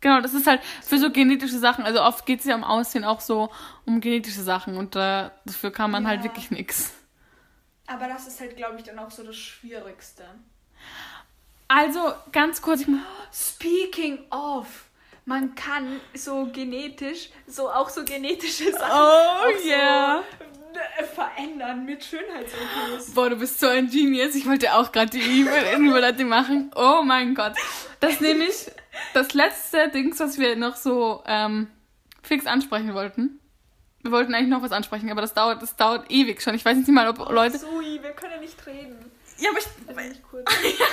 Genau, 0.00 0.20
das 0.20 0.34
ist 0.34 0.46
halt 0.46 0.62
für 0.82 0.98
so 0.98 1.10
genetische 1.10 1.58
Sachen. 1.58 1.84
Also 1.84 2.02
oft 2.02 2.26
geht 2.26 2.40
es 2.40 2.46
ja 2.46 2.54
am 2.54 2.64
Aussehen 2.64 3.04
auch 3.04 3.20
so 3.20 3.50
um 3.86 4.00
genetische 4.00 4.42
Sachen 4.42 4.76
und 4.76 4.94
äh, 4.94 5.30
dafür 5.44 5.70
kann 5.70 5.90
man 5.90 6.06
halt 6.06 6.18
ja. 6.18 6.22
halt 6.22 6.34
wirklich 6.36 6.50
nichts. 6.50 6.94
Aber 7.86 8.08
das 8.08 8.26
ist 8.26 8.40
halt, 8.40 8.56
glaube 8.56 8.76
ich, 8.78 8.84
dann 8.84 8.98
auch 8.98 9.10
so 9.10 9.22
das 9.22 9.36
Schwierigste. 9.36 10.24
Also, 11.68 12.12
ganz 12.32 12.60
kurz. 12.60 12.82
Ich 12.82 12.88
Speaking 13.32 14.18
of, 14.30 14.85
man 15.26 15.56
kann 15.56 16.00
so 16.14 16.48
genetisch, 16.52 17.30
so 17.46 17.68
auch 17.68 17.90
so 17.90 18.04
genetische 18.04 18.70
Sachen 18.72 18.92
oh, 18.92 19.66
yeah. 19.66 20.22
so 20.98 21.04
verändern 21.14 21.84
mit 21.84 22.04
Schönheits-OPs. 22.04 23.12
Boah, 23.12 23.30
du 23.30 23.36
bist 23.36 23.58
so 23.58 23.66
ein 23.66 23.90
Genius. 23.90 24.36
Ich 24.36 24.46
wollte 24.46 24.72
auch 24.74 24.92
gerade 24.92 25.10
die 25.10 25.40
E-Mail 25.40 25.64
machen. 26.24 26.70
Oh 26.76 27.02
mein 27.02 27.34
Gott. 27.34 27.54
Das 27.98 28.12
ist 28.12 28.20
nämlich 28.20 28.70
das 29.14 29.34
letzte 29.34 29.88
Dings, 29.88 30.20
was 30.20 30.38
wir 30.38 30.54
noch 30.54 30.76
so 30.76 31.24
ähm, 31.26 31.66
fix 32.22 32.46
ansprechen 32.46 32.94
wollten. 32.94 33.40
Wir 34.02 34.12
wollten 34.12 34.32
eigentlich 34.32 34.50
noch 34.50 34.62
was 34.62 34.70
ansprechen, 34.70 35.10
aber 35.10 35.22
das 35.22 35.34
dauert, 35.34 35.60
das 35.60 35.74
dauert 35.74 36.08
ewig 36.08 36.40
schon. 36.40 36.54
Ich 36.54 36.64
weiß 36.64 36.76
nicht 36.76 36.88
mal, 36.88 37.08
ob 37.08 37.18
oh, 37.18 37.32
Leute. 37.32 37.58
Sui, 37.58 37.98
wir 38.00 38.12
können 38.12 38.34
ja 38.34 38.40
nicht 38.40 38.64
reden. 38.64 39.10
Ja, 39.38 39.50
aber 39.50 39.58
ich. 39.58 39.66
Also 39.88 40.08
nicht 40.08 40.22
kurz. 40.22 40.48
ja, 40.78 40.86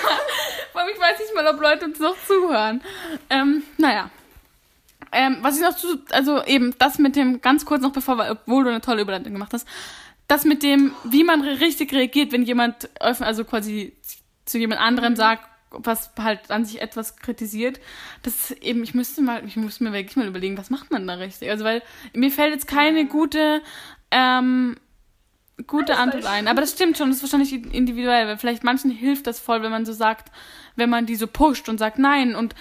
allem 0.73 0.89
ich 0.91 0.99
weiß 0.99 1.19
nicht 1.19 1.35
mal, 1.35 1.45
ob 1.45 1.61
Leute 1.61 1.85
uns 1.85 1.99
noch 1.99 2.15
zuhören. 2.25 2.81
Ähm, 3.29 3.61
naja. 3.77 4.09
Ähm, 5.13 5.37
was 5.41 5.57
ich 5.57 5.63
noch 5.63 5.75
zu. 5.75 5.99
Also 6.11 6.43
eben, 6.43 6.75
das 6.79 6.99
mit 6.99 7.15
dem, 7.15 7.41
ganz 7.41 7.65
kurz 7.65 7.81
noch 7.81 7.91
bevor, 7.91 8.25
obwohl 8.29 8.63
du 8.63 8.69
eine 8.69 8.81
tolle 8.81 9.01
Überleitung 9.01 9.33
gemacht 9.33 9.53
hast, 9.53 9.67
das 10.27 10.45
mit 10.45 10.63
dem, 10.63 10.93
wie 11.03 11.23
man 11.23 11.41
richtig 11.41 11.93
reagiert, 11.93 12.31
wenn 12.31 12.43
jemand, 12.43 12.89
also 12.99 13.45
quasi 13.45 13.95
zu 14.45 14.57
jemand 14.57 14.81
anderem 14.81 15.13
mhm. 15.13 15.17
sagt, 15.17 15.47
was 15.69 16.11
halt 16.19 16.51
an 16.51 16.65
sich 16.65 16.81
etwas 16.81 17.17
kritisiert, 17.17 17.79
das 18.21 18.51
ist 18.51 18.63
eben, 18.63 18.83
ich 18.83 18.93
müsste 18.93 19.21
mal, 19.21 19.43
ich 19.45 19.55
muss 19.55 19.79
mir 19.79 19.91
wirklich 19.91 20.15
mal 20.15 20.27
überlegen, 20.27 20.57
was 20.57 20.69
macht 20.69 20.91
man 20.91 21.07
da 21.07 21.15
richtig? 21.15 21.49
Also, 21.49 21.63
weil 21.63 21.81
mir 22.13 22.31
fällt 22.31 22.53
jetzt 22.53 22.67
keine 22.67 23.05
gute, 23.05 23.61
ähm, 24.11 24.77
gute 25.67 25.97
Antwort 25.97 26.25
ein. 26.25 26.47
Aber 26.47 26.61
das 26.61 26.71
stimmt 26.71 26.97
schon, 26.97 27.09
das 27.09 27.17
ist 27.17 27.23
wahrscheinlich 27.23 27.53
individuell, 27.73 28.27
weil 28.27 28.37
vielleicht 28.37 28.63
manchen 28.63 28.91
hilft 28.91 29.27
das 29.27 29.39
voll, 29.39 29.63
wenn 29.63 29.71
man 29.71 29.85
so 29.85 29.93
sagt, 29.93 30.31
wenn 30.75 30.89
man 30.89 31.05
die 31.05 31.15
so 31.15 31.27
pusht 31.27 31.69
und 31.69 31.77
sagt 31.77 31.99
nein 31.99 32.35
und 32.35 32.55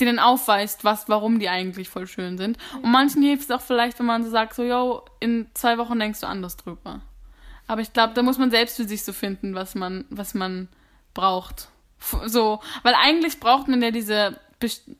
denen 0.00 0.18
aufweist, 0.18 0.84
was, 0.84 1.08
warum 1.08 1.38
die 1.38 1.48
eigentlich 1.48 1.88
voll 1.88 2.06
schön 2.06 2.38
sind. 2.38 2.58
Und 2.82 2.90
manchen 2.90 3.22
hilft 3.22 3.44
es 3.44 3.50
auch 3.50 3.60
vielleicht, 3.60 3.98
wenn 3.98 4.06
man 4.06 4.24
so 4.24 4.30
sagt, 4.30 4.54
so, 4.54 4.62
yo, 4.62 5.04
in 5.20 5.46
zwei 5.54 5.78
Wochen 5.78 5.98
denkst 5.98 6.20
du 6.20 6.26
anders 6.26 6.56
drüber. 6.56 7.00
Aber 7.66 7.80
ich 7.80 7.92
glaube, 7.92 8.14
da 8.14 8.22
muss 8.22 8.38
man 8.38 8.50
selbst 8.50 8.76
für 8.76 8.84
sich 8.84 9.04
so 9.04 9.12
finden, 9.12 9.54
was 9.54 9.74
man, 9.74 10.04
was 10.08 10.34
man 10.34 10.68
braucht. 11.14 11.68
So, 12.26 12.60
weil 12.82 12.94
eigentlich 12.94 13.40
braucht 13.40 13.68
man 13.68 13.82
ja 13.82 13.90
diese. 13.90 14.40
Best 14.60 14.90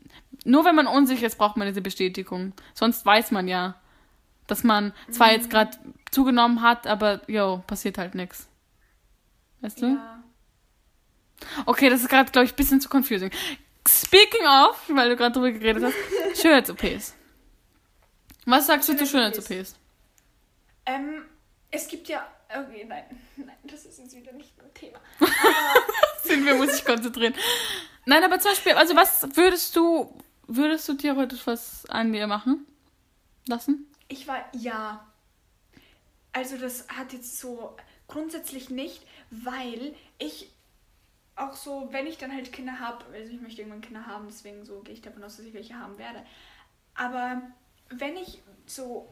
Nur 0.44 0.64
wenn 0.64 0.74
man 0.74 0.86
unsicher 0.86 1.26
ist, 1.26 1.38
braucht 1.38 1.56
man 1.56 1.66
diese 1.66 1.80
Bestätigung. 1.80 2.52
Sonst 2.74 3.04
weiß 3.04 3.30
man 3.30 3.48
ja, 3.48 3.74
dass 4.46 4.64
man 4.64 4.92
zwar 5.10 5.32
jetzt 5.32 5.46
mhm. 5.46 5.50
gerade 5.50 5.78
zugenommen 6.10 6.62
hat, 6.62 6.86
aber 6.86 7.22
jo, 7.28 7.62
passiert 7.66 7.98
halt 7.98 8.14
nichts. 8.14 8.48
Weißt 9.60 9.82
du? 9.82 9.86
Ja. 9.86 10.22
Okay, 11.66 11.88
das 11.88 12.02
ist 12.02 12.08
gerade, 12.08 12.30
glaube 12.30 12.46
ich, 12.46 12.52
ein 12.52 12.56
bisschen 12.56 12.80
zu 12.80 12.88
confusing. 12.88 13.30
Speaking 13.88 14.46
of, 14.46 14.80
weil 14.88 15.10
du 15.10 15.16
gerade 15.16 15.32
drüber 15.32 15.50
geredet 15.50 15.84
hast, 15.84 15.96
Schönheits-OPs. 16.42 17.14
Was 18.46 18.66
sagst 18.66 18.88
du 18.88 18.96
zu 18.96 19.06
Schönheits-OPs? 19.06 19.74
Ähm, 20.86 21.24
es 21.70 21.88
gibt 21.88 22.08
ja. 22.08 22.26
Okay, 22.48 22.86
nein, 22.88 23.04
nein, 23.36 23.56
das 23.64 23.84
ist 23.84 23.98
jetzt 23.98 24.16
wieder 24.16 24.32
nicht 24.32 24.52
ein 24.58 24.72
Thema. 24.72 24.98
Sind 26.22 26.46
wir, 26.46 26.54
muss 26.54 26.78
ich 26.78 26.84
konzentrieren. 26.84 27.34
Nein, 28.06 28.24
aber 28.24 28.40
zum 28.40 28.52
Beispiel, 28.52 28.72
also 28.72 28.96
was 28.96 29.36
würdest 29.36 29.76
du, 29.76 30.18
würdest 30.46 30.88
du 30.88 30.94
theoretisch 30.94 31.46
was 31.46 31.84
an 31.86 32.10
dir 32.10 32.26
machen 32.26 32.66
lassen? 33.46 33.86
Ich 34.08 34.26
war, 34.26 34.48
ja. 34.52 35.06
Also 36.32 36.56
das 36.56 36.88
hat 36.88 37.12
jetzt 37.12 37.38
so 37.38 37.76
grundsätzlich 38.06 38.70
nicht, 38.70 39.02
weil 39.30 39.94
ich 40.18 40.50
auch 41.38 41.54
so, 41.54 41.88
wenn 41.90 42.06
ich 42.06 42.18
dann 42.18 42.32
halt 42.32 42.52
Kinder 42.52 42.80
habe, 42.80 43.04
also 43.12 43.32
ich 43.32 43.40
möchte 43.40 43.62
irgendwann 43.62 43.80
Kinder 43.80 44.06
haben, 44.06 44.26
deswegen 44.28 44.64
so 44.64 44.80
gehe 44.80 44.94
ich 44.94 45.02
davon 45.02 45.22
aus, 45.22 45.36
dass 45.36 45.46
ich 45.46 45.54
welche 45.54 45.78
haben 45.78 45.98
werde. 45.98 46.24
Aber 46.94 47.42
wenn 47.90 48.16
ich 48.16 48.42
so, 48.66 49.08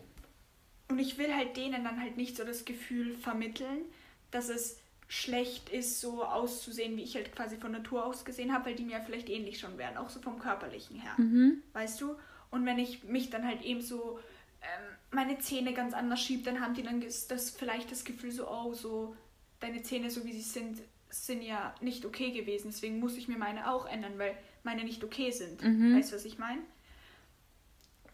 und 0.88 0.98
ich 0.98 1.18
will 1.18 1.34
halt 1.34 1.56
denen 1.56 1.84
dann 1.84 2.00
halt 2.00 2.16
nicht 2.16 2.36
so 2.36 2.44
das 2.44 2.64
Gefühl 2.64 3.14
vermitteln, 3.14 3.84
dass 4.30 4.48
es 4.48 4.78
schlecht 5.08 5.70
ist, 5.70 6.00
so 6.00 6.24
auszusehen, 6.24 6.96
wie 6.96 7.02
ich 7.02 7.14
halt 7.14 7.34
quasi 7.34 7.56
von 7.56 7.70
Natur 7.70 8.04
aus 8.04 8.24
gesehen 8.24 8.52
habe, 8.52 8.66
weil 8.66 8.74
die 8.74 8.84
mir 8.84 9.00
vielleicht 9.00 9.28
ähnlich 9.28 9.60
schon 9.60 9.78
wären, 9.78 9.96
auch 9.96 10.10
so 10.10 10.20
vom 10.20 10.38
körperlichen 10.38 11.00
her. 11.00 11.14
Mhm. 11.16 11.62
Weißt 11.72 12.00
du? 12.00 12.16
Und 12.50 12.66
wenn 12.66 12.78
ich 12.78 13.04
mich 13.04 13.30
dann 13.30 13.46
halt 13.46 13.62
eben 13.62 13.82
so 13.82 14.18
ähm, 14.62 14.96
meine 15.12 15.38
Zähne 15.38 15.74
ganz 15.74 15.94
anders 15.94 16.20
schiebe, 16.20 16.42
dann 16.42 16.60
haben 16.60 16.74
die 16.74 16.82
dann 16.82 17.00
das 17.00 17.50
vielleicht 17.50 17.92
das 17.92 18.04
Gefühl 18.04 18.32
so, 18.32 18.50
oh, 18.50 18.74
so 18.74 19.14
deine 19.60 19.82
Zähne 19.82 20.10
so 20.10 20.24
wie 20.24 20.32
sie 20.32 20.40
sind, 20.40 20.78
sind 21.10 21.42
ja 21.42 21.74
nicht 21.80 22.04
okay 22.04 22.30
gewesen. 22.32 22.68
Deswegen 22.70 22.98
muss 23.00 23.16
ich 23.16 23.28
mir 23.28 23.38
meine 23.38 23.70
auch 23.70 23.86
ändern, 23.86 24.18
weil 24.18 24.36
meine 24.62 24.84
nicht 24.84 25.02
okay 25.04 25.30
sind. 25.30 25.62
Mhm. 25.62 25.96
Weißt 25.96 26.12
du, 26.12 26.16
was 26.16 26.24
ich 26.24 26.38
meine? 26.38 26.60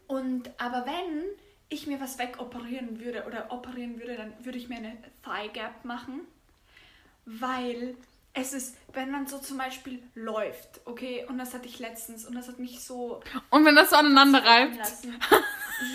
Und 0.07 0.49
aber 0.59 0.85
wenn 0.85 1.23
ich 1.69 1.87
mir 1.87 1.99
was 1.99 2.19
wegoperieren 2.19 2.99
würde 2.99 3.25
oder 3.25 3.51
operieren 3.51 3.99
würde, 3.99 4.15
dann 4.15 4.33
würde 4.45 4.57
ich 4.57 4.69
mir 4.69 4.77
eine 4.77 4.95
Thigh 5.23 5.51
Gap 5.53 5.85
machen, 5.85 6.21
weil 7.25 7.95
es 8.35 8.53
ist, 8.53 8.75
wenn 8.93 9.11
man 9.11 9.27
so 9.27 9.37
zum 9.39 9.57
Beispiel 9.57 10.01
läuft, 10.15 10.81
okay, 10.85 11.25
und 11.29 11.37
das 11.37 11.53
hatte 11.53 11.67
ich 11.67 11.79
letztens 11.79 12.25
und 12.25 12.35
das 12.35 12.47
hat 12.47 12.59
mich 12.59 12.83
so 12.83 13.21
Und 13.49 13.65
wenn 13.65 13.75
das 13.75 13.91
so 13.91 13.95
aneinander 13.95 14.43
reibt. 14.43 14.77
lassen. 14.77 15.19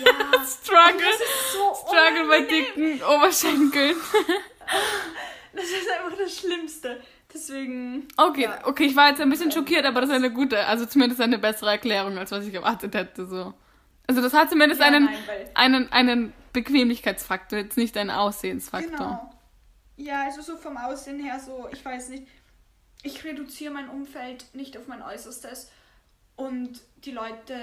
Ja. 0.05 0.45
Struggle. 0.45 1.07
So 1.53 1.73
Struggle 1.73 2.27
bei 2.27 2.39
unangenehm. 2.39 2.47
dicken 2.75 3.01
Oberschenkeln. 3.03 3.95
Das 5.53 5.63
ist 5.65 5.87
einfach 5.89 6.17
das 6.17 6.37
Schlimmste. 6.37 7.01
Deswegen. 7.33 8.07
Okay, 8.17 8.43
Ja. 8.43 8.65
okay, 8.65 8.85
ich 8.85 8.95
war 8.95 9.09
jetzt 9.09 9.21
ein 9.21 9.29
bisschen 9.29 9.51
schockiert, 9.51 9.85
aber 9.85 10.01
das 10.01 10.09
ist 10.09 10.15
eine 10.15 10.31
gute, 10.31 10.65
also 10.65 10.85
zumindest 10.85 11.21
eine 11.21 11.37
bessere 11.39 11.71
Erklärung, 11.71 12.17
als 12.17 12.31
was 12.31 12.45
ich 12.45 12.53
erwartet 12.53 12.95
hätte. 12.95 13.27
So. 13.27 13.53
Also 14.07 14.21
das 14.21 14.33
hat 14.33 14.49
zumindest 14.49 14.81
Ja, 14.81 14.87
einen, 14.87 15.05
nein, 15.05 15.49
einen, 15.53 15.91
einen 15.91 16.33
Bequemlichkeitsfaktor, 16.53 17.59
jetzt 17.59 17.77
nicht 17.77 17.95
einen 17.97 18.09
Aussehensfaktor. 18.09 18.91
Genau. 18.97 19.35
Ja, 19.97 20.23
also 20.23 20.41
so 20.41 20.57
vom 20.57 20.77
Aussehen 20.77 21.19
her, 21.19 21.39
so, 21.39 21.67
ich 21.71 21.83
weiß 21.83 22.09
nicht. 22.09 22.23
Ich 23.03 23.23
reduziere 23.23 23.73
mein 23.73 23.89
Umfeld 23.89 24.45
nicht 24.53 24.77
auf 24.77 24.87
mein 24.87 25.01
Äußerstes. 25.01 25.71
Und 26.35 26.81
die 27.05 27.11
Leute, 27.11 27.55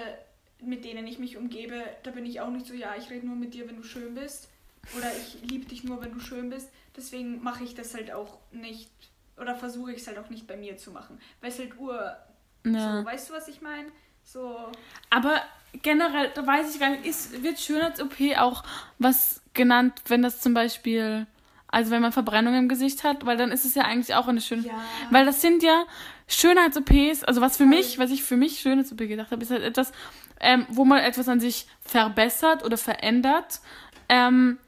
mit 0.61 0.84
denen 0.84 1.07
ich 1.07 1.18
mich 1.18 1.37
umgebe, 1.37 1.82
da 2.03 2.11
bin 2.11 2.26
ich 2.26 2.41
auch 2.41 2.51
nicht 2.51 2.66
so, 2.66 2.74
ja, 2.74 2.95
ich 2.97 3.11
rede 3.11 3.26
nur 3.26 3.37
mit 3.37 3.55
dir, 3.55 3.66
wenn 3.68 3.76
du 3.76 3.82
schön 3.82 4.14
bist. 4.14 4.49
Oder 4.97 5.11
ich 5.16 5.39
liebe 5.51 5.66
dich 5.66 5.82
nur, 5.82 6.01
wenn 6.03 6.12
du 6.12 6.20
schön 6.20 6.51
bist. 6.51 6.68
Deswegen 6.97 7.42
mache 7.42 7.64
ich 7.64 7.74
das 7.74 7.94
halt 7.94 8.12
auch 8.12 8.38
nicht. 8.53 8.90
Oder 9.38 9.55
versuche 9.55 9.92
ich 9.92 10.01
es 10.01 10.07
halt 10.07 10.18
auch 10.18 10.30
nicht 10.30 10.47
bei 10.47 10.57
mir 10.57 10.76
zu 10.76 10.90
machen. 10.90 11.20
Weil 11.40 11.51
es 11.51 11.59
halt 11.59 11.78
ur. 11.78 12.16
Ja. 12.64 12.99
So, 12.99 13.05
weißt 13.05 13.30
du, 13.30 13.34
was 13.34 13.49
ich 13.49 13.61
meine? 13.61 13.88
So. 14.22 14.72
Aber 15.11 15.40
generell, 15.82 16.30
da 16.34 16.47
weiß 16.47 16.74
ich 16.74 16.80
gar 16.80 16.90
nicht, 16.90 17.07
ist, 17.07 17.42
wird 17.42 17.59
Schönheits-OP 17.59 18.38
auch 18.38 18.64
was 18.99 19.42
genannt, 19.55 20.03
wenn 20.09 20.22
das 20.22 20.40
zum 20.40 20.55
Beispiel, 20.55 21.26
also 21.68 21.90
wenn 21.90 22.03
man 22.03 22.12
Verbrennung 22.12 22.55
im 22.55 22.68
Gesicht 22.68 23.05
hat, 23.05 23.24
weil 23.26 23.36
dann 23.36 23.53
ist 23.53 23.64
es 23.64 23.74
ja 23.74 23.84
eigentlich 23.84 24.14
auch 24.14 24.26
eine 24.26 24.40
schöne. 24.40 24.62
Ja. 24.62 24.82
Weil 25.11 25.26
das 25.26 25.40
sind 25.40 25.62
ja 25.62 25.84
Schönheits-OPs, 26.28 27.24
also 27.24 27.40
was 27.40 27.57
für 27.57 27.64
Voll. 27.64 27.76
mich, 27.76 27.99
was 27.99 28.11
ich 28.11 28.22
für 28.22 28.36
mich 28.36 28.61
Schönheits-OP 28.61 28.99
gedacht 28.99 29.30
habe, 29.30 29.42
ist 29.42 29.51
halt 29.51 29.62
etwas, 29.62 29.92
ähm, 30.40 30.66
wo 30.68 30.84
man 30.84 30.99
etwas 30.99 31.28
an 31.28 31.40
sich 31.40 31.66
verbessert 31.80 32.64
oder 32.64 32.76
verändert, 32.76 33.61
ähm, 34.09 34.59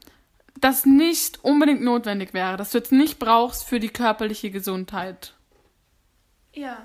das 0.61 0.85
nicht 0.85 1.43
unbedingt 1.43 1.81
notwendig 1.81 2.33
wäre, 2.33 2.57
dass 2.57 2.71
du 2.71 2.77
jetzt 2.77 2.91
nicht 2.91 3.19
brauchst 3.19 3.63
für 3.63 3.79
die 3.79 3.89
körperliche 3.89 4.51
Gesundheit. 4.51 5.33
Ja. 6.53 6.77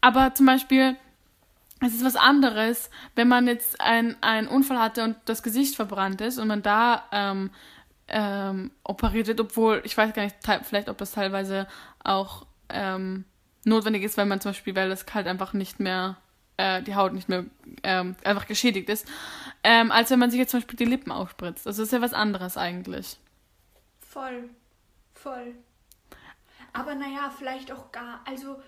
Aber 0.00 0.34
zum 0.34 0.46
Beispiel, 0.46 0.96
es 1.80 1.94
ist 1.94 2.04
was 2.04 2.16
anderes, 2.16 2.90
wenn 3.14 3.28
man 3.28 3.46
jetzt 3.46 3.80
ein- 3.80 4.16
einen 4.22 4.48
Unfall 4.48 4.78
hatte 4.78 5.02
und 5.04 5.16
das 5.24 5.42
Gesicht 5.42 5.76
verbrannt 5.76 6.20
ist 6.20 6.38
und 6.38 6.48
man 6.48 6.62
da 6.62 7.04
ähm, 7.12 7.50
ähm, 8.08 8.70
operiert 8.84 9.26
wird, 9.28 9.40
obwohl, 9.40 9.80
ich 9.84 9.96
weiß 9.96 10.12
gar 10.12 10.24
nicht, 10.24 10.36
vielleicht 10.62 10.88
ob 10.88 10.98
das 10.98 11.12
teilweise 11.12 11.66
auch 12.02 12.46
ähm, 12.68 13.24
notwendig 13.64 14.02
ist, 14.02 14.18
weil 14.18 14.26
man 14.26 14.40
zum 14.40 14.50
Beispiel, 14.50 14.76
weil 14.76 14.90
das 14.90 15.06
halt 15.14 15.26
einfach 15.26 15.54
nicht 15.54 15.80
mehr, 15.80 16.16
äh, 16.56 16.82
die 16.82 16.94
Haut 16.94 17.12
nicht 17.12 17.28
mehr 17.28 17.44
ähm, 17.82 18.14
einfach 18.24 18.46
geschädigt 18.46 18.88
ist, 18.88 19.06
ähm, 19.62 19.90
als 19.90 20.10
wenn 20.10 20.18
man 20.18 20.30
sich 20.30 20.38
jetzt 20.38 20.50
zum 20.50 20.60
Beispiel 20.60 20.76
die 20.76 20.84
Lippen 20.84 21.10
aufspritzt. 21.12 21.66
Also 21.66 21.82
das 21.82 21.88
ist 21.88 21.92
ja 21.92 22.00
was 22.00 22.14
anderes 22.14 22.56
eigentlich. 22.56 23.18
Voll. 24.00 24.48
Voll. 25.14 25.54
Aber 26.72 26.94
naja, 26.94 27.32
vielleicht 27.36 27.70
auch 27.72 27.92
gar, 27.92 28.20
also 28.26 28.60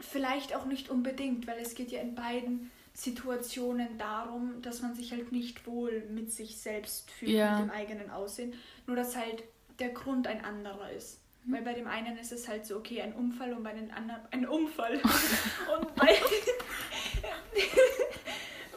vielleicht 0.00 0.54
auch 0.54 0.64
nicht 0.66 0.90
unbedingt, 0.90 1.46
weil 1.46 1.58
es 1.60 1.74
geht 1.74 1.90
ja 1.92 2.00
in 2.00 2.14
beiden 2.14 2.70
Situationen 2.92 3.98
darum, 3.98 4.60
dass 4.62 4.82
man 4.82 4.94
sich 4.94 5.12
halt 5.12 5.32
nicht 5.32 5.66
wohl 5.66 6.04
mit 6.10 6.30
sich 6.32 6.58
selbst 6.58 7.10
fühlt, 7.10 7.32
Ja. 7.32 7.58
mit 7.58 7.68
dem 7.68 7.70
eigenen 7.70 8.10
Aussehen. 8.10 8.54
Nur 8.86 8.96
dass 8.96 9.16
halt 9.16 9.42
der 9.78 9.90
Grund 9.90 10.26
ein 10.26 10.44
anderer 10.44 10.90
ist. 10.92 11.20
Weil 11.46 11.62
bei 11.62 11.74
dem 11.74 11.86
einen 11.86 12.16
ist 12.16 12.32
es 12.32 12.48
halt 12.48 12.64
so, 12.64 12.76
okay, 12.76 13.02
ein 13.02 13.12
Unfall 13.12 13.52
und 13.52 13.62
bei 13.62 13.72
den 13.72 13.90
anderen 13.90 14.20
ein 14.30 14.46
Unfall. 14.46 14.94
und, 15.78 15.94
bei 15.94 16.16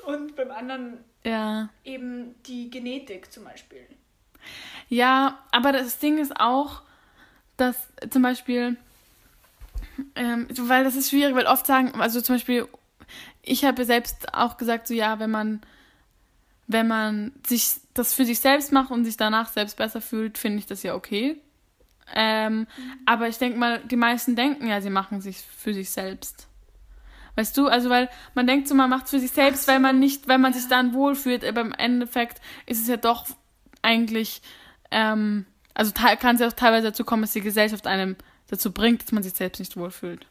und 0.06 0.36
beim 0.36 0.52
anderen 0.52 1.04
Ja. 1.24 1.70
eben 1.86 2.36
die 2.44 2.70
Genetik 2.70 3.32
zum 3.32 3.46
Beispiel. 3.46 3.88
Ja, 4.90 5.40
aber 5.52 5.72
das 5.72 6.00
Ding 6.00 6.18
ist 6.18 6.40
auch, 6.40 6.82
dass 7.56 7.88
zum 8.10 8.22
Beispiel, 8.22 8.78
ähm, 10.16 10.48
weil 10.58 10.84
das 10.84 10.96
ist 10.96 11.10
schwierig, 11.10 11.36
weil 11.36 11.48
oft 11.48 11.66
sagen, 11.66 12.00
also 12.00 12.22
zum 12.22 12.36
Beispiel, 12.36 12.68
ich 13.42 13.64
habe 13.64 13.86
selbst 13.86 14.34
auch 14.34 14.58
gesagt, 14.58 14.88
so 14.88 14.94
ja, 14.94 15.20
wenn 15.20 15.32
man, 15.32 15.62
wenn 16.68 16.88
man 16.88 17.32
sich 17.46 17.76
das 17.94 18.14
für 18.14 18.26
sich 18.26 18.40
selbst 18.40 18.74
macht 18.74 18.92
und 18.92 19.06
sich 19.06 19.16
danach 19.16 19.50
selbst 19.50 19.78
besser 19.78 20.02
fühlt, 20.02 20.38
finde 20.38 20.60
ich 20.60 20.66
das 20.66 20.84
ja 20.84 20.96
okay. 20.96 21.42
Ähm, 22.14 22.68
Aber 23.06 23.28
ich 23.28 23.38
denke 23.38 23.58
mal, 23.58 23.80
die 23.80 23.96
meisten 23.96 24.36
denken 24.36 24.68
ja, 24.68 24.82
sie 24.82 24.90
machen 24.90 25.22
sich 25.22 25.42
für 25.42 25.74
sich 25.74 25.90
selbst. 25.90 26.48
Weißt 27.36 27.56
du, 27.56 27.68
also 27.68 27.90
weil 27.90 28.10
man 28.34 28.48
denkt 28.48 28.68
so, 28.68 28.74
man 28.74 28.90
macht 28.90 29.06
es 29.06 29.12
für 29.12 29.20
sich 29.20 29.32
selbst, 29.32 29.66
so, 29.66 29.72
weil 29.72 29.80
man 29.80 30.00
nicht, 30.00 30.28
weil 30.28 30.40
man 30.40 30.54
sich 30.54 30.64
ja. 30.64 30.70
dann 30.70 30.94
wohlfühlt, 30.94 31.46
aber 31.46 31.62
im 31.62 31.74
Endeffekt 31.74 32.42
ist 32.66 32.82
es 32.82 32.88
ja 32.88 32.98
doch 32.98 33.28
eigentlich, 33.84 34.42
ähm, 34.90 35.46
also 35.76 35.92
kann 35.94 36.36
es 36.36 36.42
ja 36.42 36.48
auch 36.48 36.54
teilweise 36.54 36.88
dazu 36.88 37.06
kommen, 37.06 37.22
dass 37.22 37.34
die 37.34 37.42
Gesellschaft 37.42 37.86
einem 37.86 38.16
dazu 38.48 38.72
bringt, 38.72 39.04
dass 39.04 39.12
man 39.12 39.22
sich 39.22 39.34
selbst 39.34 39.60
nicht 39.60 39.78
wohlfühlt. 39.78 40.26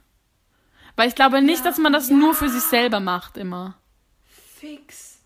Weil 0.97 1.09
ich 1.09 1.14
glaube 1.14 1.43
nicht, 1.43 1.59
Ja, 1.59 1.70
dass 1.70 1.79
man 1.79 1.93
das 1.93 2.09
ja. 2.09 2.16
nur 2.16 2.35
für 2.35 2.49
sich 2.49 2.62
selber 2.62 2.99
macht 3.01 3.37
immer. 3.37 3.77
Fix. 4.24 5.20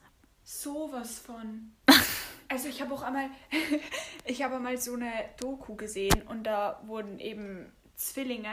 Sowas 0.45 1.19
von. 1.19 1.73
Also 2.51 2.69
ich 2.69 2.83
habe 2.83 2.93
auch 2.93 3.03
einmal, 3.03 3.31
ich 4.25 4.43
habe 4.43 4.57
einmal 4.57 4.77
so 4.77 4.95
eine 4.95 5.13
Doku 5.39 5.77
gesehen 5.77 6.23
und 6.29 6.45
da 6.45 6.83
wurden 6.85 7.19
eben 7.21 7.73
Zwillinge 7.97 8.51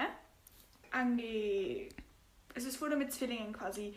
ange... 0.91 1.89
Also 2.55 2.69
es 2.69 2.79
wurde 2.79 2.95
mit 2.95 3.11
Zwillingen 3.11 3.53
quasi, 3.53 3.95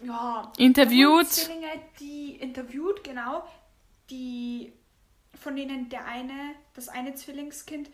ja... 0.00 0.52
Interviewt. 0.58 1.28
Zwillinge, 1.28 1.68
die 1.98 2.36
interviewt, 2.36 3.02
genau, 3.02 3.46
die, 4.10 4.72
von 5.34 5.56
denen 5.56 5.88
der 5.88 6.06
eine, 6.06 6.54
das 6.74 6.88
eine 6.88 7.14
Zwillingskind 7.14 7.90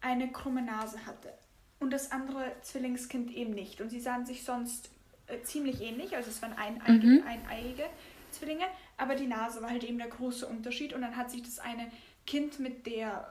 eine 0.00 0.32
krumme 0.32 0.62
Nase 0.62 1.04
hatte 1.04 1.32
und 1.78 1.90
das 1.92 2.10
andere 2.10 2.52
Zwillingskind 2.62 3.30
eben 3.32 3.52
nicht. 3.52 3.82
Und 3.82 3.90
sie 3.90 4.00
sahen 4.00 4.24
sich 4.24 4.44
sonst 4.44 4.90
äh, 5.26 5.42
ziemlich 5.42 5.82
ähnlich, 5.82 6.16
also 6.16 6.30
es 6.30 6.40
waren 6.40 6.54
eineige, 6.54 7.06
Mhm. 7.06 7.22
eineiige 7.26 7.84
Zwillinge, 8.30 8.64
aber 9.00 9.14
die 9.14 9.26
Nase 9.26 9.62
war 9.62 9.70
halt 9.70 9.84
eben 9.84 9.98
der 9.98 10.08
große 10.08 10.46
Unterschied. 10.46 10.92
Und 10.92 11.02
dann 11.02 11.16
hat 11.16 11.30
sich 11.30 11.42
das 11.42 11.58
eine 11.58 11.90
Kind 12.26 12.58
mit 12.60 12.86
der 12.86 13.26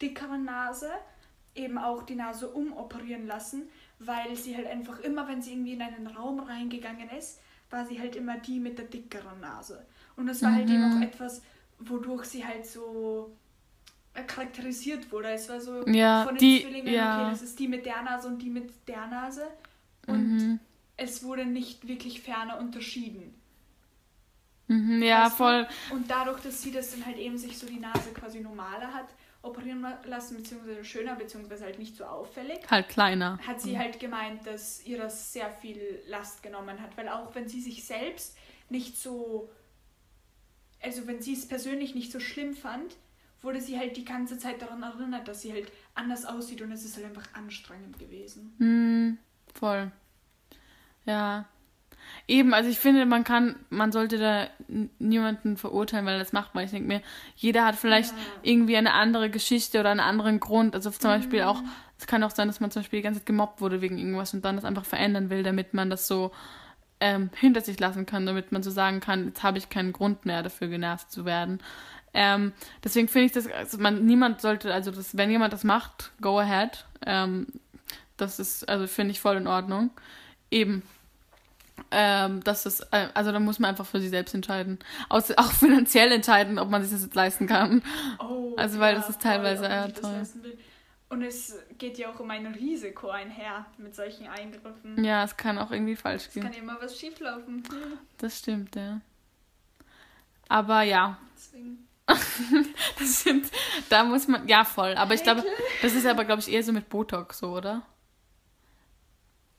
dickeren 0.00 0.44
Nase 0.44 0.90
eben 1.54 1.76
auch 1.78 2.04
die 2.04 2.14
Nase 2.14 2.48
umoperieren 2.48 3.26
lassen, 3.26 3.68
weil 3.98 4.36
sie 4.36 4.56
halt 4.56 4.66
einfach 4.68 5.00
immer, 5.00 5.26
wenn 5.28 5.42
sie 5.42 5.52
irgendwie 5.52 5.72
in 5.72 5.82
einen 5.82 6.06
Raum 6.06 6.38
reingegangen 6.40 7.10
ist, 7.10 7.40
war 7.70 7.84
sie 7.84 7.98
halt 8.00 8.14
immer 8.16 8.36
die 8.38 8.60
mit 8.60 8.78
der 8.78 8.86
dickeren 8.86 9.40
Nase. 9.40 9.84
Und 10.16 10.26
das 10.26 10.40
war 10.42 10.54
halt 10.54 10.70
eben 10.70 10.88
Mhm. 10.88 10.96
auch 10.98 11.02
etwas, 11.06 11.42
wodurch 11.80 12.24
sie 12.26 12.44
halt 12.46 12.64
so 12.66 13.36
äh, 14.14 14.22
charakterisiert 14.24 15.12
wurde. 15.12 15.30
Es 15.30 15.48
war 15.48 15.60
so 15.60 15.86
Ja, 15.86 16.24
von 16.24 16.34
den 16.34 16.38
die- 16.38 16.62
Zwillingen, 16.62 16.92
ja. 16.94 17.20
okay, 17.22 17.30
das 17.30 17.42
ist 17.42 17.58
die 17.58 17.68
mit 17.68 17.84
der 17.86 18.02
Nase 18.02 18.26
und 18.28 18.38
die 18.40 18.50
mit 18.50 18.72
der 18.88 19.06
Nase. 19.06 19.46
Und 20.06 20.36
Mhm. 20.36 20.60
es 20.96 21.22
wurde 21.22 21.44
nicht 21.44 21.86
wirklich 21.86 22.20
ferner 22.22 22.58
unterschieden. 22.58 23.34
Mhm, 24.68 25.02
ja, 25.02 25.24
Weißt 25.24 25.32
du? 25.32 25.36
voll. 25.36 25.68
Und 25.90 26.10
dadurch, 26.10 26.40
dass 26.40 26.62
sie 26.62 26.70
das 26.70 26.90
dann 26.92 27.04
halt 27.06 27.16
eben 27.18 27.36
sich 27.38 27.58
so 27.58 27.66
die 27.66 27.78
Nase 27.80 28.10
quasi 28.12 28.40
normaler 28.40 28.92
hat 28.92 29.08
operieren 29.40 29.86
lassen, 30.04 30.36
beziehungsweise 30.36 30.84
schöner, 30.84 31.14
beziehungsweise 31.14 31.64
halt 31.64 31.78
nicht 31.78 31.96
so 31.96 32.04
auffällig, 32.04 32.58
Halt 32.70 32.88
kleiner. 32.88 33.38
hat 33.46 33.60
sie 33.60 33.78
halt 33.78 33.98
gemeint, 34.00 34.46
dass 34.46 34.84
ihr 34.84 34.98
das 34.98 35.32
sehr 35.32 35.50
viel 35.50 36.00
Last 36.08 36.42
genommen 36.42 36.80
hat. 36.82 36.96
Weil 36.96 37.08
auch 37.08 37.34
wenn 37.34 37.48
sie 37.48 37.60
sich 37.60 37.84
selbst 37.84 38.36
nicht 38.68 38.98
so, 38.98 39.48
also 40.82 41.06
wenn 41.06 41.22
sie 41.22 41.32
es 41.34 41.46
persönlich 41.46 41.94
nicht 41.94 42.10
so 42.12 42.20
schlimm 42.20 42.54
fand, 42.54 42.96
wurde 43.40 43.60
sie 43.60 43.78
halt 43.78 43.96
die 43.96 44.04
ganze 44.04 44.38
Zeit 44.38 44.60
daran 44.60 44.82
erinnert, 44.82 45.28
dass 45.28 45.42
sie 45.42 45.52
halt 45.52 45.70
anders 45.94 46.24
aussieht 46.24 46.60
und 46.60 46.72
es 46.72 46.84
ist 46.84 46.96
halt 46.96 47.06
einfach 47.06 47.32
anstrengend 47.34 47.98
gewesen. 47.98 48.54
Mhm, 48.58 49.18
voll. 49.54 49.92
Ja. 51.06 51.46
Eben, 52.28 52.52
also 52.52 52.68
ich 52.68 52.78
finde, 52.78 53.06
man 53.06 53.24
kann, 53.24 53.56
man 53.70 53.90
sollte 53.90 54.18
da 54.18 54.48
niemanden 54.98 55.56
verurteilen, 55.56 56.04
weil 56.04 56.18
das 56.18 56.34
macht, 56.34 56.54
weil 56.54 56.66
ich 56.66 56.70
denke 56.70 56.86
mir, 56.86 57.00
jeder 57.36 57.64
hat 57.64 57.74
vielleicht 57.74 58.12
Ja. 58.12 58.18
irgendwie 58.42 58.76
eine 58.76 58.92
andere 58.92 59.30
Geschichte 59.30 59.80
oder 59.80 59.90
einen 59.90 60.00
anderen 60.00 60.38
Grund. 60.38 60.74
Also 60.74 60.90
zum 60.90 61.10
Beispiel 61.10 61.42
auch, 61.44 61.62
es 61.98 62.06
kann 62.06 62.22
auch 62.22 62.30
sein, 62.30 62.46
dass 62.46 62.60
man 62.60 62.70
zum 62.70 62.82
Beispiel 62.82 62.98
die 62.98 63.02
ganze 63.04 63.20
Zeit 63.20 63.26
gemobbt 63.26 63.62
wurde 63.62 63.80
wegen 63.80 63.96
irgendwas 63.96 64.34
und 64.34 64.44
dann 64.44 64.56
das 64.56 64.66
einfach 64.66 64.84
verändern 64.84 65.30
will, 65.30 65.42
damit 65.42 65.72
man 65.72 65.88
das 65.88 66.06
so 66.06 66.30
ähm, 67.00 67.30
hinter 67.34 67.62
sich 67.62 67.80
lassen 67.80 68.04
kann, 68.04 68.26
damit 68.26 68.52
man 68.52 68.62
so 68.62 68.70
sagen 68.70 69.00
kann, 69.00 69.28
jetzt 69.28 69.42
habe 69.42 69.56
ich 69.56 69.70
keinen 69.70 69.92
Grund 69.94 70.26
mehr 70.26 70.42
dafür 70.42 70.68
genervt 70.68 71.10
zu 71.10 71.24
werden. 71.24 71.60
Ähm, 72.12 72.52
deswegen 72.84 73.08
finde 73.08 73.26
ich 73.26 73.32
das, 73.32 73.46
also 73.50 73.78
man, 73.78 74.04
niemand 74.04 74.42
sollte, 74.42 74.74
also 74.74 74.90
das, 74.90 75.16
wenn 75.16 75.30
jemand 75.30 75.54
das 75.54 75.64
macht, 75.64 76.12
go 76.20 76.38
ahead. 76.38 76.84
Ähm, 77.06 77.46
das 78.18 78.38
ist, 78.38 78.68
also 78.68 78.86
finde 78.86 79.12
ich 79.12 79.20
voll 79.20 79.36
in 79.36 79.46
Ordnung. 79.46 79.90
Eben. 80.50 80.82
Ähm, 81.90 82.42
das 82.44 82.66
ist, 82.66 82.80
äh, 82.92 83.08
also 83.14 83.32
da 83.32 83.40
muss 83.40 83.58
man 83.58 83.70
einfach 83.70 83.86
für 83.86 84.00
sich 84.00 84.10
selbst 84.10 84.34
entscheiden. 84.34 84.78
Aus, 85.08 85.30
auch 85.36 85.52
finanziell 85.52 86.12
entscheiden, 86.12 86.58
ob 86.58 86.70
man 86.70 86.82
sich 86.82 86.92
das 86.92 87.02
jetzt 87.02 87.14
leisten 87.14 87.46
kann. 87.46 87.82
Oh, 88.18 88.54
Also, 88.56 88.78
weil 88.78 88.94
das 88.94 89.08
ist 89.08 89.20
teilweise, 89.20 89.64
ich 89.64 89.70
ja, 89.70 89.88
das 89.88 90.00
toll. 90.00 90.58
Und 91.10 91.22
es 91.22 91.56
geht 91.78 91.96
ja 91.96 92.10
auch 92.10 92.20
um 92.20 92.30
ein 92.30 92.46
Risiko 92.46 93.08
einher 93.08 93.64
mit 93.78 93.94
solchen 93.94 94.26
Eingriffen. 94.26 95.02
Ja, 95.02 95.24
es 95.24 95.36
kann 95.38 95.56
auch 95.58 95.70
irgendwie 95.70 95.96
falsch 95.96 96.26
Es 96.26 96.34
gehen. 96.34 96.42
kann 96.42 96.52
ja 96.52 96.58
immer 96.58 96.76
was 96.80 96.98
schieflaufen. 96.98 97.62
Das 98.18 98.38
stimmt, 98.38 98.76
ja. 98.76 99.00
Aber 100.48 100.82
ja, 100.82 101.18
Deswegen. 101.34 101.88
das 102.98 103.22
sind, 103.22 103.46
da 103.90 104.04
muss 104.04 104.28
man, 104.28 104.46
ja 104.48 104.64
voll. 104.64 104.94
Aber 104.94 105.14
ich 105.14 105.22
glaube, 105.22 105.44
das 105.82 105.94
ist 105.94 106.06
aber, 106.06 106.24
glaube 106.24 106.40
ich, 106.40 106.50
eher 106.50 106.62
so 106.62 106.72
mit 106.72 106.88
Botox 106.88 107.38
so, 107.38 107.48
oder? 107.54 107.82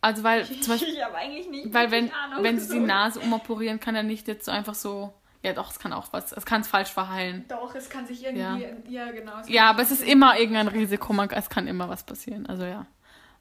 Also, 0.01 0.23
weil 0.23 0.45
zum 0.45 0.73
Beispiel, 0.73 0.93
ich 0.93 1.03
habe 1.03 1.15
eigentlich 1.15 1.49
nicht 1.49 1.73
weil 1.73 1.91
wenn, 1.91 2.11
Ahnung. 2.13 2.43
wenn 2.43 2.59
sie 2.59 2.73
die 2.73 2.79
Nase 2.79 3.19
umoperieren, 3.19 3.79
kann 3.79 3.95
er 3.95 4.03
nicht 4.03 4.27
jetzt 4.29 4.45
so 4.45 4.51
einfach 4.51 4.75
so, 4.75 5.13
ja 5.43 5.51
doch, 5.53 5.71
es 5.71 5.79
kann 5.79 5.91
auch 5.91 6.07
was, 6.11 6.31
es 6.31 6.45
kann 6.45 6.61
es 6.61 6.67
falsch 6.69 6.89
verheilen. 6.89 7.45
Doch, 7.49 7.75
es 7.75 7.89
kann 7.89 8.05
sich 8.07 8.23
irgendwie. 8.23 8.65
Ja, 8.93 9.11
genau. 9.11 9.33
es 9.39 9.45
kann 9.47 9.53
Ja, 9.53 9.69
aber 9.69 9.81
es 9.81 9.91
ist 9.91 10.03
immer 10.03 10.39
irgendein 10.39 10.69
Risiko, 10.69 11.11
man, 11.11 11.29
es 11.31 11.49
kann 11.49 11.67
immer 11.67 11.89
was 11.89 12.03
passieren. 12.03 12.45
Also 12.45 12.63
ja, 12.63 12.85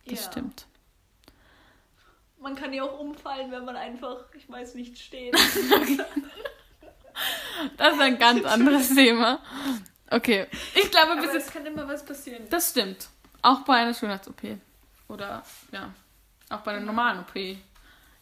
das 0.06 0.24
Ja. 0.24 0.30
stimmt. 0.32 0.66
Man 2.40 2.54
kann 2.54 2.72
ja 2.72 2.82
auch 2.84 2.98
umfallen, 3.00 3.50
wenn 3.50 3.64
man 3.64 3.76
einfach, 3.76 4.16
ich 4.36 4.48
weiß 4.50 4.74
nicht, 4.74 4.98
steht. 4.98 5.36
Das 7.76 7.94
ist 7.94 8.00
ein 8.00 8.18
ganz 8.18 8.44
anderes 8.44 8.88
Thema. 8.94 9.40
Okay, 10.10 10.46
ich 10.74 10.90
glaube, 10.90 11.16
wir 11.20 11.28
aber 11.28 11.34
es 11.36 11.50
kann 11.52 11.66
immer 11.66 11.86
was 11.88 12.04
passieren. 12.04 12.44
Das 12.50 12.70
stimmt. 12.70 13.08
Auch 13.42 13.60
bei 13.62 13.74
einer 13.74 13.92
Schönheits-OP. 13.94 14.56
Oder, 15.08 15.42
ja, 15.72 15.90
auch 16.50 16.60
bei 16.60 16.72
einer 16.72 16.84
normalen 16.84 17.20
OP. 17.20 17.34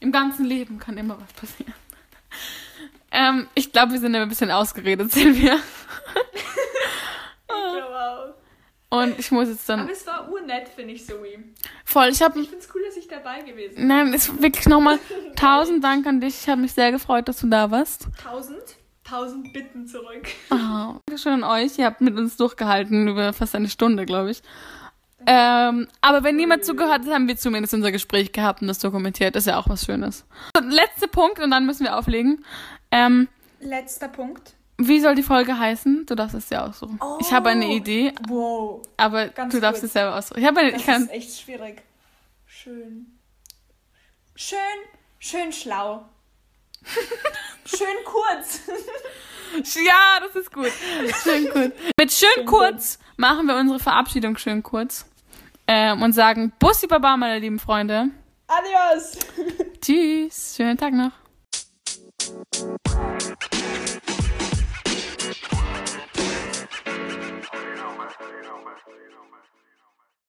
Im 0.01 0.13
ganzen 0.13 0.45
Leben 0.45 0.79
kann 0.79 0.97
immer 0.99 1.19
was 1.21 1.33
passieren. 1.33 1.75
ähm, 3.11 3.49
ich 3.55 3.73
glaube, 3.73 3.93
wir 3.93 4.01
sind 4.01 4.15
ein 4.15 4.29
bisschen 4.29 4.51
ausgeredet, 4.51 5.11
Silvia. 5.13 5.57
Ich 7.49 7.53
glaube 7.73 7.95
auch. 7.99 8.35
Und 8.89 9.19
ich 9.19 9.31
muss 9.33 9.49
jetzt 9.49 9.69
dann 9.69 9.81
Aber 9.81 9.91
es 9.93 10.07
war 10.07 10.31
urnett, 10.31 10.69
finde 10.69 10.95
ich, 10.95 11.05
Zoe. 11.07 11.43
voll, 11.85 12.09
ich 12.09 12.23
habe 12.23 12.39
Ich 12.41 12.49
finde 12.49 12.65
es 12.65 12.75
cool, 12.75 12.83
dass 12.87 12.97
ich 12.97 13.09
dabei 13.09 13.41
gewesen 13.43 13.75
bin. 13.77 13.87
Nein, 13.89 14.15
ist 14.15 14.41
wirklich 14.41 14.67
nochmal 14.67 14.99
tausend 15.37 15.83
Dank 15.83 16.07
an 16.07 16.21
dich. 16.21 16.43
Ich 16.43 16.49
habe 16.49 16.61
mich 16.61 16.73
sehr 16.73 16.93
gefreut, 16.93 17.27
dass 17.29 17.41
du 17.41 17.49
da 17.49 17.71
warst. 17.71 18.07
Tausend? 18.23 18.63
Tausend 19.03 19.53
Bitten 19.53 19.87
zurück. 19.87 20.27
Oh, 20.51 21.01
Dankeschön 21.07 21.43
an 21.43 21.45
euch. 21.45 21.79
Ihr 21.79 21.87
habt 21.87 22.01
mit 22.01 22.17
uns 22.17 22.37
durchgehalten 22.37 23.09
über 23.09 23.33
fast 23.33 23.55
eine 23.55 23.69
Stunde, 23.69 24.05
glaube 24.07 24.31
ich. 24.31 24.43
Ähm, 25.27 25.89
aber 26.01 26.23
wenn 26.25 26.37
niemand 26.37 26.65
zugehört 26.65 27.05
hat, 27.05 27.13
haben 27.13 27.27
wir 27.29 27.37
zumindest 27.37 27.75
unser 27.75 27.91
Gespräch 27.93 28.33
gehabt 28.33 28.63
und 28.63 28.69
das 28.69 28.79
dokumentiert. 28.79 29.35
Das 29.35 29.43
ist 29.45 29.49
ja 29.49 29.59
auch 29.59 29.69
was 29.69 29.85
Schönes. 29.85 30.25
So, 30.57 30.63
letzter 30.63 31.09
Punkt 31.09 31.41
und 31.41 31.51
dann 31.51 31.67
müssen 31.67 31.85
wir 31.85 31.97
auflegen. 31.99 32.45
Ähm, 32.93 33.29
Letzter 33.61 34.09
Punkt. 34.09 34.55
wie 34.79 35.01
soll 35.01 35.15
die 35.17 35.23
Folge 35.25 35.59
heißen? 35.59 36.07
Du 36.07 36.15
darfst 36.15 36.37
es 36.37 36.49
ja 36.51 36.65
aussuchen. 36.67 37.01
ich 37.21 37.33
habe 37.33 37.49
eine 37.49 37.67
Oh. 37.67 37.73
Idee, 37.77 38.13
Wow. 38.29 38.83
aber 38.97 39.29
Ganz 39.29 39.53
du 39.53 39.61
darfst 39.61 39.81
kurz. 39.81 39.89
es 39.89 39.93
selber 39.95 40.15
aussuchen. 40.17 40.39
Ich 40.41 40.47
habe 40.47 40.61
eine, 40.61 40.71
Das 40.73 40.81
ich 40.81 40.87
kann, 40.87 41.03
ist 41.03 41.11
echt 41.13 41.41
schwierig. 41.41 41.83
Schön. 42.47 43.07
Schön, 44.37 44.59
schön 45.19 45.53
schlau. 45.53 46.05
schön 47.65 47.89
kurz. 48.05 48.61
ja, 49.85 50.21
das 50.25 50.37
ist 50.37 50.53
gut. 50.53 50.71
Schön 51.25 51.49
kurz. 51.51 51.73
Mit 51.99 52.13
schön 52.13 52.47
kurz 52.47 52.99
machen 53.17 53.47
wir 53.47 53.57
unsere 53.57 53.81
Verabschiedung 53.81 54.37
schön 54.37 54.63
kurz 54.63 55.07
ähm, 55.69 56.03
und 56.03 56.13
sagen 56.13 56.53
Bussi 56.59 56.87
Baba, 56.87 57.17
meine 57.17 57.39
lieben 57.39 57.59
Freunde. 57.59 58.11
Adios. 58.49 59.19
Tschüss. 59.81 60.55
Schönen 60.57 60.77
Tag 60.77 60.93
noch. 60.93 61.13
you 69.07 69.13
know, 69.13 69.25
man. 69.31 69.46